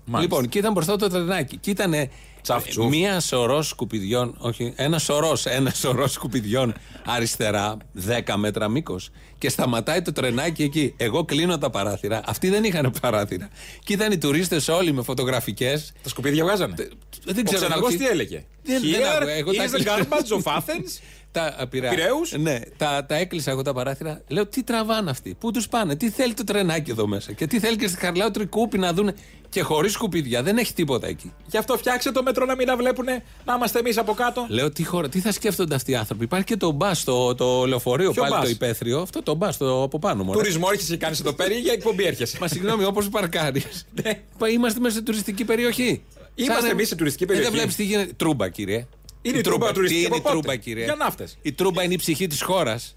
Μάλιστα. 0.09 0.35
Λοιπόν, 0.37 0.49
και 0.51 0.59
ήταν 0.59 0.73
μπροστά 0.73 0.97
το 0.97 1.09
τρενάκι. 1.09 1.57
Και 1.57 1.71
ήταν 1.71 1.95
Τσαφ, 2.43 2.65
τσουφ. 2.69 2.89
μία 2.89 3.21
σωρός 3.21 3.69
σκουπιδιών, 3.69 4.35
όχι, 4.39 4.73
ένα 4.77 4.99
σωρός, 4.99 5.47
ένα 5.47 5.71
σωρός 5.71 6.13
σκουπιδιών 6.13 6.75
αριστερά, 7.07 7.77
10 8.27 8.37
μέτρα 8.37 8.69
μήκος. 8.69 9.11
Και 9.39 9.49
σταματάει 9.49 10.03
το 10.03 10.13
τρενάκι 10.13 10.63
εκεί. 10.63 10.95
Εγώ 10.97 11.25
κλείνω 11.25 11.59
τα 11.59 11.71
παράθυρα. 11.71 12.21
Αυτοί 12.27 12.49
δεν 12.49 12.65
είχαν 12.65 12.93
παράθυρα. 13.01 13.49
Και 13.85 13.93
ήταν 13.93 14.13
οι 14.13 14.19
τουρίστες 14.19 14.69
όλοι 14.69 14.93
με 14.93 15.03
φωτογραφικές. 15.03 15.93
Τα 16.03 16.09
σκουπίδια 16.09 16.45
βγάζανε. 16.45 16.75
Δεν 17.25 17.39
Ο 17.39 17.43
ξέρω. 17.43 17.61
ξεναγός 17.61 17.89
όχι. 17.89 17.97
τι 17.97 18.07
έλεγε; 18.07 18.45
Δεν- 18.63 18.81
δεν 18.81 19.01
Here 19.01 19.17
άκουγα. 19.17 19.33
Εγώ 19.33 19.53
τα 19.53 19.65
is 19.65 19.67
the 19.67 19.71
κλείσα. 19.75 19.97
garbage 19.99 20.43
of 20.43 20.53
Athens. 20.59 21.01
Τα 21.37 21.67
Πειραιά. 21.71 21.91
Πειραιούς; 21.91 22.33
Ναι, 22.39 22.59
τα, 22.77 23.05
τα 23.09 23.15
έκλεισα 23.15 23.51
εγώ 23.51 23.63
τα 23.63 23.73
παράθυρα. 23.73 24.21
Λέω 24.29 24.47
τι 24.47 24.63
τραβάνε 24.63 25.11
αυτοί, 25.11 25.37
πού 25.41 25.51
τους 25.51 25.69
πάνε, 25.69 25.97
τι 25.97 26.11
θέλει 26.11 26.35
το 26.35 26.45
τρενάκι 26.45 26.91
εδώ 26.91 27.07
μέσα. 27.07 27.33
Και 27.33 27.47
τι 27.47 27.59
θέλει 27.61 27.77
και 27.77 27.89
στη 27.89 27.99
Χαρλάου 27.99 28.31
Τρικούπη 28.31 28.79
να 28.79 28.93
δουν 28.93 29.13
και 29.49 29.63
χωρίς 29.63 29.93
σκουπίδια. 29.93 30.43
Δεν 30.43 30.57
έχει 30.59 30.73
τίποτα 30.75 31.07
εκεί. 31.07 31.33
Γι' 31.47 31.57
αυτό 31.57 31.77
φτιάξε 31.77 32.13
το 32.13 32.23
μέτρο 32.23 32.45
να 32.45 32.55
μην 32.55 32.67
τα 32.67 32.77
βλέπουνε, 32.77 33.23
να 33.45 33.55
είμαστε 33.55 33.79
εμείς 33.79 33.99
από 33.99 34.13
κάτω. 34.15 34.47
Λέω 34.49 34.71
τι, 34.71 34.85
χώρα, 34.85 35.09
τι 35.09 35.21
θα 35.21 35.33
σκέφτονται 35.33 35.75
αυτοί 35.75 35.91
οι 35.91 35.95
άνθρωποι. 35.95 36.25
Υπάρχει 36.25 36.47
και 36.47 36.57
το 36.57 36.71
μπας, 36.71 37.05
το, 37.05 37.35
το 37.35 37.65
λεωφορείο 37.67 38.11
Ποιο 38.13 38.23
πάλι 38.23 38.35
μπας; 38.35 38.43
το 38.45 38.49
υπαίθριο. 38.51 39.01
Αυτό 39.01 39.23
το 39.23 39.35
μπας 39.35 39.57
το 39.57 39.83
από 39.83 39.99
πάνω 39.99 40.25
μου. 40.25 40.33
Τουρισμό 40.33 40.67
έρχεσαι 40.71 40.91
και 40.93 40.97
κάνεις 40.99 41.21
εδώ 41.21 41.33
πέρα 41.33 41.55
ή 41.55 41.59
για 41.59 41.73
εκπομπή 41.73 42.05
έρχεσαι. 42.05 42.39
Μα 42.41 42.49
συγγνώμη, 42.49 42.85
όπως 42.85 43.09
παρκάρεις. 43.09 43.87
Ναι. 44.05 44.21
Είμαστε 44.53 44.81
μέσα 44.81 44.95
σε 44.95 45.03
τουριστική 45.03 45.45
περιοχή. 45.45 46.03
Είμαστε 46.39 46.63
Σαν- 46.63 46.71
εμείς 46.71 46.89
σε 46.89 46.95
τουριστική 46.95 47.23
Ε, 47.25 47.27
περιοχή. 47.27 47.49
δεν 47.49 47.59
βλέπεις 47.59 47.77
τι 47.77 47.85
γίνεται. 47.85 48.13
Τρούμπα, 48.17 48.49
κύριε. 48.49 48.87
Είναι 49.29 49.39
η 49.39 49.41
τρούμπα 49.41 49.67
Τι 49.67 49.73
τουριστική 49.75 50.01
είναι 50.01 50.15
η 50.15 50.19
από 50.19 50.29
πότε; 50.29 50.35
τρούμπα, 50.35 50.57
κύριε; 50.57 50.85
Για 50.85 50.95
ναύτες. 50.95 51.39
Η 51.43 51.53
τρούμπα 51.53 51.83
είναι 51.83 51.95
η 51.95 51.97
ψυχή 51.97 52.27
της 52.27 52.43
χώρας. 52.43 52.97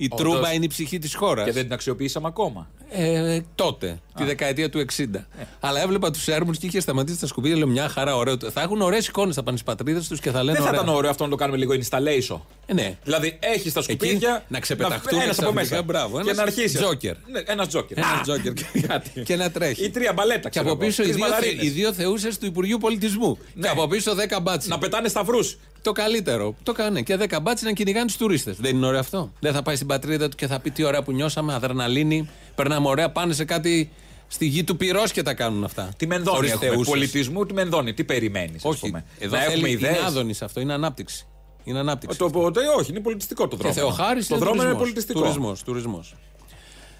Η 0.00 0.08
Όντως. 0.10 0.18
τρούμπα 0.32 0.52
είναι 0.52 0.64
η 0.64 0.68
ψυχή 0.68 0.98
της 0.98 1.14
χώρας. 1.14 1.44
Και 1.44 1.52
δεν 1.52 1.62
την 1.62 1.72
αξιοποιήσαμε 1.72 2.26
ακόμα. 2.26 2.68
Ε, 2.90 3.40
τότε, 3.54 3.98
τη 4.16 4.24
δεκαετία 4.24 4.70
του 4.70 4.78
60. 4.78 5.26
Αλλά 5.60 5.82
έβλεπα 5.82 6.10
τους 6.10 6.22
Σέρμους 6.22 6.58
και 6.58 6.66
είχε 6.66 6.80
σταματήσει 6.80 7.20
τα 7.20 7.26
σκουπίδια. 7.26 7.56
Λέω 7.56 7.66
μια 7.66 7.88
χαρά, 7.88 8.16
ωραίο. 8.16 8.36
Θα 8.52 8.60
έχουν 8.62 8.80
ωραίες 8.80 9.06
εικόνες, 9.08 9.34
θα 9.34 9.42
πάνε 9.42 9.56
στις 9.56 9.66
πατρίδες 9.66 10.02
τους 10.08 10.20
και 10.20 10.30
θα 10.30 10.42
λένε. 10.42 10.52
Δεν 10.58 10.62
θα 10.66 10.68
ωραία. 10.70 10.82
ήταν 10.82 10.94
ωραίο 10.94 11.10
αυτό 11.10 11.24
να 11.24 11.30
το 11.30 11.36
κάνουμε 11.36 11.58
λίγο 11.58 11.72
installation. 11.74 12.40
Ε, 12.66 12.72
ναι. 12.74 12.96
Δηλαδή 13.04 13.36
έχεις 13.40 13.72
τα 13.72 13.80
Εκεί 13.80 13.92
σκουπίδια. 13.92 14.44
να 14.48 14.60
ξεπεταχτούν 14.60 15.20
ένας 15.20 15.38
από 15.38 15.52
ξαφνικά, 15.52 15.60
μέσα. 15.70 15.82
μπράβο, 15.82 16.16
και 16.16 16.22
ένας 16.22 16.36
να 16.36 16.42
αρχίσεις. 16.42 16.72
τζόκερ. 16.80 17.14
Ναι, 17.30 17.40
ένας 17.46 17.68
τζόκερ. 17.68 17.98
Ένα 17.98 18.06
Α, 18.08 18.20
τζόκερ 18.22 18.52
κάτι. 18.88 19.22
και 19.22 19.36
να 19.36 19.50
τρέχει. 19.50 19.84
Ή 19.84 19.90
τρία 19.90 20.12
μπαλέτα. 20.12 20.40
Και 20.40 20.48
ξέρω 20.48 20.70
από 20.70 20.78
εγώ. 20.82 20.86
πίσω 20.90 21.02
οι 21.02 21.04
Τρεις 21.06 21.16
δύο, 21.16 21.24
θε, 21.26 21.30
μπαλαρίνες. 21.30 21.64
οι 21.64 21.68
δύο 21.68 21.92
θεούσες 21.92 22.38
του 22.38 22.46
Υπουργείου 22.46 22.78
Πολιτισμού. 22.78 23.38
Ναι. 23.54 23.62
Και 23.62 23.68
από 23.68 23.86
πίσω 23.88 24.14
10 24.14 24.40
μπάτσοι. 24.42 24.68
Να 24.68 24.78
πετάνε 24.78 25.08
σταυρούς. 25.08 25.56
Το 25.82 25.92
καλύτερο. 25.92 26.54
Το 26.62 26.72
κάνε. 26.72 27.02
Και 27.02 27.16
10 27.16 27.38
μπάτσι 27.42 27.64
να 27.64 27.72
κυνηγάνε 27.72 28.06
τους 28.06 28.16
τουρίστες. 28.16 28.56
Δεν 28.56 28.76
είναι 28.76 28.86
ωραίο 28.86 29.00
αυτό. 29.00 29.32
Δεν 29.40 29.52
θα 29.52 29.62
πάει 29.62 29.74
στην 29.74 29.86
πατρίδα 29.86 30.28
του 30.28 30.36
και 30.36 30.46
θα 30.46 30.60
πει 30.60 30.70
τι 30.70 30.82
ωραία 30.84 31.02
που 31.02 31.12
νιώσαμε, 31.12 31.54
αδρεναλίνη. 31.54 32.28
Περνάμε 32.54 32.88
ωραία, 32.88 33.10
πάνε 33.10 33.32
σε 33.32 33.44
κάτι 33.44 33.90
στη 34.28 34.46
γη 34.46 34.64
του 34.64 34.76
πυρός 34.76 35.12
και 35.12 35.22
τα 35.22 35.34
κάνουν 35.34 35.64
αυτά. 35.64 35.88
Τι 35.96 36.06
μενδώνει 36.06 36.36
Χωρίς 36.36 36.52
έχουμε. 36.52 36.68
θεούσες. 36.68 36.88
Πολιτισμού, 36.88 37.46
τι 37.46 37.54
μενδώνει. 37.54 37.94
Τι 37.94 38.04
περιμένεις. 38.04 38.64
Όχι. 38.64 38.92
Εδώ 39.18 39.36
να 39.36 39.42
έχουμε 39.42 39.60
θέλει, 39.60 39.70
ιδέες. 39.70 39.96
είναι 39.96 40.06
άδωνη 40.06 40.34
αυτό, 40.42 40.60
είναι 40.60 40.72
ανάπτυξη. 40.72 41.26
Είναι 41.64 41.78
ανάπτυξη. 41.78 42.18
Το, 42.18 42.30
το, 42.30 42.50
το- 42.50 42.60
όχι, 42.78 42.90
είναι 42.90 43.00
πολιτιστικό 43.00 43.48
το 43.48 43.56
Και 43.56 43.62
δρόμο. 43.62 43.74
Θεοχάρης 43.74 44.26
Το 44.28 44.36
δρόμο 44.36 44.62
είναι 44.62 44.74
πολιτιστικό. 44.74 45.20
Τουρισμός, 45.20 45.62
τουρισμός. 45.62 46.14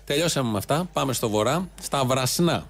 Τελειώσαμε 0.05 0.51
με 0.51 0.59
αυτά. 0.59 0.89
Πάμε 0.93 1.13
στο 1.13 1.29
βορρά. 1.29 1.69
Στα 1.83 2.05
Βρασνά. 2.05 2.67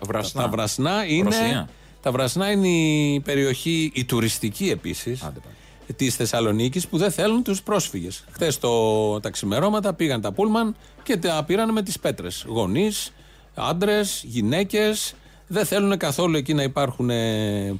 Βρασνά. 0.00 0.42
Τα 0.42 0.48
Βρασνά 0.48 1.04
είναι. 1.06 1.24
Ρωσία. 1.24 1.68
Τα 2.02 2.10
Βρασνά 2.10 2.50
είναι 2.50 2.68
η 2.68 3.20
περιοχή, 3.20 3.90
η 3.94 4.04
τουριστική 4.04 4.70
επίσης, 4.70 5.22
Άντε 5.22 5.38
πάλι. 5.40 5.54
της 5.96 6.16
Θεσσαλονίκης 6.16 6.88
που 6.88 6.98
δεν 6.98 7.10
θέλουν 7.10 7.42
τους 7.42 7.62
πρόσφυγες. 7.62 8.24
Χθες 8.32 8.58
το, 8.58 9.20
τα 9.20 9.30
ξημερώματα 9.30 9.94
πήγαν 9.94 10.20
τα 10.20 10.32
πούλμαν 10.32 10.76
και 11.02 11.16
τα 11.16 11.44
πήραν 11.46 11.72
με 11.72 11.82
τις 11.82 11.98
πέτρες. 11.98 12.44
Γονείς, 12.48 13.12
άντρες, 13.54 14.22
γυναίκες. 14.26 15.14
Δεν 15.46 15.66
θέλουν 15.66 15.96
καθόλου 15.96 16.36
εκεί 16.36 16.54
να 16.54 16.62
υπάρχουν 16.62 17.10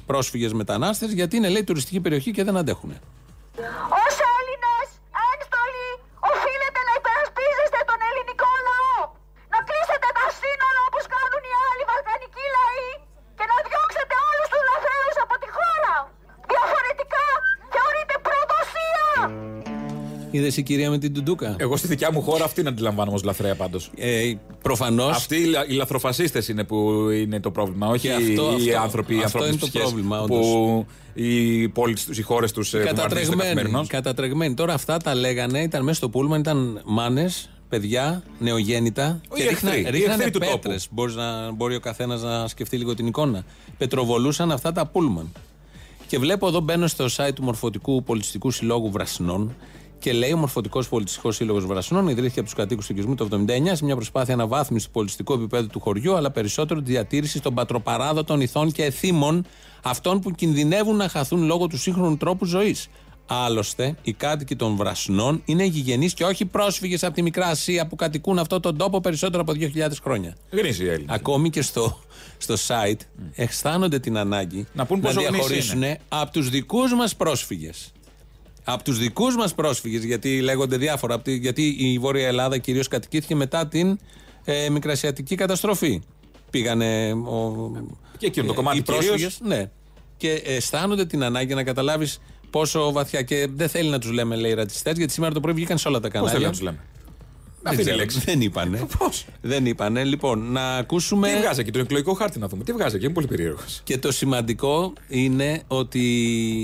πρόσφυγες 0.05 0.53
μετανάστες 0.53 1.11
γιατί 1.11 1.35
είναι 1.35 1.49
λέει 1.49 1.63
τουριστική 1.63 1.99
περιοχή 1.99 2.31
και 2.31 2.43
δεν 2.43 2.57
αντέχουν. 2.57 2.89
Ως 2.89 4.17
Είδες 20.35 20.57
η 20.57 20.63
κυρία 20.63 20.89
με 20.89 20.97
την 20.97 21.13
τουντούκα; 21.13 21.55
Εγώ 21.59 21.77
στη 21.77 21.87
δικιά 21.87 22.11
μου 22.11 22.21
χώρα 22.21 22.43
αυτή 22.45 22.63
να 22.63 22.69
αντιλαμβάνομαι 22.69 23.17
ω 23.17 23.21
λαθρέα 23.23 23.55
πάντως. 23.55 23.91
Ε, 23.95 24.33
Προφανώς. 24.61 25.15
Αυτοί 25.15 25.35
οι, 25.35 25.45
λα- 25.45 25.65
οι 25.67 25.73
λαθροφασίστες 25.73 26.47
είναι 26.47 26.63
που 26.63 27.09
είναι 27.09 27.39
το 27.39 27.51
πρόβλημα, 27.51 27.87
όχι 27.87 28.07
Και 28.07 28.13
αυτό- 28.13 28.51
οι 28.51 28.55
αυτό- 28.69 28.81
άνθρωποι, 28.83 29.15
οι 29.15 29.21
αυτό 29.23 29.37
ανθρώπινες 29.43 29.49
είναι 29.51 29.59
το 29.59 29.67
ψυχές 29.67 29.81
πρόβλημα, 29.81 30.25
Που 30.25 30.85
οι 31.13 31.69
πόλεις 31.69 32.05
τους, 32.05 32.17
οι 32.17 32.21
χώρες 32.21 32.51
τους 32.51 32.69
Κατατρεγμένοι. 32.69 33.87
Κατατρεγμένοι. 33.87 34.53
Τώρα 34.53 34.73
αυτά 34.73 34.97
τα 34.97 35.15
λέγανε, 35.15 35.59
ήταν 35.61 35.83
μέσα 35.83 35.97
στο 35.97 36.09
πούλμαν, 36.09 36.39
ήταν 36.39 36.81
μάνες, 36.85 37.49
παιδιά, 37.69 38.23
νεογέννητα. 38.39 39.21
Οι 39.35 39.41
εχθροί, 39.43 39.79
οι 39.79 39.89
ρίχνανε 39.89 40.13
εχθροί 40.13 40.31
του 40.31 40.39
τόπου. 40.39 40.59
πέτρε. 40.59 40.75
Μπορείς, 40.91 41.15
να, 41.15 41.51
μπορεί 41.51 41.75
ο 41.75 41.79
καθένας 41.79 42.21
να 42.21 42.47
σκεφτεί 42.47 42.77
λίγο 42.77 42.93
την 42.93 43.07
εικόνα. 43.07 43.43
Πετροβολούσαν 43.77 44.51
αυτά 44.51 44.71
τα 44.71 44.85
πούλμαν. 44.87 45.31
Και 46.07 46.19
βλέπω 46.19 46.47
εδώ 46.47 46.59
μπαίνω 46.59 46.87
στο 46.87 47.05
site 47.15 47.33
του 47.35 47.43
Μορφωτικού 47.43 48.03
Πολιτιστικού 48.03 48.51
Συλλόγου 48.51 48.91
Βρασινών 48.91 49.55
και 50.03 50.13
λέει 50.13 50.31
ο 50.31 50.37
Μορφωτικός 50.37 50.89
Πολιτιστικός 50.89 51.35
Σύλλογος 51.35 51.65
Βρασινών 51.65 52.07
ιδρύθηκε 52.07 52.39
από 52.39 52.49
τους 52.49 52.57
κατοίκους 52.57 52.85
του 52.85 52.91
οικισμού 52.91 53.15
το 53.15 53.27
1979 53.31 53.71
σε 53.71 53.85
μια 53.85 53.95
προσπάθεια 53.95 54.33
αναβάθμισης 54.33 54.85
του 54.87 54.93
πολιτιστικού 54.93 55.33
επίπεδου 55.33 55.67
του 55.67 55.79
χωριού, 55.79 56.15
αλλά 56.15 56.31
περισσότερο 56.31 56.81
της 56.81 56.89
διατήρησης 56.89 57.41
των 57.41 57.53
πατροπαράδοτων 57.53 58.41
ηθών 58.41 58.71
και 58.71 58.83
εθήμων 58.83 59.45
αυτών 59.83 60.19
που 60.19 60.31
κινδυνεύουν 60.31 60.95
να 60.95 61.07
χαθούν 61.07 61.43
λόγω 61.43 61.67
του 61.67 61.77
σύγχρονου 61.77 62.17
τρόπου 62.17 62.45
ζωής. 62.45 62.87
Άλλωστε, 63.25 63.95
οι 64.01 64.13
κάτοικοι 64.13 64.55
των 64.55 64.75
Βρασινών 64.75 65.41
είναι 65.45 65.63
γηγενείς 65.63 66.13
και 66.13 66.23
όχι 66.23 66.45
πρόσφυγες 66.45 67.03
από 67.03 67.13
τη 67.13 67.21
Μικρά 67.21 67.47
Ασία 67.47 67.87
που 67.87 67.95
κατοικούν 67.95 68.39
αυτόν 68.39 68.61
τον 68.61 68.77
τόπο 68.77 69.01
περισσότερο 69.01 69.41
από 69.41 69.53
2.000 69.55 69.89
χρόνια. 70.03 70.35
Γνήσιοι 70.49 70.87
Έλληνες. 70.87 71.15
Ακόμη 71.15 71.49
και 71.49 71.61
στο, 71.61 71.99
στο 72.37 72.53
site 72.67 73.01
αισθάνονται 73.35 73.99
την 73.99 74.17
ανάγκη 74.17 74.67
Να 74.73 74.85
πούν 74.85 74.99
πόσο 74.99 75.13
γνήσιοι 75.13 75.35
διαχωρίσουν 75.35 75.83
από 76.07 76.31
τους 76.31 76.49
δικούς 76.49 76.93
μας 76.93 77.15
πρόσφυγες. 77.15 77.91
Από 78.63 78.83
τους 78.83 78.97
δικούς 78.99 79.35
μας 79.35 79.53
πρόσφυγες, 79.55 80.03
γιατί 80.03 80.39
λέγονται 80.41 80.77
διάφορα. 80.77 81.13
απ' 81.13 81.23
τη- 81.23 81.35
γιατί 81.35 81.75
η 81.79 81.99
Βόρεια 81.99 82.27
Ελλάδα 82.27 82.57
κυρίως 82.57 82.87
κατοικήθηκε 82.87 83.35
μετά 83.35 83.67
την 83.67 83.99
ε, 84.45 84.69
Μικρασιατική 84.69 85.35
καταστροφή. 85.35 86.01
Πήγανε. 86.49 87.11
Ο, 87.11 87.71
Και 88.17 88.25
εκείνο 88.25 88.47
το 88.47 88.53
κομμάτι 88.53 88.77
οι 88.77 88.81
κυρίως. 88.81 89.05
πρόσφυγες, 89.05 89.39
Ναι. 89.43 89.69
Και 90.17 90.31
αισθάνονται 90.45 91.05
την 91.05 91.23
ανάγκη 91.23 91.53
να 91.53 91.63
καταλάβεις 91.63 92.19
πόσο 92.49 92.91
βαθιά. 92.91 93.21
Και 93.21 93.47
δεν 93.53 93.69
θέλει 93.69 93.89
να 93.89 93.99
τους 93.99 94.11
λέμε, 94.11 94.35
λέει, 94.35 94.53
ρατσιστές, 94.53 94.97
γιατί 94.97 95.13
σήμερα 95.13 95.33
το 95.33 95.39
πρωί 95.39 95.53
βγήκαν 95.53 95.77
σε 95.77 95.87
όλα 95.87 95.99
τα 95.99 96.07
Πώς 96.07 96.11
κανάλια. 96.13 96.33
θέλει 96.33 96.45
να 96.45 96.51
τους 96.51 96.61
λέμε; 96.61 96.79
Δεν, 97.63 97.71
Αυτή 97.71 97.81
είναι 97.81 97.81
η 97.81 97.83
ξέρω, 97.83 97.97
λέξη. 97.97 98.19
δεν 98.25 98.41
είπανε. 98.41 98.87
Πώς; 98.97 99.25
Δεν 99.41 99.65
είπανε. 99.65 100.03
Λοιπόν, 100.03 100.51
να 100.51 100.75
ακούσουμε. 100.75 101.27
Τι 101.29 101.37
βγάζει 101.39 101.59
εκεί, 101.59 101.71
τον 101.71 101.81
εκλογικό 101.81 102.13
χάρτη 102.13 102.39
να 102.39 102.47
δούμε. 102.47 102.63
Τι 102.63 102.71
βγάζει 102.71 102.95
εκεί, 102.95 103.03
είμαι 103.05 103.13
πολύ 103.13 103.27
περίεργος. 103.27 103.81
Και 103.83 103.97
το 103.97 104.11
σημαντικό 104.11 104.93
είναι 105.07 105.61
ότι 105.67 105.99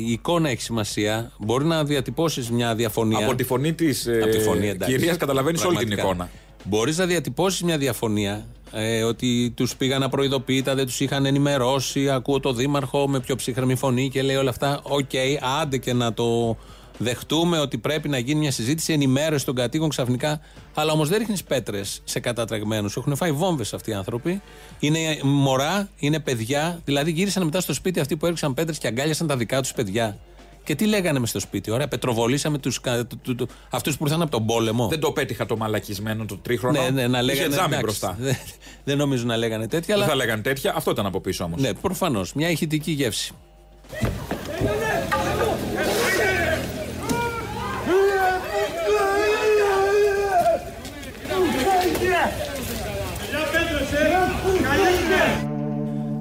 η 0.08 0.12
εικόνα 0.12 0.50
έχει 0.50 0.62
σημασία. 0.62 1.32
Μπορεί 1.40 1.66
να 1.66 1.84
διατυπώσεις 1.84 2.50
μια 2.50 2.76
διαφωνία. 2.76 3.26
Από 3.26 3.36
τη 3.36 3.44
φωνή 3.44 3.74
της 3.74 4.08
Από 4.22 4.30
τη 4.32 4.40
φωνή, 4.40 4.68
εντάξει. 4.68 4.96
κυρίας 4.98 5.18
καταλαβαίνεις 5.18 5.64
όλη 5.66 5.78
την 5.78 5.88
Πραγματικά. 5.88 6.12
εικόνα. 6.26 6.30
Μπορείς 6.64 6.98
να 6.98 7.06
διατυπώσεις 7.06 7.62
μια 7.64 7.78
διαφωνία 7.78 8.46
ε, 8.72 9.04
ότι 9.04 9.52
τους 9.56 9.76
πήγαν 9.76 10.04
απροειδοποίητα, 10.04 10.76
δεν 10.76 10.86
τους 10.86 11.00
είχαν 11.00 11.26
ενημερώσει. 11.26 12.10
Ακούω 12.10 12.40
το 12.40 12.54
Δήμαρχο 12.54 13.08
με 13.08 13.20
πιο 13.20 13.36
ψύχραιμη 13.36 13.76
φωνή 13.76 14.10
και 14.10 14.22
λέει 14.22 14.36
όλα 14.36 14.50
αυτά. 14.50 14.80
Οκ, 14.84 15.10
άντε 15.62 15.78
και 15.78 15.94
να 15.94 16.14
το 16.14 16.58
δεχτούμε 17.02 17.60
ότι 17.60 17.78
πρέπει 17.78 18.10
να 18.10 18.18
γίνει 18.18 18.40
μια 18.40 18.52
συζήτηση, 18.52 18.94
ενημέρωση 18.94 19.46
των 19.46 19.56
κατοίκων 19.56 19.90
ξαφνικά. 19.90 20.40
Αλλά 20.74 20.92
όμως 20.92 21.10
δεν 21.10 21.18
ρίχνεις 21.20 21.44
πέτρες 21.44 22.02
σε 22.04 22.20
κατατρεγμένους. 22.20 22.96
Έχουν 22.98 23.16
φάει 23.16 23.32
βόμβες 23.32 23.74
αυτοί 23.74 23.90
οι 23.90 23.94
άνθρωποι. 23.94 24.42
Είναι 24.80 25.20
μωρά, 25.24 25.90
είναι 26.00 26.20
παιδιά. 26.20 26.82
Δηλαδή 26.86 27.12
γύρισαν 27.12 27.44
μετά 27.44 27.62
στο 27.62 27.74
σπίτι 27.74 28.00
αυτοί 28.00 28.18
που 28.18 28.26
έριξαν 28.26 28.54
πέτρες 28.54 28.78
και 28.78 28.88
αγκάλιασαν 28.88 29.28
τα 29.28 29.38
δικά 29.38 29.62
τους 29.62 29.74
παιδιά. 29.74 30.18
Και 30.64 30.76
τι 30.76 30.86
λέγανε 30.86 31.20
μες 31.20 31.30
στο 31.30 31.40
σπίτι, 31.40 31.72
ωραία, 31.72 31.88
πετροβολήσαμε 31.88 32.58
τους, 32.58 32.80
κα- 32.82 33.06
του- 33.06 33.18
του- 33.24 33.36
του- 33.36 33.48
αυτούς 33.70 33.98
που 33.98 34.04
ήρθαν 34.06 34.22
από 34.22 34.32
τον 34.32 34.46
πόλεμο. 34.46 34.88
Δεν 34.88 35.00
το 35.00 35.12
πέτυχα 35.12 35.46
το 35.46 35.58
μαλακισμένο 35.58 36.26
το 36.26 36.38
τρίχρονο. 36.38 36.82
Ναι, 36.82 36.90
ναι, 36.90 37.08
να 37.08 37.18
Είχε 37.20 37.26
λέγανε. 37.34 37.48
τζάμι 37.50 37.66
εντάξει, 37.68 37.82
μπροστά. 37.84 38.16
δεν- 38.20 38.38
Δεν 38.86 38.98
νομίζω 38.98 39.26
να 39.26 39.38
λέγανε 39.38 39.68
τέτοια, 39.68 39.94
Δεν 39.96 40.04
αλλά. 40.04 40.06
θα 40.12 40.16
λέγανε 40.16 40.42
τέτοια. 40.42 40.74
Αυτό 40.76 40.92
ήταν 40.92 41.06
από 41.06 41.22
πίσω 41.22 41.44
όμως. 41.44 41.62
Ναι, 41.62 41.74
προφανώς. 41.74 42.34
Μια 42.34 42.50
ηχητική 42.50 42.92
γεύση. 42.92 43.34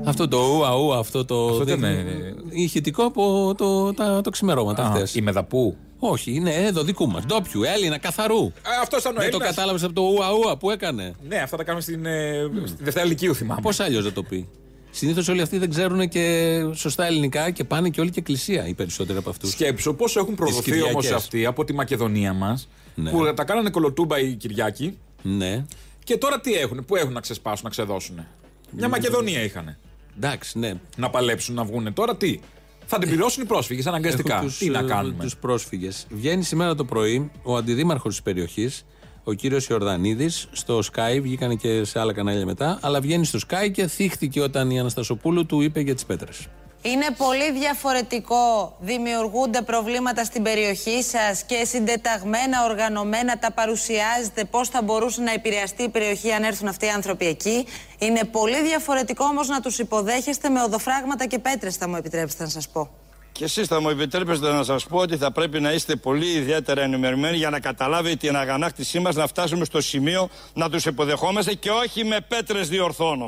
Αυτό 0.08 0.28
το 0.28 0.38
ουα 0.58 0.74
ουα, 0.76 0.98
αυτό 0.98 1.24
το. 1.24 1.46
Αυτό 1.48 1.64
τι 1.64 1.72
δείχνει- 1.74 1.98
είναι; 2.00 2.34
Ηχητικό 2.50 3.04
από 3.04 3.54
το, 3.56 3.94
τα, 3.94 4.20
το 4.20 4.30
ξημερώματα 4.30 4.84
χθες. 4.94 5.14
Η 5.14 5.20
μεδαπού. 5.20 5.76
Όχι, 5.98 6.32
είναι 6.34 6.54
εδώ 6.54 6.82
δικού 6.82 7.08
μας. 7.08 7.24
Ντόπιου, 7.26 7.62
Έλληνα, 7.62 7.98
καθαρού. 7.98 8.52
Αυτός 8.82 9.00
ήταν 9.00 9.16
ο 9.16 9.20
Δεν 9.20 9.30
το 9.30 9.36
Έλληνας. 9.36 9.48
κατάλαβες 9.54 9.82
από 9.82 9.92
το 9.92 10.02
ουα 10.02 10.32
ουα 10.32 10.56
που 10.56 10.70
έκανε. 10.70 11.14
Ναι, 11.28 11.36
αυτά 11.36 11.56
τα 11.56 11.64
κάνουμε 11.64 11.82
στην 11.82 12.06
ε, 12.06 12.50
στη 12.66 12.82
Δευτέρα 12.84 13.06
Λυκείου, 13.06 13.34
θυμάμαι. 13.34 13.60
Πώς 13.60 13.80
αλλιώς 13.80 14.04
να 14.04 14.12
το 14.12 14.22
πει. 14.22 14.48
Συνήθως 14.90 15.28
όλοι 15.28 15.40
αυτοί 15.42 15.58
δεν 15.58 15.70
ξέρουν 15.70 16.08
και 16.08 16.60
σωστά 16.74 17.06
ελληνικά 17.06 17.50
και 17.50 17.64
πάνε 17.64 17.88
και 17.88 18.00
όλοι 18.00 18.10
και 18.10 18.18
εκκλησία 18.18 18.66
οι 18.66 18.74
περισσότεροι 18.74 19.18
από 19.18 19.30
αυτούς. 19.30 19.50
Σκέψου 19.50 19.94
πόσο 19.94 20.20
έχουν 20.20 20.34
προδοθεί 20.34 20.70
όμως 20.72 20.84
Κυριακές. 20.94 21.10
αυτοί 21.12 21.46
από 21.46 21.64
τη 21.64 21.72
Μακεδονία 21.72 22.32
μας 22.32 22.68
Ναι. 22.94 23.10
που 23.10 23.34
τα 23.34 23.44
κάνανε 23.44 23.70
κολοτούμπα 23.70 24.18
οι 24.20 24.32
Κυριάκοι 24.34 24.98
Ναι. 25.22 25.64
και 26.04 26.16
τώρα 26.16 26.40
τι 26.40 26.54
έχουν, 26.54 26.84
που 26.84 26.96
έχουν 26.96 27.12
να 27.12 27.20
ξεσπάσουν, 27.20 27.60
να 27.64 27.70
ξεδώσουν. 27.70 28.26
Μια 28.70 28.88
Μακεδονία 28.88 29.42
είχαν. 29.42 29.76
Εντάξει, 30.20 30.58
ναι. 30.58 30.74
Να 30.96 31.10
παλέψουν 31.10 31.54
να 31.54 31.64
βγουν. 31.64 31.92
Τώρα 31.92 32.16
τι; 32.16 32.38
Θα 32.86 32.98
την 32.98 33.08
πληρώσουν 33.08 33.42
οι 33.42 33.46
πρόσφυγες 33.46 33.86
αναγκαστικά. 33.86 34.44
Τι 34.58 34.68
να 34.68 34.82
κάνουμε; 34.82 35.22
Τους 35.22 35.36
πρόσφυγες. 35.36 36.06
Βγαίνει 36.10 36.42
σήμερα 36.42 36.74
το 36.74 36.84
πρωί 36.84 37.30
ο 37.42 37.56
αντιδήμαρχος 37.56 38.10
της 38.12 38.22
περιοχής, 38.22 38.84
ο 39.24 39.32
κύριος 39.32 39.66
Ιορδανίδης, 39.66 40.48
στο 40.52 40.78
Sky, 40.78 41.18
βγήκανε 41.22 41.54
και 41.54 41.84
σε 41.84 42.00
άλλα 42.00 42.12
κανάλια 42.12 42.46
μετά, 42.46 42.78
αλλά 42.82 43.00
βγαίνει 43.00 43.24
στο 43.24 43.38
Sky 43.48 43.70
και 43.72 43.86
θύχτηκε 43.86 44.40
όταν 44.40 44.70
η 44.70 44.80
Αναστασοπούλου 44.80 45.46
του 45.46 45.60
είπε 45.60 45.80
για 45.80 45.94
τις 45.94 46.04
πέτρες. 46.04 46.46
Είναι 46.92 47.06
πολύ 47.16 47.52
διαφορετικό. 47.52 48.76
Δημιουργούνται 48.80 49.62
προβλήματα 49.62 50.24
στην 50.24 50.42
περιοχή 50.42 51.02
σας 51.02 51.42
και 51.42 51.64
συντεταγμένα, 51.64 52.64
οργανωμένα 52.64 53.38
τα 53.38 53.52
παρουσιάζετε 53.52 54.44
πώς 54.44 54.68
θα 54.68 54.82
μπορούσε 54.82 55.20
να 55.20 55.32
επηρεαστεί 55.32 55.82
η 55.82 55.88
περιοχή 55.88 56.32
αν 56.32 56.42
έρθουν 56.42 56.68
αυτοί 56.68 56.86
οι 56.86 56.88
άνθρωποι 56.88 57.26
εκεί. 57.26 57.66
Είναι 57.98 58.24
πολύ 58.24 58.62
διαφορετικό 58.62 59.24
όμως 59.24 59.48
να 59.48 59.60
τους 59.60 59.78
υποδέχεστε 59.78 60.48
με 60.48 60.62
οδοφράγματα 60.62 61.26
και 61.26 61.38
πέτρες, 61.38 61.76
θα 61.76 61.88
μου 61.88 61.96
επιτρέψετε 61.96 62.42
να 62.42 62.48
σας 62.48 62.68
πω. 62.68 62.90
Και 63.32 63.44
εσείς 63.44 63.66
θα 63.66 63.80
μου 63.80 63.88
επιτρέπετε 63.88 64.52
να 64.52 64.62
σας 64.62 64.86
πω 64.86 64.98
ότι 64.98 65.16
θα 65.16 65.32
πρέπει 65.32 65.60
να 65.60 65.72
είστε 65.72 65.96
πολύ 65.96 66.26
ιδιαίτερα 66.26 66.82
ενημερωμένοι 66.82 67.36
για 67.36 67.50
να 67.50 67.60
καταλάβετε 67.60 68.16
την 68.16 68.36
αγανάκτησή 68.36 68.98
μας 68.98 69.14
να 69.14 69.26
φτάσουμε 69.26 69.64
στο 69.64 69.80
σημείο 69.80 70.28
να 70.54 70.70
τους 70.70 70.86
υποδεχόμαστε 70.86 71.54
και 71.54 71.70
όχι 71.70 72.04
με 72.04 72.20
πέτρες 72.28 72.68
διορθώνω. 72.68 73.26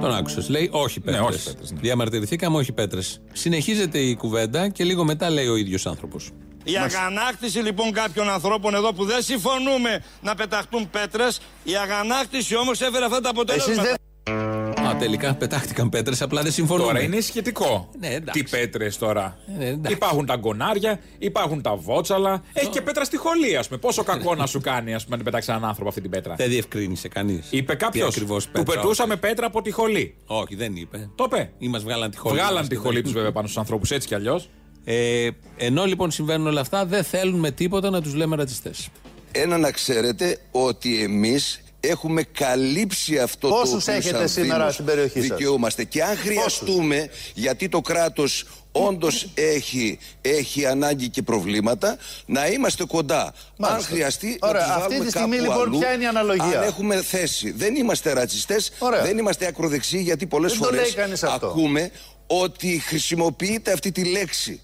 Τον 0.00 0.14
άκουσες. 0.14 0.48
Λέει 0.48 0.68
όχι 0.72 1.00
πέτρες. 1.00 1.22
όχι 1.24 1.44
πέτρες, 1.44 1.72
ναι. 1.72 1.80
Διαμαρτυρηθήκαμε, 1.80 2.56
όχι 2.56 2.72
πέτρες. 2.72 3.20
Συνεχίζεται 3.32 3.98
η 3.98 4.16
κουβέντα 4.16 4.68
και 4.68 4.84
λίγο 4.84 5.04
μετά 5.04 5.30
λέει 5.30 5.46
ο 5.46 5.56
ίδιος 5.56 5.86
άνθρωπος. 5.86 6.30
Η 6.64 6.76
αγανάκτηση 6.76 7.58
λοιπόν 7.58 7.92
κάποιων 7.92 8.30
ανθρώπων 8.30 8.74
εδώ 8.74 8.92
που 8.92 9.04
δεν 9.04 9.22
συμφωνούμε 9.22 10.02
να 10.22 10.34
πεταχτούν 10.34 10.90
πέτρες, 10.90 11.40
η 11.62 11.76
αγανάκτηση 11.76 12.56
όμως 12.56 12.80
έφερε 12.80 13.04
αυτά 13.04 13.20
τα 13.20 13.30
αποτελέσματα. 13.30 13.90
Α, 13.90 14.57
τελικά 14.98 15.34
πετάχτηκαν 15.34 15.88
πέτρες, 15.88 16.22
απλά 16.22 16.42
δεν 16.42 16.52
συμφωνούμε. 16.52 16.86
Τώρα 16.86 17.02
είναι 17.02 17.20
σχετικό. 17.20 17.88
Ναι, 18.00 18.06
εντάξει. 18.08 18.42
Τι 18.42 18.50
πέτρες 18.50 18.98
τώρα; 18.98 19.38
Ε, 19.58 19.66
εντάξει. 19.68 19.92
υπάρχουν 19.96 20.26
τα 20.26 20.36
γκονάρια, 20.36 21.00
υπάρχουν 21.18 21.62
τα 21.62 21.76
βότσαλα. 21.76 22.42
Έχει 22.52 22.68
και 22.68 22.82
πέτρα 22.82 23.04
στη 23.04 23.16
χολή, 23.16 23.56
ας 23.56 23.66
πούμε. 23.68 23.78
Πόσο 23.80 24.02
κακό 24.02 24.34
να 24.34 24.46
σου 24.46 24.60
κάνει, 24.60 24.94
ας 24.94 25.04
πούμε, 25.04 25.16
να 25.16 25.22
πετάξει 25.22 25.50
έναν 25.50 25.64
άνθρωπο 25.64 25.88
αυτή 25.88 26.00
την 26.00 26.10
πέτρα. 26.10 26.34
Δεν 26.34 26.48
διευκρίνησε 26.48 27.08
κανείς. 27.08 27.46
Είπε 27.50 27.74
κάποιος. 27.74 28.14
Του 28.52 28.62
πετούσαμε 28.62 29.16
πέτρα 29.16 29.46
από 29.46 29.62
τη 29.62 29.70
χολή. 29.70 30.14
Όχι, 30.26 30.54
δεν 30.54 30.76
είπε. 30.76 31.10
Το 31.14 31.24
είπε. 31.26 31.50
Ή 31.58 31.68
μας 31.68 31.82
βγάλαν 31.82 32.10
τη 32.10 32.16
χολή. 32.18 32.34
Βγάλαν 32.34 32.54
μας 32.54 32.68
τη 32.68 32.74
και 32.74 32.80
χολή 32.80 32.94
δεν- 32.94 33.02
τους 33.04 33.12
βέβαια 33.12 33.32
πάνω 33.32 33.46
στους 33.46 33.58
ανθρώπους 33.58 33.90
έτσι 33.90 34.08
κι 34.08 34.14
αλλιώς. 34.14 34.48
Ε, 34.84 35.28
ενώ 35.56 35.84
λοιπόν 35.84 36.10
συμβαίνουν 36.10 36.46
όλα 36.46 36.60
αυτά, 36.60 36.86
δεν 36.86 37.04
θέλουν 37.04 37.38
με 37.38 37.50
τίποτα 37.50 37.90
να 37.90 38.02
τους 38.02 38.14
λέμε 38.14 38.36
ρατσιστές. 38.36 38.88
Ένα 39.32 39.58
να 39.58 39.70
ξέρετε 39.70 40.38
ότι 40.50 41.02
εμείς 41.02 41.60
έχουμε 41.80 42.22
καλύψει 42.22 43.18
αυτό 43.18 43.48
Πόσους 43.48 43.70
το 43.70 43.76
οποίο 43.76 43.92
έχετε 43.92 44.16
σαν 44.18 44.28
σήμερα 44.28 44.58
Δήμος 44.58 44.72
στην 44.74 44.84
περιοχή 44.84 45.20
σας; 45.20 45.28
δικαιούμαστε. 45.28 45.84
Και 45.84 46.02
αν 46.02 46.16
χρειαστούμε, 46.16 47.08
γιατί 47.34 47.68
το 47.68 47.80
κράτος 47.80 48.44
όντως 48.72 49.28
έχει, 49.34 49.98
έχει 50.20 50.66
ανάγκη 50.66 51.08
και 51.08 51.22
προβλήματα, 51.22 51.96
να 52.26 52.46
είμαστε 52.46 52.84
κοντά. 52.84 53.34
Μάλιστα. 53.56 53.88
Αν 53.88 53.94
χρειαστεί, 53.94 54.38
Ωραία, 54.40 54.66
να 54.66 54.66
τους 54.66 54.74
αυτή 54.74 54.88
βάλουμε 54.88 55.04
τη 55.04 55.10
στιγμή, 55.10 55.36
κάπου 55.36 55.48
λοιπόν, 55.48 55.68
αλλού, 55.68 55.78
ποια 55.78 55.92
είναι 55.92 56.02
η 56.02 56.06
αναλογία; 56.06 56.44
Αν 56.44 56.62
έχουμε 56.62 57.02
θέση. 57.02 57.50
Δεν 57.50 57.74
είμαστε 57.76 58.12
ρατσιστές, 58.12 58.70
Ωραία. 58.78 59.02
δεν 59.02 59.18
είμαστε 59.18 59.46
ακροδεξιοί, 59.46 60.00
γιατί 60.04 60.26
πολλές 60.26 60.50
Δεν 60.52 60.60
το 60.60 60.66
φορές 60.66 60.80
λέει 60.80 60.92
κανείς 60.92 61.22
αυτό. 61.22 61.46
ακούμε 61.46 61.90
ότι 62.26 62.82
χρησιμοποιείται 62.86 63.72
αυτή 63.72 63.92
τη 63.92 64.04
λέξη. 64.04 64.60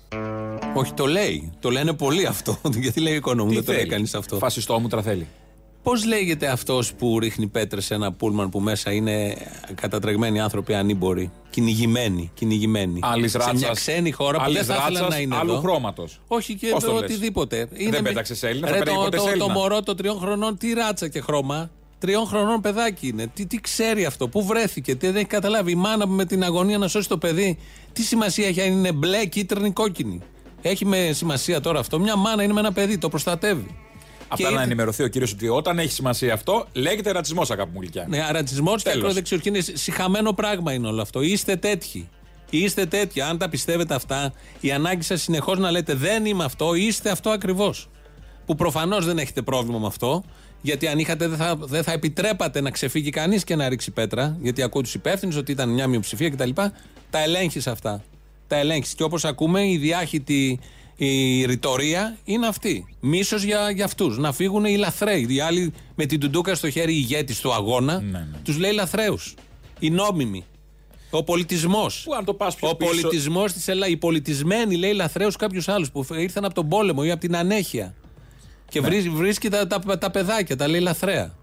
Όχι, 0.74 0.92
το 0.92 1.06
λέει. 1.06 1.52
Το 1.60 1.70
λένε 1.70 1.92
πολύ 1.92 2.26
αυτό. 2.26 2.60
Γιατί 2.82 3.00
λέει 3.00 3.14
οικονομού, 3.14 3.48
Τι 3.48 3.54
δεν 3.54 3.64
το 3.64 3.70
λέει 3.72 3.80
θέλει; 3.80 3.92
κανείς 3.92 4.14
αυτό. 4.14 4.38
Φασιστό 4.38 4.78
μου 4.78 5.02
θέλει. 5.02 5.26
Πώς 5.84 6.04
λέγεται 6.04 6.46
αυτός 6.48 6.94
που 6.94 7.18
ρίχνει 7.18 7.46
πέτρες 7.46 7.84
σε 7.84 7.94
ένα 7.94 8.12
πούλμαν 8.12 8.48
που 8.48 8.60
μέσα 8.60 8.92
είναι 8.92 9.36
κατατρεγμένοι 9.74 10.40
άνθρωποι 10.40 10.74
ανήμποροι, 10.74 11.30
κυνηγημένοι. 11.50 12.30
κυνηγημένοι. 12.34 13.00
Άλλης 13.02 13.30
σε 13.30 13.38
μια 13.38 13.46
ράτσας, 13.46 13.78
ξένη 13.78 14.10
χώρα 14.10 14.38
που 14.38 14.44
άλλης 14.44 14.56
δεν 14.56 14.64
θα 14.64 14.74
ήθελαν 14.74 14.92
ράτσας, 14.92 15.16
να 15.16 15.22
είναι 15.22 15.36
άλλου 15.36 15.52
εδώ. 15.52 15.60
χρώματος. 15.60 16.20
Όχι 16.26 16.54
και 16.54 16.68
Πώς 16.68 16.82
το 16.82 16.88
το 16.90 16.94
λες; 16.94 17.02
οτιδήποτε. 17.02 17.68
Δεν 17.90 18.02
πέταξες 18.02 18.42
Έλληνα, 18.42 18.66
θα 18.66 18.72
Ρε, 18.72 18.78
πέταγε 18.78 18.96
το, 18.96 19.02
ποτέ 19.04 19.16
το, 19.16 19.22
σε 19.22 19.28
το, 19.28 19.34
Έλληνα. 19.34 19.52
μωρό 19.52 19.82
των 19.82 19.96
τριών 19.96 20.18
χρονών, 20.18 20.58
τι 20.58 20.72
ράτσα 20.72 21.08
και 21.08 21.20
χρώμα. 21.20 21.70
Τριών 21.98 22.26
χρονών 22.26 22.60
παιδάκι 22.60 23.08
είναι. 23.08 23.26
Τι, 23.26 23.46
τι 23.46 23.60
ξέρει 23.60 24.04
αυτό, 24.04 24.28
πού 24.28 24.44
βρέθηκε, 24.44 24.94
τι 24.94 25.06
δεν 25.06 25.16
έχει 25.16 25.24
καταλάβει. 25.26 25.70
Η 25.70 25.74
μάνα 25.74 26.06
που 26.06 26.12
με 26.12 26.24
την 26.24 26.44
αγωνία 26.44 26.78
να 26.78 26.88
σώσει 26.88 27.08
το 27.08 27.18
παιδί, 27.18 27.58
τι 27.92 28.02
σημασία 28.02 28.46
έχει 28.46 28.60
αν 28.60 28.72
είναι 28.72 28.92
μπλε, 28.92 29.26
κίτρινη, 29.26 29.70
κόκκινη; 29.70 30.20
Έχει 30.62 30.86
με 30.86 31.10
σημασία 31.12 31.60
τώρα 31.60 31.78
αυτό; 31.78 31.98
Μια 31.98 32.16
μάνα 32.16 32.42
είναι 32.42 32.52
με 32.52 32.60
ένα 32.60 32.72
παιδί, 32.72 32.98
το 32.98 33.08
προστατεύει. 33.08 33.83
Απλά 34.34 34.48
Και 34.48 34.54
να 34.54 34.60
ήρθε- 34.60 34.66
ενημερωθεί 34.72 35.02
ο 35.02 35.08
κύριος 35.08 35.32
ότι 35.32 35.48
όταν 35.48 35.78
έχει 35.78 35.92
σημασία 35.92 36.32
αυτό, 36.34 36.66
λέγεται 36.72 37.10
ρατσισμός, 37.12 37.50
αγάπη 37.50 37.70
μου 37.74 37.80
γλυκιά. 37.80 38.06
Ναι, 38.08 38.26
ρατσισμός 38.30 38.82
και 38.82 38.88
Τέλος. 38.88 39.02
ακροδεξιορχή 39.04 39.48
είναι 39.48 39.60
συχαμένο 39.60 40.32
πράγμα 40.32 40.72
είναι 40.72 40.86
όλο 40.88 41.02
αυτό. 41.02 41.20
Είστε 41.22 41.56
τέτοιοι. 41.56 42.08
Είστε 42.50 42.86
τέτοιοι. 42.86 43.20
Αν 43.20 43.38
τα 43.38 43.48
πιστεύετε 43.48 43.94
αυτά, 43.94 44.32
η 44.60 44.72
ανάγκη 44.72 45.02
σας 45.02 45.22
συνεχώς 45.22 45.58
να 45.58 45.70
λέτε 45.70 45.94
δεν 45.94 46.24
είμαι 46.26 46.44
αυτό, 46.44 46.74
είστε 46.74 47.10
αυτό 47.10 47.30
ακριβώς. 47.30 47.88
Που 48.46 48.54
προφανώς 48.54 49.04
δεν 49.04 49.18
έχετε 49.18 49.42
πρόβλημα 49.42 49.78
με 49.78 49.86
αυτό, 49.86 50.24
γιατί 50.62 50.86
αν 50.86 50.98
είχατε 50.98 51.28
δεν 51.28 51.38
θα, 51.38 51.56
δεν 51.60 51.82
θα 51.82 51.92
επιτρέπατε 51.92 52.60
να 52.60 52.70
ξεφύγει 52.70 53.10
κανείς 53.10 53.44
και 53.44 53.56
να 53.56 53.68
ρίξει 53.68 53.90
πέτρα, 53.90 54.36
γιατί 54.40 54.62
ακούω 54.62 54.82
τους 54.82 54.94
υπεύθυνους 54.94 55.36
ότι 55.36 55.52
ήταν 55.52 55.68
μια 55.68 55.86
μειοψηφία 55.86 56.30
κτλ. 56.30 56.50
Τα 57.10 57.22
ελέγχεις 57.22 57.66
αυτά. 57.66 58.02
Τα 58.46 58.56
ελέγχεις. 58.56 58.94
Και 58.94 59.02
όπως 59.02 59.24
ακούμε, 59.24 59.68
η 59.68 59.76
διάχυτη 59.76 60.58
η 60.96 61.44
ρητορία 61.44 62.16
είναι 62.24 62.46
αυτή. 62.46 62.86
Μίσος 63.00 63.42
για, 63.42 63.70
για 63.70 63.84
αυτούς. 63.84 64.18
Να 64.18 64.32
φύγουν 64.32 64.64
οι 64.64 64.76
λαθρέοι. 64.76 65.26
Οι 65.28 65.40
άλλοι 65.40 65.72
με 65.94 66.06
την 66.06 66.20
τουντούκα 66.20 66.54
στο 66.54 66.70
χέρι, 66.70 66.92
ηγέτη 66.94 67.40
του 67.40 67.52
αγώνα, 67.52 68.00
Ναι, 68.00 68.26
τους 68.44 68.58
λέει 68.58 68.72
λαθρέους. 68.72 69.34
Οι 69.78 69.90
νόμιμοι. 69.90 70.44
Ο 71.10 71.24
πολιτισμός. 71.24 72.02
Πού 72.04 72.14
αν 72.14 72.24
το 72.24 72.34
πας 72.34 72.54
πιο 72.56 72.68
Ο 72.68 72.74
πίσω- 72.76 72.90
πολιτισμός 72.90 73.52
της 73.52 73.68
Ελλάδα. 73.68 73.92
Οι 73.92 73.96
πολιτισμένοι 73.96 74.76
λέει 74.76 74.92
λαθρέους 74.92 75.36
κάποιου 75.36 75.62
άλλου 75.66 75.86
που 75.92 76.06
ήρθαν 76.14 76.44
από 76.44 76.54
τον 76.54 76.68
πόλεμο 76.68 77.00
ή 77.04 77.10
από 77.10 77.20
την 77.20 77.36
ανέχεια. 77.36 77.94
Και 78.68 78.80
Ναι. 78.80 78.88
βρει- 78.88 79.08
βρίσκει 79.10 79.48
τα, 79.48 79.66
τα, 79.66 79.98
τα 79.98 80.10
παιδάκια, 80.10 80.56
τα 80.56 80.68
λέει 80.68 80.80
λαθρέα. 80.80 81.34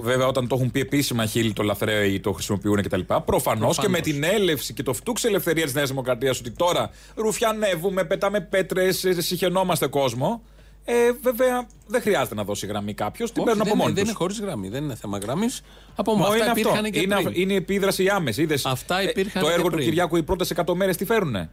Βέβαια, 0.00 0.26
όταν 0.26 0.48
το 0.48 0.54
έχουν 0.54 0.70
πει 0.70 0.80
επίσημα 0.80 1.26
χείλη 1.26 1.52
το 1.52 1.62
λαθρέα 1.62 2.04
ή 2.04 2.20
το 2.20 2.32
χρησιμοποιούν 2.32 2.82
κτλ. 2.82 3.00
Προφανώς 3.24 3.78
και 3.78 3.88
με 3.88 4.00
την 4.00 4.24
έλευση 4.24 4.72
και 4.74 4.82
το 4.82 4.92
φτούξ 4.92 5.24
ελευθερίας 5.24 5.70
τη 5.70 5.76
Νέας 5.76 5.88
Δημοκρατίας 5.88 6.38
ότι 6.38 6.50
τώρα 6.50 6.90
ρουφιανεύουμε, 7.14 8.04
πετάμε 8.04 8.40
πέτρες, 8.40 9.04
συχαινόμαστε 9.18 9.86
κόσμο. 9.86 10.42
Ε, 10.84 10.94
βέβαια, 11.22 11.66
δεν 11.86 12.00
χρειάζεται 12.00 12.34
να 12.34 12.44
δώσει 12.44 12.66
γραμμή 12.66 12.94
κάποιος. 12.94 13.32
Την 13.32 13.42
Όχι, 13.42 13.50
παίρνουν 13.50 13.60
από 13.68 13.76
δεν, 13.76 13.78
μόνοι 13.78 13.90
είναι- 13.90 14.00
δεν 14.04 14.14
τους. 14.14 14.20
είναι 14.22 14.22
χωρίς 14.34 14.40
γραμμή, 14.40 14.68
δεν 14.68 14.84
είναι 14.84 14.94
θέμα 14.94 15.18
γραμμής. 15.18 15.62
Από 15.94 16.12
Μα 16.12 16.18
μόνο 16.18 16.34
είναι 16.34 16.40
αυτά 16.40 16.52
αυτό. 16.52 16.68
υπήρχαν 16.68 16.90
και 16.90 16.98
είναι, 17.00 17.14
πριν. 17.14 17.26
αυ- 17.26 17.36
είναι 17.36 17.52
η 17.52 17.56
επίδραση 17.56 18.02
η 18.04 18.08
άμεση. 18.08 18.42
Είδες, 18.42 18.64
Αυτά 18.66 19.00
ε, 19.00 19.02
υπήρχαν 19.08 19.42
το 19.42 19.48
και 19.48 19.54
έργο 19.54 19.64
του 19.68 19.74
πριν. 19.74 19.84
Κυριάκου 19.84 20.16
οι 20.16 20.22
πρώτες 20.22 20.50
100 20.50 20.74
μέρες 20.74 20.96
τι 20.96 21.04
φέρουνε; 21.04 21.50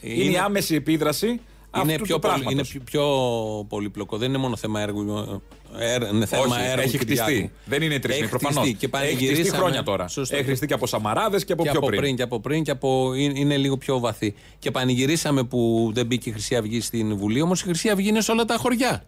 Είναι, 0.00 0.32
η 0.32 0.36
άμεση 0.36 0.74
επίδραση 0.74 1.40
είναι 1.82 1.92
αυτού 1.92 2.04
πιο, 2.04 2.14
του 2.14 2.20
πολυ- 2.20 2.42
πράγματος. 2.42 2.52
είναι 2.52 2.62
πιο, 2.64 2.80
πιο 3.00 3.64
πολύπλοκο. 3.68 4.16
Δεν 4.16 4.28
είναι 4.28 4.38
μόνο 4.38 4.56
θέμα 4.56 4.80
έργου. 4.80 5.40
ε, 5.78 5.94
ε, 5.94 6.08
είναι 6.12 6.26
θέμα 6.26 6.42
Όχι, 6.42 6.54
έργου 6.64 6.80
έχει 6.80 6.98
Κυριάκου. 6.98 7.30
χτιστεί. 7.30 7.52
Δεν 7.64 7.82
είναι 7.82 7.98
τρεις 7.98 8.14
Έχει 8.14 8.24
μήνε 8.24 8.38
προφανώ. 8.38 8.60
χτιστεί 8.60 8.78
και 8.78 8.88
Έχει 8.92 9.04
χτιστεί 9.04 9.18
πανηγυρίσαμε- 9.20 9.58
χρόνια 9.60 9.82
τώρα. 9.82 10.08
Σωστό. 10.08 10.34
Έχει 10.36 10.44
χτιστεί 10.44 10.66
και 10.66 10.74
από 10.74 10.86
Σαμαράδες 10.86 11.44
και 11.44 11.52
από 11.52 11.62
και 11.62 11.68
πιο 11.70 11.78
από 11.78 11.86
πριν. 11.88 12.00
πριν. 12.00 12.16
και 12.16 12.22
από 12.22 12.40
πριν 12.40 12.62
και 12.62 12.70
από, 12.70 13.14
είναι, 13.14 13.38
είναι 13.38 13.56
λίγο 13.56 13.76
πιο 13.76 13.98
βαθύ. 13.98 14.34
Και 14.58 14.70
πανηγυρίσαμε 14.70 15.44
που 15.44 15.90
δεν 15.94 16.06
μπήκε 16.06 16.28
η 16.28 16.32
Χρυσή 16.32 16.56
Αυγή 16.56 16.80
στην 16.80 17.16
Βουλή, 17.16 17.40
όμως 17.40 17.60
η 17.60 17.64
Χρυσή 17.64 17.88
Αυγή 17.88 18.08
είναι 18.08 18.20
σε 18.20 18.30
όλα 18.30 18.44
τα 18.44 18.56
χωριά. 18.56 19.04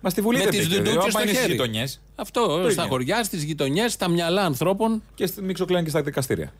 Μα 0.00 0.10
στη 0.10 0.20
Βουλή 0.20 0.38
με 0.38 0.42
δεν 0.44 0.52
τις 0.52 0.60
μπήκε, 0.68 0.74
δουντούκες 0.76 0.92
δηλαδή, 0.94 1.10
στο 1.10 1.18
άμα 1.18 1.28
είναι 1.28 1.36
στις 1.38 1.46
χέρι. 1.46 1.52
γειτονιές. 1.58 2.00
Αυτό, 2.14 2.40
Το 2.46 2.56
στα 2.56 2.68
ίδιο. 2.70 2.84
χωριά, 2.86 3.24
στις 3.24 3.42
γειτονιές, 3.42 3.92
στα 3.92 4.08
μυαλά 4.08 4.42
ανθρώπων. 4.44 5.02
Και 5.14 5.26
στη 5.26 5.42
Μίξοκλέν 5.42 5.84
και 5.84 5.90
στα 5.90 6.02
δικαστήρια. 6.02 6.52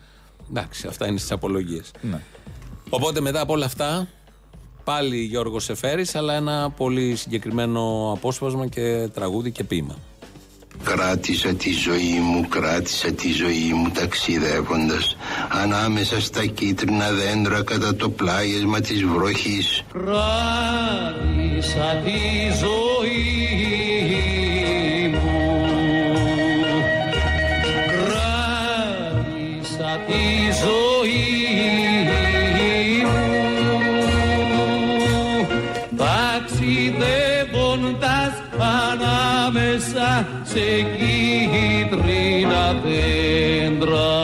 Εντάξει, 0.50 0.86
αυτά 0.86 1.06
είναι 1.06 1.18
στις 1.18 1.30
απολογίες. 1.32 1.90
Ναι. 2.00 2.20
Οπότε 2.88 3.20
μετά 3.20 3.40
από 3.40 3.52
όλα 3.52 3.64
αυτά, 3.64 4.08
πάλι 4.90 5.16
Γιώργος 5.16 5.70
Εφέρη, 5.70 6.06
αλλά 6.14 6.34
ένα 6.34 6.70
πολύ 6.76 7.16
συγκεκριμένο 7.16 8.12
απόσπασμα 8.16 8.66
και 8.66 9.08
τραγούδι 9.14 9.50
και 9.50 9.64
ποίημα. 9.64 9.96
Κράτησα 10.84 11.54
τη 11.54 11.72
ζωή 11.72 12.18
μου, 12.22 12.48
κράτησα 12.48 13.12
τη 13.12 13.32
ζωή 13.32 13.72
μου 13.74 13.90
ταξιδεύοντας 13.90 15.16
ανάμεσα 15.62 16.20
στα 16.20 16.46
κίτρινα 16.46 17.10
δέντρα 17.10 17.62
κατά 17.62 17.96
το 17.96 18.10
πλάγισμα 18.10 18.80
της 18.80 19.04
βροχής. 19.04 19.84
Κράτησα 19.92 22.02
τη 22.04 22.20
ζωή 22.60 23.08
μου 25.08 25.60
Κράτησα 27.96 30.00
τη 30.06 30.22
ζωή 30.62 30.89
σε 40.52 40.68
κίτρινα 40.96 42.64
δέντρα 42.82 44.14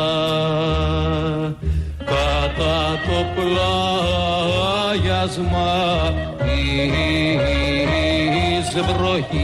κατά 2.04 2.78
το 3.06 3.18
πλάγιασμα 4.84 5.72
της 6.38 8.68
βροχής. 8.82 9.36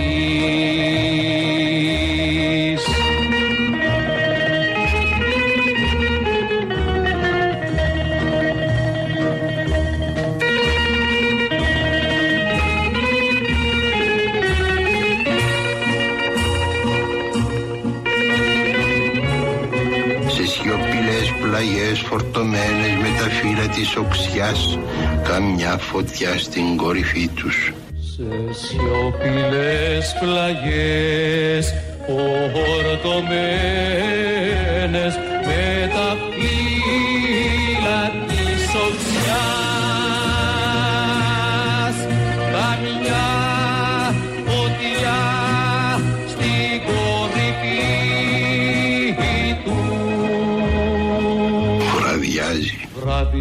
Της 23.75 23.97
οξιάς 23.97 24.79
καμιά 25.23 25.79
φωτιά 25.79 26.39
στην 26.39 26.77
κορυφή 26.77 27.29
τους. 27.29 27.73
Σε 28.16 28.23
σιωπηλές 28.51 30.16
πλαγιές 30.20 31.75
φορτωμένες 32.07 33.33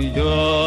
your 0.02 0.61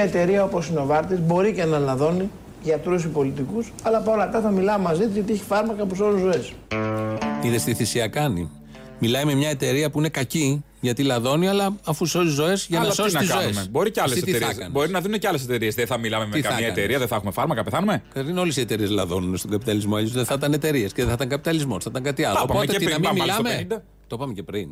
Μια 0.00 0.08
εταιρεία 0.08 0.44
όπως 0.44 0.68
η 0.68 0.72
Νοβάρτη 0.72 1.14
μπορεί 1.14 1.52
και 1.52 1.64
να 1.64 1.78
λαδώνει 1.78 2.30
γιατρούς 2.62 3.04
ή 3.04 3.08
πολιτικούς, 3.08 3.72
αλλά 3.82 4.00
παρόλα 4.00 4.24
αυτά 4.24 4.40
θα 4.40 4.50
μιλάμε 4.50 4.84
μαζί 4.84 5.04
της 5.04 5.14
γιατί 5.14 5.32
έχει 5.32 5.42
φάρμακα 5.42 5.84
που 5.86 5.94
σώζουν 5.94 6.18
ζωές. 6.18 6.52
Είδες 7.42 7.64
τι 7.64 7.74
θυσία 7.74 8.08
κάνει. 8.08 8.50
Μιλάει 8.98 9.24
με 9.24 9.34
μια 9.34 9.48
εταιρεία 9.48 9.90
που 9.90 9.98
είναι 9.98 10.08
κακή 10.08 10.64
γιατί 10.80 11.02
λαδώνει, 11.02 11.48
αλλά 11.48 11.76
αφού 11.84 12.06
σώζει 12.06 12.30
ζωές 12.30 12.66
για 12.68 12.78
Αλλά 12.78 12.88
να 12.88 12.94
τι 12.94 13.00
σώσει 13.00 13.14
να 13.14 13.20
τις 13.20 13.28
κάνουμε; 13.28 13.52
ζωές. 13.52 13.70
Μπορεί 13.70 13.90
και 13.90 14.00
άλλες 14.00 14.16
εταιρείες. 14.16 14.68
Μπορεί 14.70 14.90
να 14.90 15.00
δίνουν 15.00 15.18
και 15.18 15.28
άλλες 15.28 15.42
εταιρείες. 15.42 15.74
Δεν 15.74 15.86
θα 15.86 15.98
μιλάμε 15.98 16.26
με 16.26 16.30
Τι 16.30 16.40
θα 16.40 16.48
καμία 16.48 16.64
κάνεις; 16.64 16.78
εταιρεία, 16.78 16.98
δεν 16.98 17.08
θα 17.08 17.14
έχουμε 17.14 17.30
φάρμακα, 17.30 17.64
πεθάνουμε; 17.64 18.02
Είναι 18.28 18.40
όλες 18.40 18.56
οι 18.56 18.60
εταιρείες 18.60 18.90
λαδώνουν 18.90 19.36
στον 19.36 19.50
καπιταλισμό. 19.50 19.96
Αλλιώς 19.96 20.12
δεν 20.12 20.24
θα 20.24 20.34
ήταν 20.34 20.52
εταιρείες 20.52 20.92
και 20.92 21.00
δεν 21.00 21.08
θα 21.08 21.14
ήταν 21.14 21.28
καπιταλισμός. 21.28 21.84
Θα 21.84 21.90
ήταν 21.90 22.02
κάτι 22.02 22.24
άλλο. 22.24 22.34
Τα 22.34 22.42
είπαμε 22.44 22.58
Οπότε 22.58 22.72
και 22.72 22.78
τι 22.78 22.84
να 22.84 22.90
πριν, 22.90 23.00
μην 23.00 23.18
πάμε 23.18 23.18
πάλι 23.18 23.42
μιλάμε; 23.42 23.66
στο 23.68 23.76
50. 23.76 23.82
Το 24.06 24.16
είπαμε 24.16 24.32
και 24.32 24.42
πριν. 24.42 24.68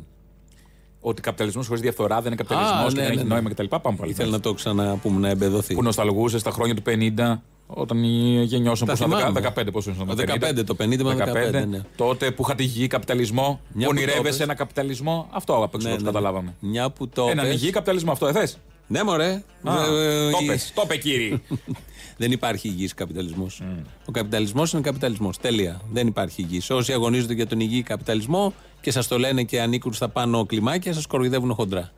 Ότι 1.01 1.21
καπιταλισμός 1.21 1.67
χωρίς 1.67 1.81
διαφθορά 1.81 2.15
δεν 2.21 2.25
είναι 2.31 2.35
καπιταλισμός 2.43 2.93
και 2.93 2.99
ναι, 2.99 3.05
δεν 3.05 3.15
ναι, 3.15 3.19
έχει 3.19 3.27
ναι. 3.27 3.33
νόημα 3.33 3.49
κτλ. 3.49 3.65
Πάμε 3.81 3.97
πάλι. 3.97 4.11
Ήθελα 4.11 4.29
να 4.29 4.39
το 4.39 4.53
ξαναπούμε 4.53 5.19
να 5.19 5.29
εμπεδοθεί. 5.29 5.73
Που 5.73 5.83
νοσταλγούσες 5.83 6.41
στα 6.41 6.51
χρόνια 6.51 6.75
του 6.75 6.81
50, 6.85 7.39
όταν 7.67 8.03
γεννιώσαν 8.43 8.87
Τα 8.87 8.93
πόσο 8.93 9.05
ήταν, 9.07 9.19
θυμάμαι. 9.35 9.53
15 9.57 9.71
πόσο 9.71 9.91
ήσουν. 9.91 10.07
Το 10.07 10.15
15, 10.17 10.63
το 10.65 10.75
50 10.79 11.03
με 11.03 11.15
15, 11.61 11.67
ναι. 11.67 11.81
Τότε 11.95 12.31
που 12.31 12.41
είχατε 12.43 12.63
υγιή 12.63 12.87
καπιταλισμό, 12.87 13.43
Μια 13.43 13.57
που 13.71 13.77
που 13.77 13.83
το 13.83 13.89
ονειρεύεσαι 13.89 14.19
έπες. 14.27 14.39
ένα 14.39 14.53
καπιταλισμό. 14.53 15.27
Αυτό 15.31 15.63
απ' 15.63 15.73
έξω 15.75 15.87
Ναι, 15.87 15.93
το 15.95 15.99
ναι. 15.99 16.05
καταλάβαμε. 16.05 16.53
Μια 16.59 16.89
που 16.89 17.07
το 17.07 17.27
Έναν 17.29 17.45
πες. 17.45 17.53
υγιή 17.53 17.69
καπιταλισμό, 17.69 18.11
αυτό 18.11 18.27
εθέ. 18.27 18.47
Ναι, 18.87 19.03
μωρέ. 19.03 19.43
Α, 19.63 19.73
Ε, 19.85 20.31
το 20.31 20.37
η- 20.41 20.45
πες, 20.47 20.71
το 20.75 20.81
είπε 20.85 20.97
κύριε. 20.97 21.39
Δεν 22.17 22.31
υπάρχει 22.31 22.67
υγιή 22.67 22.87
καπιταλισμός. 22.87 23.61
Ο 24.05 24.11
καπιταλισμός 24.11 24.71
είναι 24.73 24.81
καπιταλισμός. 24.81 25.37
Τέλεια. 25.37 25.81
Δεν 25.91 26.07
υπάρχει 26.07 26.41
υγιή. 26.41 26.61
Όσοι 26.69 26.93
αγωνίζονται 26.93 27.33
για 27.33 27.47
τον 27.47 27.59
υγιή 27.59 27.81
καπιταλισμό 27.83 28.53
και 28.81 28.91
σας 28.91 29.07
το 29.07 29.19
λένε 29.19 29.43
και 29.43 29.61
ανήκουν 29.61 29.93
στα 29.93 30.09
πάνω 30.09 30.45
κλιμάκια, 30.45 30.93
σας 30.93 31.05
κοροϊδεύουν 31.07 31.53
χοντρά. 31.53 31.91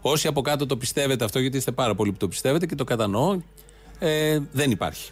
Όσοι 0.00 0.26
από 0.26 0.40
κάτω 0.42 0.66
το 0.66 0.76
πιστεύετε 0.76 1.24
αυτό, 1.24 1.38
γιατί 1.38 1.56
είστε 1.56 1.70
πάρα 1.70 1.94
πολλοί 1.94 2.10
που 2.12 2.18
το 2.18 2.28
πιστεύετε 2.28 2.66
και 2.66 2.74
το 2.74 2.84
κατανοώ, 2.84 3.38
ε, 3.98 4.38
δεν 4.52 4.70
υπάρχει. 4.70 5.10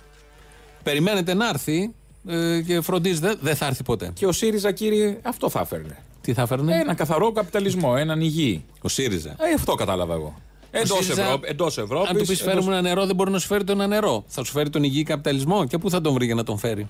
Περιμένετε 0.83 1.35
να 1.35 1.49
έρθει 1.49 1.95
ε, 2.29 2.61
και 2.67 2.81
φροντίζετε, 2.81 3.37
δεν 3.41 3.57
θα 3.57 3.67
έρθει 3.67 3.83
ποτέ. 3.83 4.11
Και 4.15 4.27
ο 4.27 4.33
ΣΥΡΙΖΑ, 4.33 4.73
κύριε, 4.73 5.19
αυτό 5.23 5.49
θα 5.51 5.61
έφερνε. 5.61 5.97
Τι 6.21 6.33
θα 6.33 6.43
έφερνε, 6.43 6.77
Ένα 6.81 6.95
καθαρό 6.95 7.33
καπιταλισμό, 7.33 7.95
έναν 7.99 8.21
υγιή. 8.21 8.65
ο 8.83 8.89
ΣΥΡΙΖΑ. 8.89 9.31
Ε, 9.31 9.53
αυτό 9.55 9.75
κατάλαβα 9.75 10.15
εγώ. 10.15 10.35
Εντός 10.71 11.05
ΣΥΡΙΖΑ, 11.05 11.23
Ευρώπη. 11.23 11.49
Εντός 11.49 11.79
Ευρώπης, 11.79 12.09
Αν 12.11 12.17
του 12.17 12.25
πεις 12.25 12.41
εντός- 12.41 12.53
φέρουμε 12.53 12.73
ένα 12.73 12.81
νερό, 12.89 13.07
δεν 13.07 13.15
μπορεί 13.15 13.31
να 13.31 13.39
σου 13.39 13.47
φέρει 13.47 13.65
το 13.65 13.73
ένα 13.73 13.87
νερό. 13.87 14.25
Θα 14.27 14.45
σου 14.45 14.53
φέρει 14.53 14.71
τον 14.71 14.83
υγιή 14.83 15.03
καπιταλισμό 15.03 15.67
και 15.67 15.79
πού 15.79 15.91
θα 15.91 16.01
τον 16.01 16.13
βρει 16.13 16.27
για 16.27 16.35
να 16.35 16.43
τον 16.43 16.59
φέρει; 16.59 16.89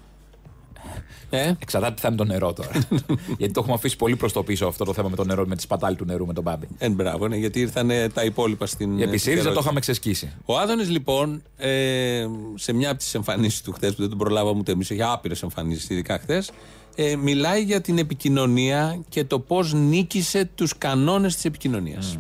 Ε, 1.31 1.53
Εξαρτάται 1.59 1.95
τι 1.95 2.01
θα 2.01 2.09
είναι 2.09 2.17
το 2.17 2.25
νερό 2.25 2.53
τώρα. 2.53 2.71
Γιατί 3.39 3.53
το 3.53 3.61
έχουμε 3.61 3.75
αφήσει 3.75 3.97
πολύ 3.97 4.17
προς 4.17 4.33
το 4.33 4.43
πίσω 4.43 4.67
αυτό 4.67 4.85
το 4.85 4.93
θέμα 4.93 5.09
με 5.09 5.17
το 5.17 5.25
νερό, 5.25 5.47
με 5.47 5.57
τη 5.57 5.63
σπατάλη 5.63 5.97
του 5.97 6.05
νερού, 6.05 6.27
με 6.27 6.33
τον 6.33 6.43
Μπάμπη. 6.43 6.69
ε, 6.79 6.89
μπράβο, 6.89 7.29
ναι, 7.29 7.37
γιατί 7.37 7.61
ήρθαν 7.61 7.91
ε, 7.91 8.09
τα 8.09 8.25
υπόλοιπα 8.25 8.67
στην. 8.67 9.01
Επί 9.01 9.15
ε, 9.15 9.19
ΣΥΡΙΖΑ 9.19 9.35
το 9.35 9.41
ερώτηση. 9.41 9.63
είχαμε 9.65 9.81
ξεσκίσει. 9.81 10.33
Ο 10.45 10.59
Άδωνης 10.59 10.91
λοιπόν, 10.91 11.43
ε, 11.57 12.27
σε 12.55 12.73
μια 12.73 12.91
από 12.91 12.99
τις 12.99 13.15
εμφανίσεις 13.15 13.63
του 13.63 13.73
χθες 13.73 13.95
που 13.95 14.01
δεν 14.01 14.09
τον 14.09 14.19
προλάβαμε 14.19 14.59
ούτε 14.59 14.73
εμείς, 14.73 14.91
είχε 14.91 15.03
άπειρες 15.03 15.43
εμφανίσεις, 15.43 15.91
ειδικά 15.91 16.19
χθες, 16.19 16.51
ε, 16.95 17.17
μιλάει 17.17 17.63
για 17.63 17.81
την 17.81 17.99
επικοινωνία 17.99 19.01
και 19.09 19.25
το 19.25 19.39
πώς 19.39 19.73
νίκησε 19.73 20.51
τους 20.55 20.79
κανόνες 20.79 21.35
της 21.35 21.45
επικοινωνίας. 21.45 22.19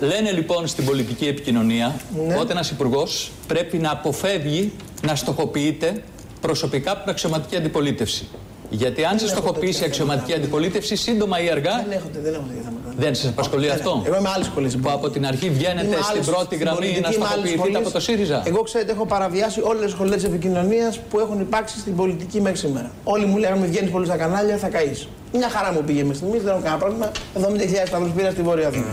Λένε 0.00 0.30
λοιπόν 0.30 0.66
στην 0.66 0.84
πολιτική 0.84 1.26
επικοινωνία 1.26 1.96
ότι 2.40 2.50
ένας 2.50 2.70
υπουργός 2.70 3.30
πρέπει 3.46 3.78
να 3.78 3.90
αποφεύγει 3.90 4.72
να 5.06 5.14
στοχοποιείται 5.14 6.02
προσωπικά 6.48 6.90
από 6.90 7.00
την 7.02 7.10
αξιωματική 7.10 7.56
αντιπολίτευση. 7.56 8.24
Γιατί 8.70 9.04
αν 9.04 9.18
σε 9.18 9.28
στοχοποιήσει 9.28 9.82
η 9.82 9.84
αξιωματική 9.86 10.32
αντιπολίτευση, 10.34 10.96
σύντομα 10.96 11.40
ή 11.44 11.50
αργά 11.50 11.74
Δεν 11.88 11.90
έχω, 11.98 12.08
δεν 12.12 12.34
έχω 12.34 12.42
τέτοια 12.48 12.62
θέματα. 12.64 12.94
δεν 12.96 13.14
σα 13.14 13.28
απασχολεί 13.28 13.70
αυτό; 13.70 14.02
Εγώ 14.06 14.16
είμαι 14.16 14.28
άλλης 14.34 14.46
σχολής. 14.46 14.76
Που 14.76 14.90
από 14.90 15.10
την 15.10 15.26
αρχή 15.26 15.50
βγαίνετε 15.50 15.86
Είμαι 15.86 15.96
στην 16.02 16.06
άλλης- 16.10 16.26
πρώτη 16.30 16.56
γραμμή 16.56 16.76
πολιτική 16.76 17.00
να 17.00 17.08
είμαι 17.08 17.16
άλλης 17.16 17.28
στοχοποιηθείτε 17.28 17.58
σχολής. 17.58 17.76
από 17.76 17.90
το 17.90 18.00
ΣΥΡΙΖΑ; 18.00 18.42
Εγώ 18.46 18.62
ξέρετε, 18.62 18.92
έχω 18.92 19.06
παραβιάσει 19.06 19.60
όλες 19.70 19.82
τις 19.82 19.92
σχολές 19.92 20.14
της 20.14 20.24
επικοινωνίας 20.24 20.98
που 21.10 21.20
έχουν 21.20 21.40
υπάρξει 21.40 21.78
στην 21.78 21.96
πολιτική 21.96 22.40
μέχρι 22.40 22.58
σήμερα. 22.58 22.90
Όλοι 23.04 23.24
μου 23.26 23.36
λέγανε: 23.36 23.66
Βγαίνεις 23.66 23.90
πολύ 23.90 24.06
στα 24.06 24.16
κανάλια, 24.16 24.56
θα 24.56 24.68
καείς. 24.68 25.08
Μια 25.32 25.48
χαρά 25.48 25.72
μου 25.72 25.82
πήγε 25.86 26.00
μέχρι 26.02 26.16
στιγμής, 26.16 26.42
δεν 26.42 26.52
έχω 26.52 26.62
κανένα 26.62 26.80
πρόβλημα. 26.82 27.10
70.000 27.34 27.86
σταυρού 27.86 28.08
πήρα 28.16 28.30
στη 28.30 28.42
Βόρεια 28.42 28.68
Αθήνα. 28.68 28.92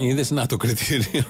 Είδες 0.00 0.30
να 0.30 0.46
το 0.46 0.56
κριτήριο. 0.56 1.24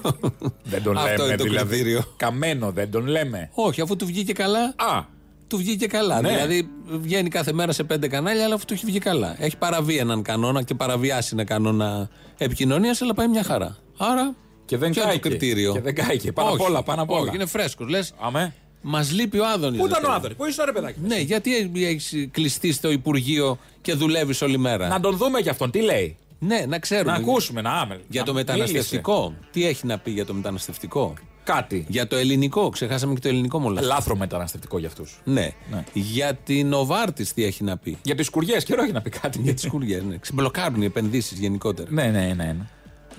Δεν 0.63 0.83
τον 0.83 0.97
Αυτό 0.97 1.09
λέμε 1.11 1.23
είναι 1.27 1.35
το 1.35 1.43
δηλαδή. 1.43 1.67
κριτήριο. 1.69 2.03
Καμένο 2.17 2.71
δεν 2.71 2.91
τον 2.91 3.05
λέμε. 3.07 3.49
Όχι, 3.53 3.81
αφού 3.81 3.95
του 3.95 4.05
βγήκε 4.05 4.33
καλά. 4.33 4.59
Α, 4.75 5.13
Του 5.47 5.57
βγήκε 5.57 5.87
καλά. 5.87 6.21
Ναι. 6.21 6.29
Δηλαδή 6.29 6.69
βγαίνει 6.87 7.29
κάθε 7.29 7.53
μέρα 7.53 7.71
σε 7.71 7.83
πέντε 7.83 8.07
κανάλια, 8.07 8.43
αλλά 8.45 8.55
αφού 8.55 8.65
του 8.65 8.73
έχει 8.73 8.85
βγει 8.85 8.99
καλά. 8.99 9.35
Έχει 9.39 9.57
παραβεί 9.57 9.97
έναν 9.97 10.21
κανόνα 10.21 10.61
και 10.63 10.75
παραβιάσει 10.75 11.29
ένα 11.33 11.43
κανόνα 11.43 12.09
επικοινωνίας, 12.37 13.01
αλλά 13.01 13.13
πάει 13.13 13.27
μια 13.27 13.43
χαρά. 13.43 13.77
Άρα. 13.97 14.35
Και 14.65 14.77
δεν 14.77 14.91
ποιο 14.91 15.01
είναι 15.01 15.11
το 15.11 15.19
κάηκε. 15.19 15.29
κριτήριο; 15.29 15.73
Και 15.73 15.81
δεν 15.81 15.95
κάηκε. 15.95 16.31
Πάνω 16.31 16.49
απ' 16.49 16.59
Όχι, 16.59 16.69
όλα, 16.69 16.83
πάνω 16.83 17.01
απ' 17.01 17.09
όλα. 17.11 17.21
Όχι, 17.21 17.35
είναι 17.35 17.45
φρέσκος. 17.45 17.87
Λες, 17.89 18.13
αμέ. 18.19 18.53
μας 18.81 19.11
λείπει 19.11 19.39
ο 19.39 19.47
Άδωνης. 19.47 19.79
Πού 19.79 19.85
ήταν 19.85 20.03
ο 20.03 20.11
Άδωνης, 20.11 20.37
πού 20.37 20.45
είσαι 20.45 20.63
ρε 20.65 20.71
παιδάκι. 20.71 20.99
Ναι, 21.03 21.19
γιατί 21.19 21.71
έχεις 21.75 22.27
κλειστεί 22.31 22.71
στο 22.71 22.91
Υπουργείο 22.91 23.57
και 23.81 23.93
δουλεύεις 23.93 24.41
όλη 24.41 24.57
μέρα; 24.57 24.87
Να 24.87 24.99
τον 24.99 25.17
δούμε 25.17 25.41
κι 25.41 25.49
αυτόν, 25.49 25.71
τι 25.71 25.81
λέει; 25.81 26.17
Ναι, 26.39 26.65
να 26.67 26.79
ξέρουμε. 26.79 27.11
Να 27.11 27.17
ακούσουμε, 27.17 27.61
να 27.61 27.71
άμε. 27.71 27.99
Για 28.09 28.19
να 28.19 28.25
το 28.25 28.33
μίλησε. 28.33 28.51
μεταναστευτικό. 28.53 29.33
Τι 29.51 29.65
έχει 29.67 29.85
να 29.85 29.97
πει 29.97 30.11
για 30.11 30.25
το 30.25 30.33
μεταναστευτικό; 30.33 31.13
Κάτι. 31.45 31.85
Για 31.89 32.07
το 32.07 32.15
ελληνικό, 32.15 32.69
ξεχάσαμε 32.69 33.13
και 33.13 33.19
το 33.19 33.27
ελληνικό 33.27 33.59
μου 33.59 33.69
Λάθρο 33.69 34.15
μεταναστευτικό 34.15 34.79
για 34.79 34.87
αυτούς. 34.87 35.19
Ναι. 35.23 35.51
Ναι. 35.71 35.83
Για 35.93 36.33
την 36.33 36.73
Οβάρτης 36.73 37.33
τι 37.33 37.43
έχει 37.43 37.63
να 37.63 37.77
πει; 37.77 37.97
Για 38.01 38.15
τις 38.15 38.25
σκουριέ, 38.25 38.57
καιρό 38.57 38.83
έχει 38.83 38.91
να 38.91 39.01
πει 39.01 39.09
κάτι. 39.09 39.39
Για 39.41 39.53
τις 39.53 39.67
κουριές, 39.67 40.03
ναι. 40.03 40.17
Ξεμπλοκάρουν 40.17 40.81
οι 40.81 40.85
επενδύσεις 40.85 41.39
γενικότερα. 41.39 41.87
Ναι, 41.91 42.03
ναι, 42.03 42.19
ναι. 42.19 42.33
ναι. 42.33 42.55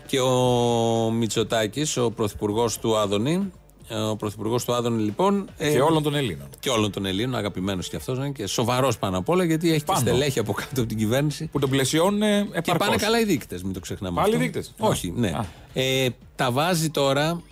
Και 0.07 0.21
ο 0.21 1.11
Μητσοτάκης, 1.11 1.97
ο 1.97 2.11
πρωθυπουργός 2.11 2.79
του 2.79 2.97
Άδωνη, 2.97 3.53
ε, 3.89 3.95
ο 3.95 4.17
πρωθυπουργός 4.17 4.65
του 4.65 4.75
Άδωνη 4.75 5.03
λοιπόν. 5.03 5.49
ε, 5.59 5.71
Και 5.71 5.81
όλων 5.81 6.03
των 6.03 6.15
Ελλήνων. 6.15 6.49
Και 6.61 6.71
όλων 6.71 6.91
των 6.91 7.07
Ελλήνων, 7.07 7.35
αγαπημένος 7.37 7.89
και 7.89 7.97
αυτός 7.97 8.19
και 8.35 8.47
σοβαρός 8.47 8.99
πάνω 8.99 9.19
απ' 9.19 9.29
όλα, 9.29 9.45
γιατί 9.45 9.73
έχει 9.73 9.85
Πάνω. 9.85 10.01
και 10.03 10.09
στελέχη 10.09 10.39
από 10.39 10.53
κάτω 10.53 10.81
από 10.81 10.87
την 10.89 10.97
κυβέρνηση. 10.97 11.49
Που 11.53 11.59
τον 11.59 11.71
πλαισιώνουν 11.71 12.21
Και 12.21 12.27
επαρκώς. 12.53 12.87
πάνε 12.87 12.97
καλά 12.97 13.21
οι 13.21 13.25
δείκτες, 13.25 13.63
μην 13.63 13.73
το 13.73 13.81
ξεχνάμε. 13.81 14.21
Πάλι 14.21 14.35
αυτό. 14.35 14.45
δείκτες. 14.45 14.75
Όχι, 14.79 15.13
ναι. 15.17 15.29
Α. 15.29 15.47
Ε, 15.73 16.09
τα 16.37 16.51
βάζει 16.51 16.91
τώρα 16.91 17.43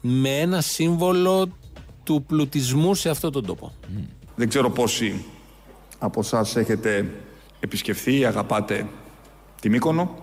με 0.00 0.38
ένα 0.38 0.60
σύμβολο 0.60 1.48
του 2.04 2.24
πλουτισμού 2.26 2.94
σε 2.94 3.08
αυτόν 3.08 3.32
τον 3.32 3.46
τόπο. 3.46 3.72
Δεν 4.34 4.48
ξέρω 4.48 4.70
πόσοι 4.70 5.24
από 5.98 6.20
εσάς 6.20 6.56
έχετε 6.56 7.10
επισκεφθεί 7.60 8.18
ή 8.18 8.24
αγαπάτε 8.24 8.86
τη 9.60 9.68
Μύκονο, 9.68 10.14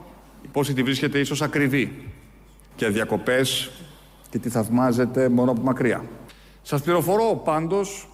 πόσοι 0.52 0.74
τη 0.74 0.84
βρίσκετε 0.84 1.20
ίσως 1.20 1.42
ακριβή 1.42 2.12
και 2.76 2.88
διακοπές 2.88 3.72
και 4.30 4.40
τη 4.40 4.50
θαυμάζετε 4.50 5.30
μόνο 5.30 5.52
από 5.52 5.62
μακριά. 5.62 6.06
Σας 6.62 6.82
πληροφορώ 6.82 7.42
πάντως 7.44 8.08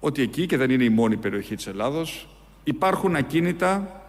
ότι 0.00 0.22
εκεί, 0.22 0.46
και 0.46 0.56
δεν 0.56 0.70
είναι 0.70 0.84
η 0.84 0.88
μόνη 0.88 1.16
περιοχή 1.16 1.56
της 1.56 1.66
Ελλάδος, 1.66 2.28
υπάρχουν 2.64 3.16
ακίνητα 3.16 4.02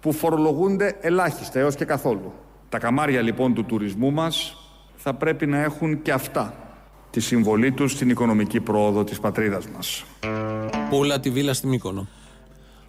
που 0.00 0.12
φορολογούνται 0.12 0.96
ελάχιστα 1.00 1.58
έως 1.58 1.74
και 1.74 1.84
καθόλου. 1.84 2.32
Τα 2.68 2.78
καμάρια 2.78 3.20
λοιπόν 3.20 3.54
του 3.54 3.64
τουρισμού 3.64 4.12
μας 4.12 4.56
θα 5.02 5.14
πρέπει 5.14 5.46
να 5.46 5.62
έχουν 5.62 6.02
και 6.02 6.12
αυτά 6.12 6.54
τη 7.10 7.20
συμβολή 7.20 7.72
τους 7.72 7.92
στην 7.92 8.10
οικονομική 8.10 8.60
πρόοδο 8.60 9.04
της 9.04 9.20
πατρίδας 9.20 9.64
μας. 9.68 10.04
Πούλα 10.90 11.20
τη 11.20 11.30
βίλα 11.30 11.54
στη 11.54 11.66
Μύκονο. 11.66 12.08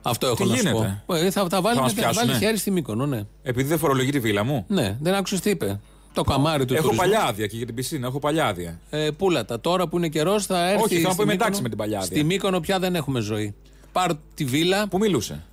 Αυτό 0.02 0.26
έχω 0.28 0.36
Τι 0.36 0.50
να 0.50 0.56
σου 0.56 0.62
γίνεται; 0.68 1.04
πω. 1.06 1.14
Ε, 1.16 1.32
θα, 1.32 1.48
θα 1.50 1.62
βάλει, 1.62 1.76
Θα 1.76 1.82
μας 1.82 1.94
θα 1.94 2.02
βάλει 2.02 2.14
πιάσουνε; 2.16 2.38
χέρι 2.38 2.58
στη 2.58 2.72
Μύκονο, 2.72 3.06
ναι. 3.06 3.22
Επειδή 3.44 3.68
δεν 3.70 3.78
φορολογεί 3.78 4.12
τη 4.12 4.20
βίλα 4.20 4.44
μου; 4.44 4.66
Ναι, 4.68 4.98
δεν 5.02 5.14
άκουσες 5.14 5.40
τι 5.40 5.50
είπε; 5.50 5.80
Το 6.14 6.22
καμάρι 6.24 6.66
του 6.66 6.74
Έχω 6.74 6.84
τουρισμού. 6.84 7.04
παλιά 7.04 7.24
άδεια 7.28 7.48
και 7.48 7.58
για 7.58 7.66
την 7.66 7.76
πισίνα, 7.76 8.08
έχω 8.08 8.20
παλιά 8.20 8.46
άδεια. 8.48 8.80
Ε, 8.90 9.10
πούλατα. 9.18 9.60
Τώρα 9.60 9.88
που 9.88 9.98
είναι 9.98 10.08
καιρός 10.08 10.46
θα 10.46 10.70
έρθει. 10.70 10.84
Όχι, 10.84 10.94
θέλω 10.96 11.08
να 11.08 11.14
στη 11.14 11.18
πω 11.18 11.24
Μύκονο. 11.24 11.44
εντάξει 11.44 11.62
με 11.62 11.70
την 11.70 11.78
παλιά 11.78 11.98
άδεια. 12.00 12.16
Στη 12.16 12.24
Μύκονο 12.26 12.60
πια 12.60 12.80
δεν 12.80 12.96
έχουμε 12.96 13.20
ζωή. 13.20 13.56
Πάρ 13.92 14.12
τη 14.34 14.46
βίλα. 14.46 14.88
Πού 14.88 14.98
μιλούσε; 14.98 15.44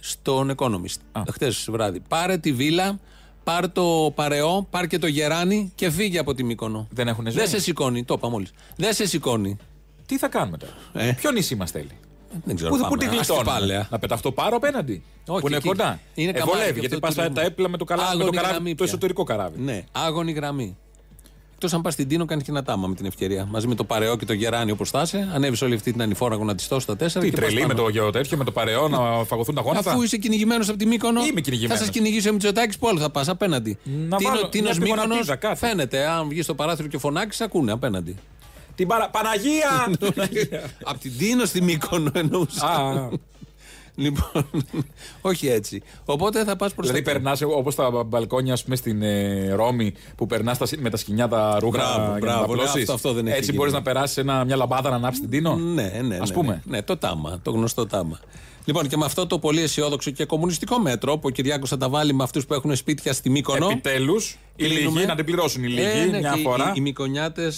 Στον 0.00 0.54
Economist. 0.56 1.22
Χθες 1.32 1.68
βράδυ. 1.70 2.00
Πάρε 2.08 2.38
τη 2.38 2.52
βίλα, 2.52 2.98
πάρ 3.44 3.70
το 3.70 4.12
παρεό, 4.14 4.66
πάρ 4.70 4.86
και 4.86 4.98
το 4.98 5.06
γεράνι 5.06 5.72
και 5.74 5.90
φύγε 5.90 6.18
από 6.18 6.34
τη 6.34 6.44
Μύκονο. 6.44 6.86
Δεν 6.90 7.08
έχουν 7.08 7.24
ζωή. 7.24 7.34
Δεν 7.34 7.48
σε 7.48 7.60
σηκώνει. 7.60 8.04
Το 8.04 8.14
είπα 8.14 8.28
μόλις. 8.28 8.50
Δεν 8.76 8.94
σε 8.94 9.06
σηκώνει. 9.06 9.56
Τι 10.06 10.18
θα 10.18 10.28
κάνουμε 10.28 10.56
τώρα; 10.56 10.72
Ε. 10.92 11.12
Ποιο 11.12 11.30
νησί 11.30 11.54
μας 11.54 11.70
θέλει; 11.70 11.90
Δεν 12.44 12.56
ξέρω. 12.56 12.70
Πού, 12.70 12.76
πάμε. 12.76 12.88
πού 12.88 12.96
τη 12.96 13.04
Ας 13.04 13.10
την 13.10 13.18
γλιτώνουμε. 13.18 13.44
πάλαια. 13.50 13.88
Να 13.90 13.98
πεταχτώ 13.98 14.32
πάρω 14.32 14.56
απέναντι; 14.56 15.02
Όχι, 15.26 15.40
που 15.40 15.46
είναι 15.46 15.56
εκεί- 15.56 15.68
κοντά. 15.68 16.00
είναι 16.14 16.30
ε, 16.30 16.32
καμάρι 16.32 16.50
βολεύει, 16.50 16.72
και 16.72 16.78
γιατί 16.80 16.94
αυτό 16.94 17.06
πας 17.06 17.14
του 17.14 17.20
τουρισμού. 17.20 17.36
τα 17.40 17.42
έπλα 17.46 17.68
με 17.68 17.76
το, 17.76 17.84
καλά, 17.84 18.02
με 18.02 18.08
το, 18.08 18.18
Άγωνη 18.18 18.36
καράβι, 18.36 18.52
γραμμή 18.54 18.68
το 18.70 18.74
πια. 18.76 18.84
εσωτερικό 18.86 19.24
καράβι. 19.24 19.60
Ναι, 19.60 19.84
άγωνη 19.92 20.32
γραμμή. 20.32 20.76
Εκτός 21.64 21.76
αν 21.76 21.82
πας 21.84 21.92
στην 21.92 22.08
Τίνο, 22.08 22.24
κάνεις 22.24 22.44
και 22.44 22.50
ένα 22.50 22.62
τάμα 22.62 22.86
με 22.86 22.94
την 22.94 23.06
ευκαιρία. 23.06 23.46
Μαζί 23.50 23.66
με 23.66 23.74
το 23.74 23.84
παρεό 23.84 24.16
και 24.16 24.24
το 24.24 24.32
γεράνι 24.32 24.70
όπως 24.70 24.90
θα 24.90 25.02
είσαι, 25.02 25.28
ανέβεις 25.34 25.62
όλη 25.62 25.74
αυτή 25.74 25.92
την 25.92 26.02
ανηφόρα 26.02 26.34
γονατιστό 26.34 26.80
στα 26.80 26.96
τέσσερα. 26.96 27.24
Τι 27.24 27.30
και 27.30 27.36
πας 27.36 27.44
τρελή 27.44 27.60
με 27.66 27.74
πάνω. 27.74 27.82
το 27.82 27.88
γεω 27.88 28.10
τέτοιο, 28.10 28.36
με 28.36 28.44
το 28.44 28.52
παρεό 28.52 28.88
να 28.88 29.24
φαγωθούν 29.24 29.54
τα 29.54 29.60
γόνατα; 29.60 29.90
Αφού 29.90 30.02
είσαι 30.02 30.16
κυνηγημένος 30.16 30.68
από 30.68 30.78
τη 30.78 30.86
Μύκονο, 30.86 31.24
Είμαι 31.24 31.40
κυνηγημένος. 31.40 31.78
θα 31.78 31.84
σας 31.84 31.94
κυνηγήσει 31.94 32.28
ο 32.28 32.32
Μητσοτάκης 32.32 32.78
που 32.78 32.88
άλλο 32.88 32.98
θα 32.98 33.10
πας 33.10 33.28
απέναντι. 33.28 33.78
Να 34.08 34.16
βάλω 34.18 34.48
Τίνος 34.48 34.78
μια 34.78 34.80
Μύκονος, 34.80 35.04
πηγονατίδα, 35.04 35.36
κάτι. 35.36 35.58
φαίνεται. 35.58 36.06
Αν 36.08 36.28
βγεις 36.28 36.44
στο 36.44 36.54
παράθυρο 36.54 36.88
και 36.88 36.98
φωνάξεις, 36.98 37.40
ακούνε 37.40 37.72
απέναντι. 37.72 38.16
Την 38.74 38.86
παρα... 38.86 39.10
Παναγία! 39.10 39.90
από 40.90 40.98
την 40.98 41.12
Τίνο 41.18 41.44
στη 41.44 41.62
Μύκονο 41.62 42.10
εννοούσα. 42.14 43.10
Α, 43.98 44.02
λοιπόν, 44.02 44.50
όχι 45.30 45.48
έτσι. 45.48 45.82
Οπότε 46.04 46.44
θα 46.44 46.56
πας 46.56 46.74
προς 46.74 46.86
δηλαδή 46.86 47.04
περνάς 47.04 47.42
όπως 47.42 47.74
τα 47.74 47.90
μπαλκόνια 48.06 48.52
ας 48.52 48.62
πούμε, 48.64 48.76
στην 48.76 49.02
ε, 49.02 49.52
Ρώμη 49.52 49.92
που 50.16 50.26
περνάς 50.26 50.58
με 50.78 50.90
τα 50.90 50.96
σκοινιά 50.96 51.28
τα 51.28 51.56
ρούχα 51.60 51.78
Μπράβο, 51.78 51.96
για 52.02 52.08
να 52.12 52.18
μπράβο, 52.18 52.40
τα 52.40 52.46
ναι, 52.46 52.52
απλώσεις. 52.52 52.80
αυτό- 52.80 52.92
αυτό 52.92 53.12
δεν 53.12 53.26
έχει 53.26 53.36
Έτσι 53.36 53.44
γίνει. 53.50 53.56
μπορεί 53.56 53.70
να 53.72 53.82
περάσεις 53.82 54.24
μια 54.24 54.56
λαμπάδα 54.56 54.90
να 54.90 54.96
ανάψεις 54.96 55.20
την 55.20 55.30
Τίνο; 55.30 55.56
Ναι, 55.56 55.82
ναι, 55.82 56.00
ναι. 56.02 56.16
Ας 56.20 56.28
ναι, 56.28 56.34
πούμε. 56.34 56.62
Ναι, 56.64 56.82
το 56.82 56.96
τάμα, 56.96 57.40
το 57.42 57.50
γνωστό 57.50 57.86
τάμα. 57.86 58.20
Λοιπόν, 58.64 58.88
και 58.88 58.96
με 58.96 59.04
αυτό 59.04 59.26
το 59.26 59.38
πολύ 59.38 59.60
αισιόδοξο 59.62 60.10
και 60.10 60.24
κομμουνιστικό 60.24 60.78
μέτρο 60.78 61.14
που 61.14 61.22
ο 61.24 61.30
Κυριάκος 61.30 61.68
θα 61.68 61.76
τα 61.76 61.88
βάλει 61.88 62.14
με 62.14 62.22
αυτούς 62.22 62.46
που 62.46 62.54
έχουν 62.54 62.76
σπίτια 62.76 63.12
στη 63.12 63.30
Μύκονο. 63.30 63.68
Επιτέλους, 63.70 64.38
οι 64.56 64.64
Κλείνουμε. 64.64 64.94
λίγοι 64.98 65.06
να 65.06 65.14
την 65.14 65.24
πληρώσουν 65.24 65.62
οι 65.64 65.66
λίγοι 65.68 65.80
Ε, 65.80 66.04
ναι, 66.04 66.18
μια 66.18 66.30
και 66.34 66.38
οι- 66.38 66.42
φορά. 66.42 66.68
Οι, 66.68 66.72
οι 66.76 66.80
Μικονιάτε, 66.80 67.52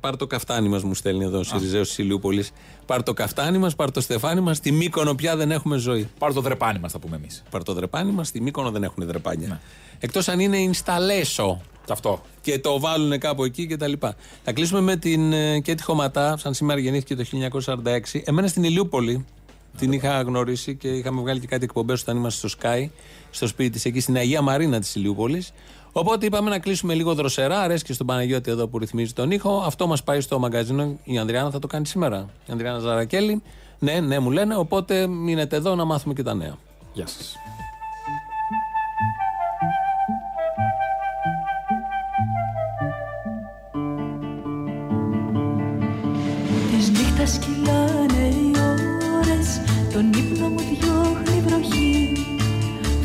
πάρ 0.00 0.16
το 0.16 0.26
καφτάνι 0.26 0.68
μας, 0.68 0.82
μου 0.82 0.94
στέλνει 0.94 1.24
εδώ 1.24 1.38
ο 1.38 1.42
Σιριζέος 1.42 1.88
της 1.88 1.98
Ηλιούπολης. 1.98 2.52
Πάρ 2.86 3.02
το 3.02 3.12
καφτάνι 3.12 3.58
μας, 3.58 3.74
πάρ 3.74 3.90
το 3.90 4.00
στεφάνι 4.00 4.40
μας. 4.40 4.56
Στη 4.56 4.72
Μύκονο 4.72 5.14
πια 5.14 5.36
δεν 5.36 5.50
έχουμε 5.50 5.76
ζωή. 5.76 6.08
Πάρω 6.18 6.32
το 6.32 6.40
δρεπάνι 6.40 6.78
μας, 6.78 6.92
θα 6.92 6.98
πούμε 6.98 7.16
εμείς. 7.16 7.42
Πάρ 7.50 7.62
το 7.62 7.72
δρεπάνι 7.72 8.12
μας, 8.12 8.28
στη 8.28 8.40
Μύκονο 8.40 8.70
δεν 8.70 8.82
έχουν 8.82 9.06
δρεπάνια. 9.06 9.48
Ναι. 9.48 9.58
Εκτός 9.98 10.28
αν 10.28 10.40
είναι 10.40 10.70
installation. 10.72 11.56
Και 11.84 11.92
αυτό. 11.92 12.22
Και 12.40 12.58
το 12.58 12.80
βάλουν 12.80 13.18
κάπου 13.18 13.44
εκεί 13.44 13.66
και 13.66 13.76
τα 13.76 13.86
λοιπά. 13.86 14.16
Θα 14.44 14.52
κλείσουμε 14.52 14.80
με 14.80 14.96
την 14.96 15.32
ε, 15.32 15.60
Κέτη 15.60 15.82
Χωματά, 15.82 16.36
σαν 16.36 16.54
σήμερα 16.54 16.80
γεννήθηκε 16.80 17.14
το 17.14 17.24
1946. 18.14 18.20
Εμένα 18.24 18.46
στην 18.48 18.62
Ηλιούπολη 18.62 19.24
την 19.78 19.92
είχα 19.92 20.22
γνωρίσει 20.22 20.76
και 20.76 20.88
είχαμε 20.88 21.20
βγάλει 21.20 21.40
και 21.40 21.46
κάτι 21.46 21.64
εκπομπές 21.64 22.00
όταν 22.00 22.16
είμαστε 22.16 22.48
στο 22.48 22.58
Sky, 22.62 22.88
στο 23.30 23.46
σπίτι 23.46 23.70
της, 23.70 23.84
εκεί 23.84 24.00
στην 24.00 24.16
Αγία 24.16 24.42
Μαρίνα 24.42 24.80
της 24.80 24.94
Ηλιούπολης. 24.94 25.52
Οπότε 25.92 26.26
είπαμε 26.26 26.50
να 26.50 26.58
κλείσουμε 26.58 26.94
λίγο 26.94 27.14
δροσερά. 27.14 27.60
Αρέσει 27.60 27.84
και 27.84 27.92
στον 27.92 28.06
Παναγιώτη 28.06 28.50
εδώ 28.50 28.66
που 28.66 28.78
ρυθμίζει 28.78 29.12
τον 29.12 29.30
ήχο. 29.30 29.62
Αυτό 29.66 29.86
μας 29.86 30.02
πάει 30.02 30.20
στο 30.20 30.38
μαγκαζίνο. 30.38 30.98
Η 31.04 31.18
Ανδριάνα 31.18 31.50
θα 31.50 31.58
το 31.58 31.66
κάνει 31.66 31.86
σήμερα. 31.86 32.28
Η 32.46 32.52
Ανδριάνα 32.52 32.78
Ζαρακέλη. 32.78 33.42
Ναι, 33.78 34.00
ναι, 34.00 34.18
μου 34.18 34.30
λένε. 34.30 34.56
Οπότε 34.56 35.06
μείνετε 35.06 35.56
εδώ 35.56 35.74
να 35.74 35.84
μάθουμε 35.84 36.14
και 36.14 36.22
τα 36.22 36.34
νέα. 36.34 36.56
Γεια 36.92 37.06
σας. 37.06 37.36
Της 46.70 46.90
νύχτας 46.90 47.38
κυλάνε 47.38 48.28
οι 48.28 48.52
ώρες 49.18 49.60
Τον 49.92 50.12
ύπνο 50.12 50.48
μου 50.48 50.58
διώχνει 50.58 51.36
η 51.36 51.40
βροχή 51.40 52.12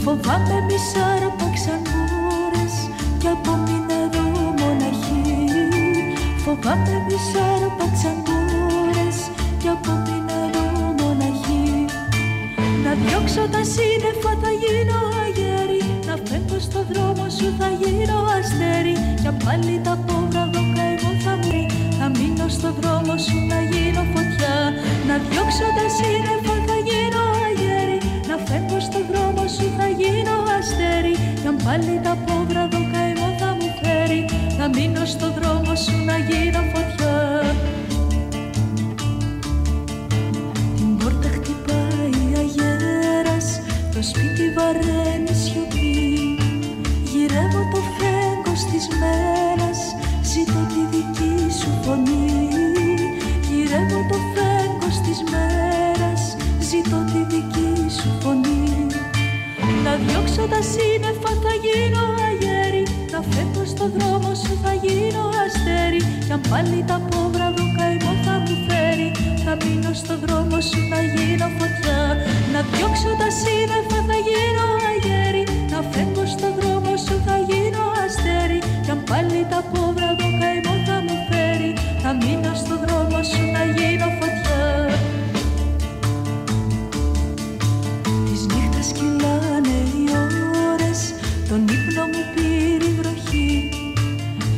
Φοβάμαι 0.03 0.61
μη 0.67 0.77
σάρπαξαν 0.93 1.33
μπόρες 1.37 1.42
Κι 3.43 3.49
απομείνω 3.49 3.95
εδώ 4.05 4.25
μοναχή. 4.59 5.21
Φοβάμαι 6.43 6.95
μη 7.07 7.17
σάρπαξαν 7.29 8.17
μπόρες 8.23 9.17
Κι 9.61 9.69
απομείνω 9.75 10.35
εδώ 10.47 10.65
μοναχή. 10.99 11.67
Να 12.83 12.91
διώξω 13.01 13.43
τα 13.53 13.61
σύννεφα 13.73 14.31
θα 14.41 14.51
γίνω 14.61 14.99
αγέρι. 15.23 15.81
Να 16.07 16.15
φεύγω 16.27 16.59
στο 16.67 16.79
δρόμο 16.89 17.25
σου 17.37 17.47
θα 17.59 17.69
γίνω 17.81 18.17
αστέρι. 18.37 18.95
Κι 19.21 19.27
αν 19.31 19.37
πάλι 19.45 19.75
τα 19.85 19.93
πόβρα 20.05 20.43
δω 20.53 20.61
καημό 20.75 21.11
θα 21.23 21.33
μου 21.39 21.49
ρει, 21.53 21.65
Θα 21.99 22.07
μείνω 22.17 22.47
στο 22.57 22.69
δρόμο 22.79 23.13
σου 23.25 23.37
να 23.51 23.59
γίνω 23.71 24.03
φωτιά. 24.13 24.55
Να 25.07 25.15
διώξω 25.27 25.67
τα 25.77 25.85
σύννεφα 25.97 26.55
θα 26.67 26.77
γίνω 26.87 27.23
αγέρι. 27.47 27.97
Να 28.29 28.35
φεύγω 28.47 28.79
στο 28.87 28.99
δρόμο 29.09 29.43
σου 29.55 29.65
θα 29.77 29.87
γίνω 29.99 30.35
αστέρι. 30.57 31.13
Κι 31.41 31.47
αν 31.51 31.57
πάλι 31.65 31.95
τα 32.05 32.13
Θα 34.65 34.71
μείνω 34.75 35.05
στο 35.05 35.31
δρόμο 35.31 35.75
σου 35.75 36.05
να 36.05 36.17
γίνω 36.17 36.59
φωτιά. 36.73 37.41
Την 40.75 40.97
πόρτα 40.97 41.27
χτυπάει 41.27 42.33
αγέρας 42.37 43.59
Το 43.93 44.01
σπίτι 44.01 44.53
βαραίνει 44.55 45.32
Να 72.93 72.99
διώξω 72.99 73.23
τα 73.23 73.29
σύννεφα 73.41 73.99
θα 74.09 74.17
γίνω 74.27 74.67
αγέρι 74.91 75.43
Να 75.71 75.79
φεύγω 75.91 76.25
στο 76.35 76.47
δρόμο 76.57 76.93
σου 77.05 77.15
θα 77.25 77.37
γίνω 77.47 77.83
αστέρι. 78.03 78.59
Κι 78.83 78.91
αν 78.93 79.03
πάλι 79.09 79.39
τα 79.51 79.59
πόβρα 79.71 80.09
δω 80.19 80.27
καημό 80.41 80.75
θα 80.87 80.97
μου 81.05 81.15
φέρει 81.29 81.71
Θα 82.03 82.11
μείνω 82.21 82.51
στο 82.61 82.75
δρόμο 82.83 83.19
σου 83.29 83.43
να 83.55 83.63
γίνω 83.75 84.07
φωτιά. 84.19 84.63
Τις 88.27 88.41
νύχτες 88.51 88.87
κυλάνε 88.97 89.77
οι 89.95 90.03
ώρες 90.71 90.99
Τον 91.49 91.61
ύπνο 91.75 92.03
μου 92.11 92.23
πήρε 92.33 92.87
η 92.91 92.93
βροχή. 92.99 93.51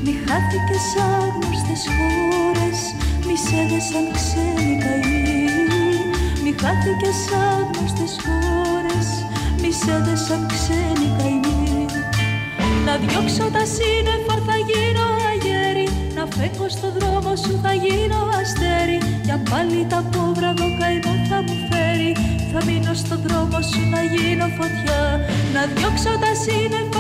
Μη 0.03 0.13
χάθηκες 0.25 0.88
άγνωστες 1.09 1.83
σαν 3.89 4.05
ξένοι 4.17 4.75
καημοί 4.83 5.43
Μη 6.43 6.51
χάθηκες 6.61 7.19
άγνωστες 7.33 7.33
χώρες 7.33 7.54
Μη 9.86 9.91
σε 9.91 9.99
δε 9.99 10.15
σαν 10.15 10.47
ξένοι 10.47 11.07
καημοί 11.17 11.86
Να 12.86 12.93
διώξω 12.97 13.45
τα 13.55 13.63
σύννεφα 13.75 14.36
θα 14.47 14.57
γίνω 14.69 15.05
αγέρι. 15.31 15.88
Να 16.15 16.23
φεύγω 16.36 16.69
στο 16.69 16.88
δρόμο 16.97 17.36
σου 17.36 17.59
θα 17.63 17.73
γίνω 17.73 18.19
αστέρι. 18.39 18.97
Για 19.23 19.38
πάλι 19.49 19.86
τα 19.89 19.99
πόβραδο 20.11 20.67
καημό 20.79 21.13
θα 21.29 21.39
μου 21.45 21.55
φέρει. 21.69 22.11
Θα 22.51 22.59
μείνω 22.65 22.93
στο 22.93 23.15
δρόμο 23.25 23.59
σου 23.69 23.81
να 23.93 24.01
γίνω 24.13 24.47
φωτιά. 24.57 25.01
Να 25.53 25.61
διώξω 25.73 26.13
τα 26.23 26.31
σύννεφα 26.43 26.94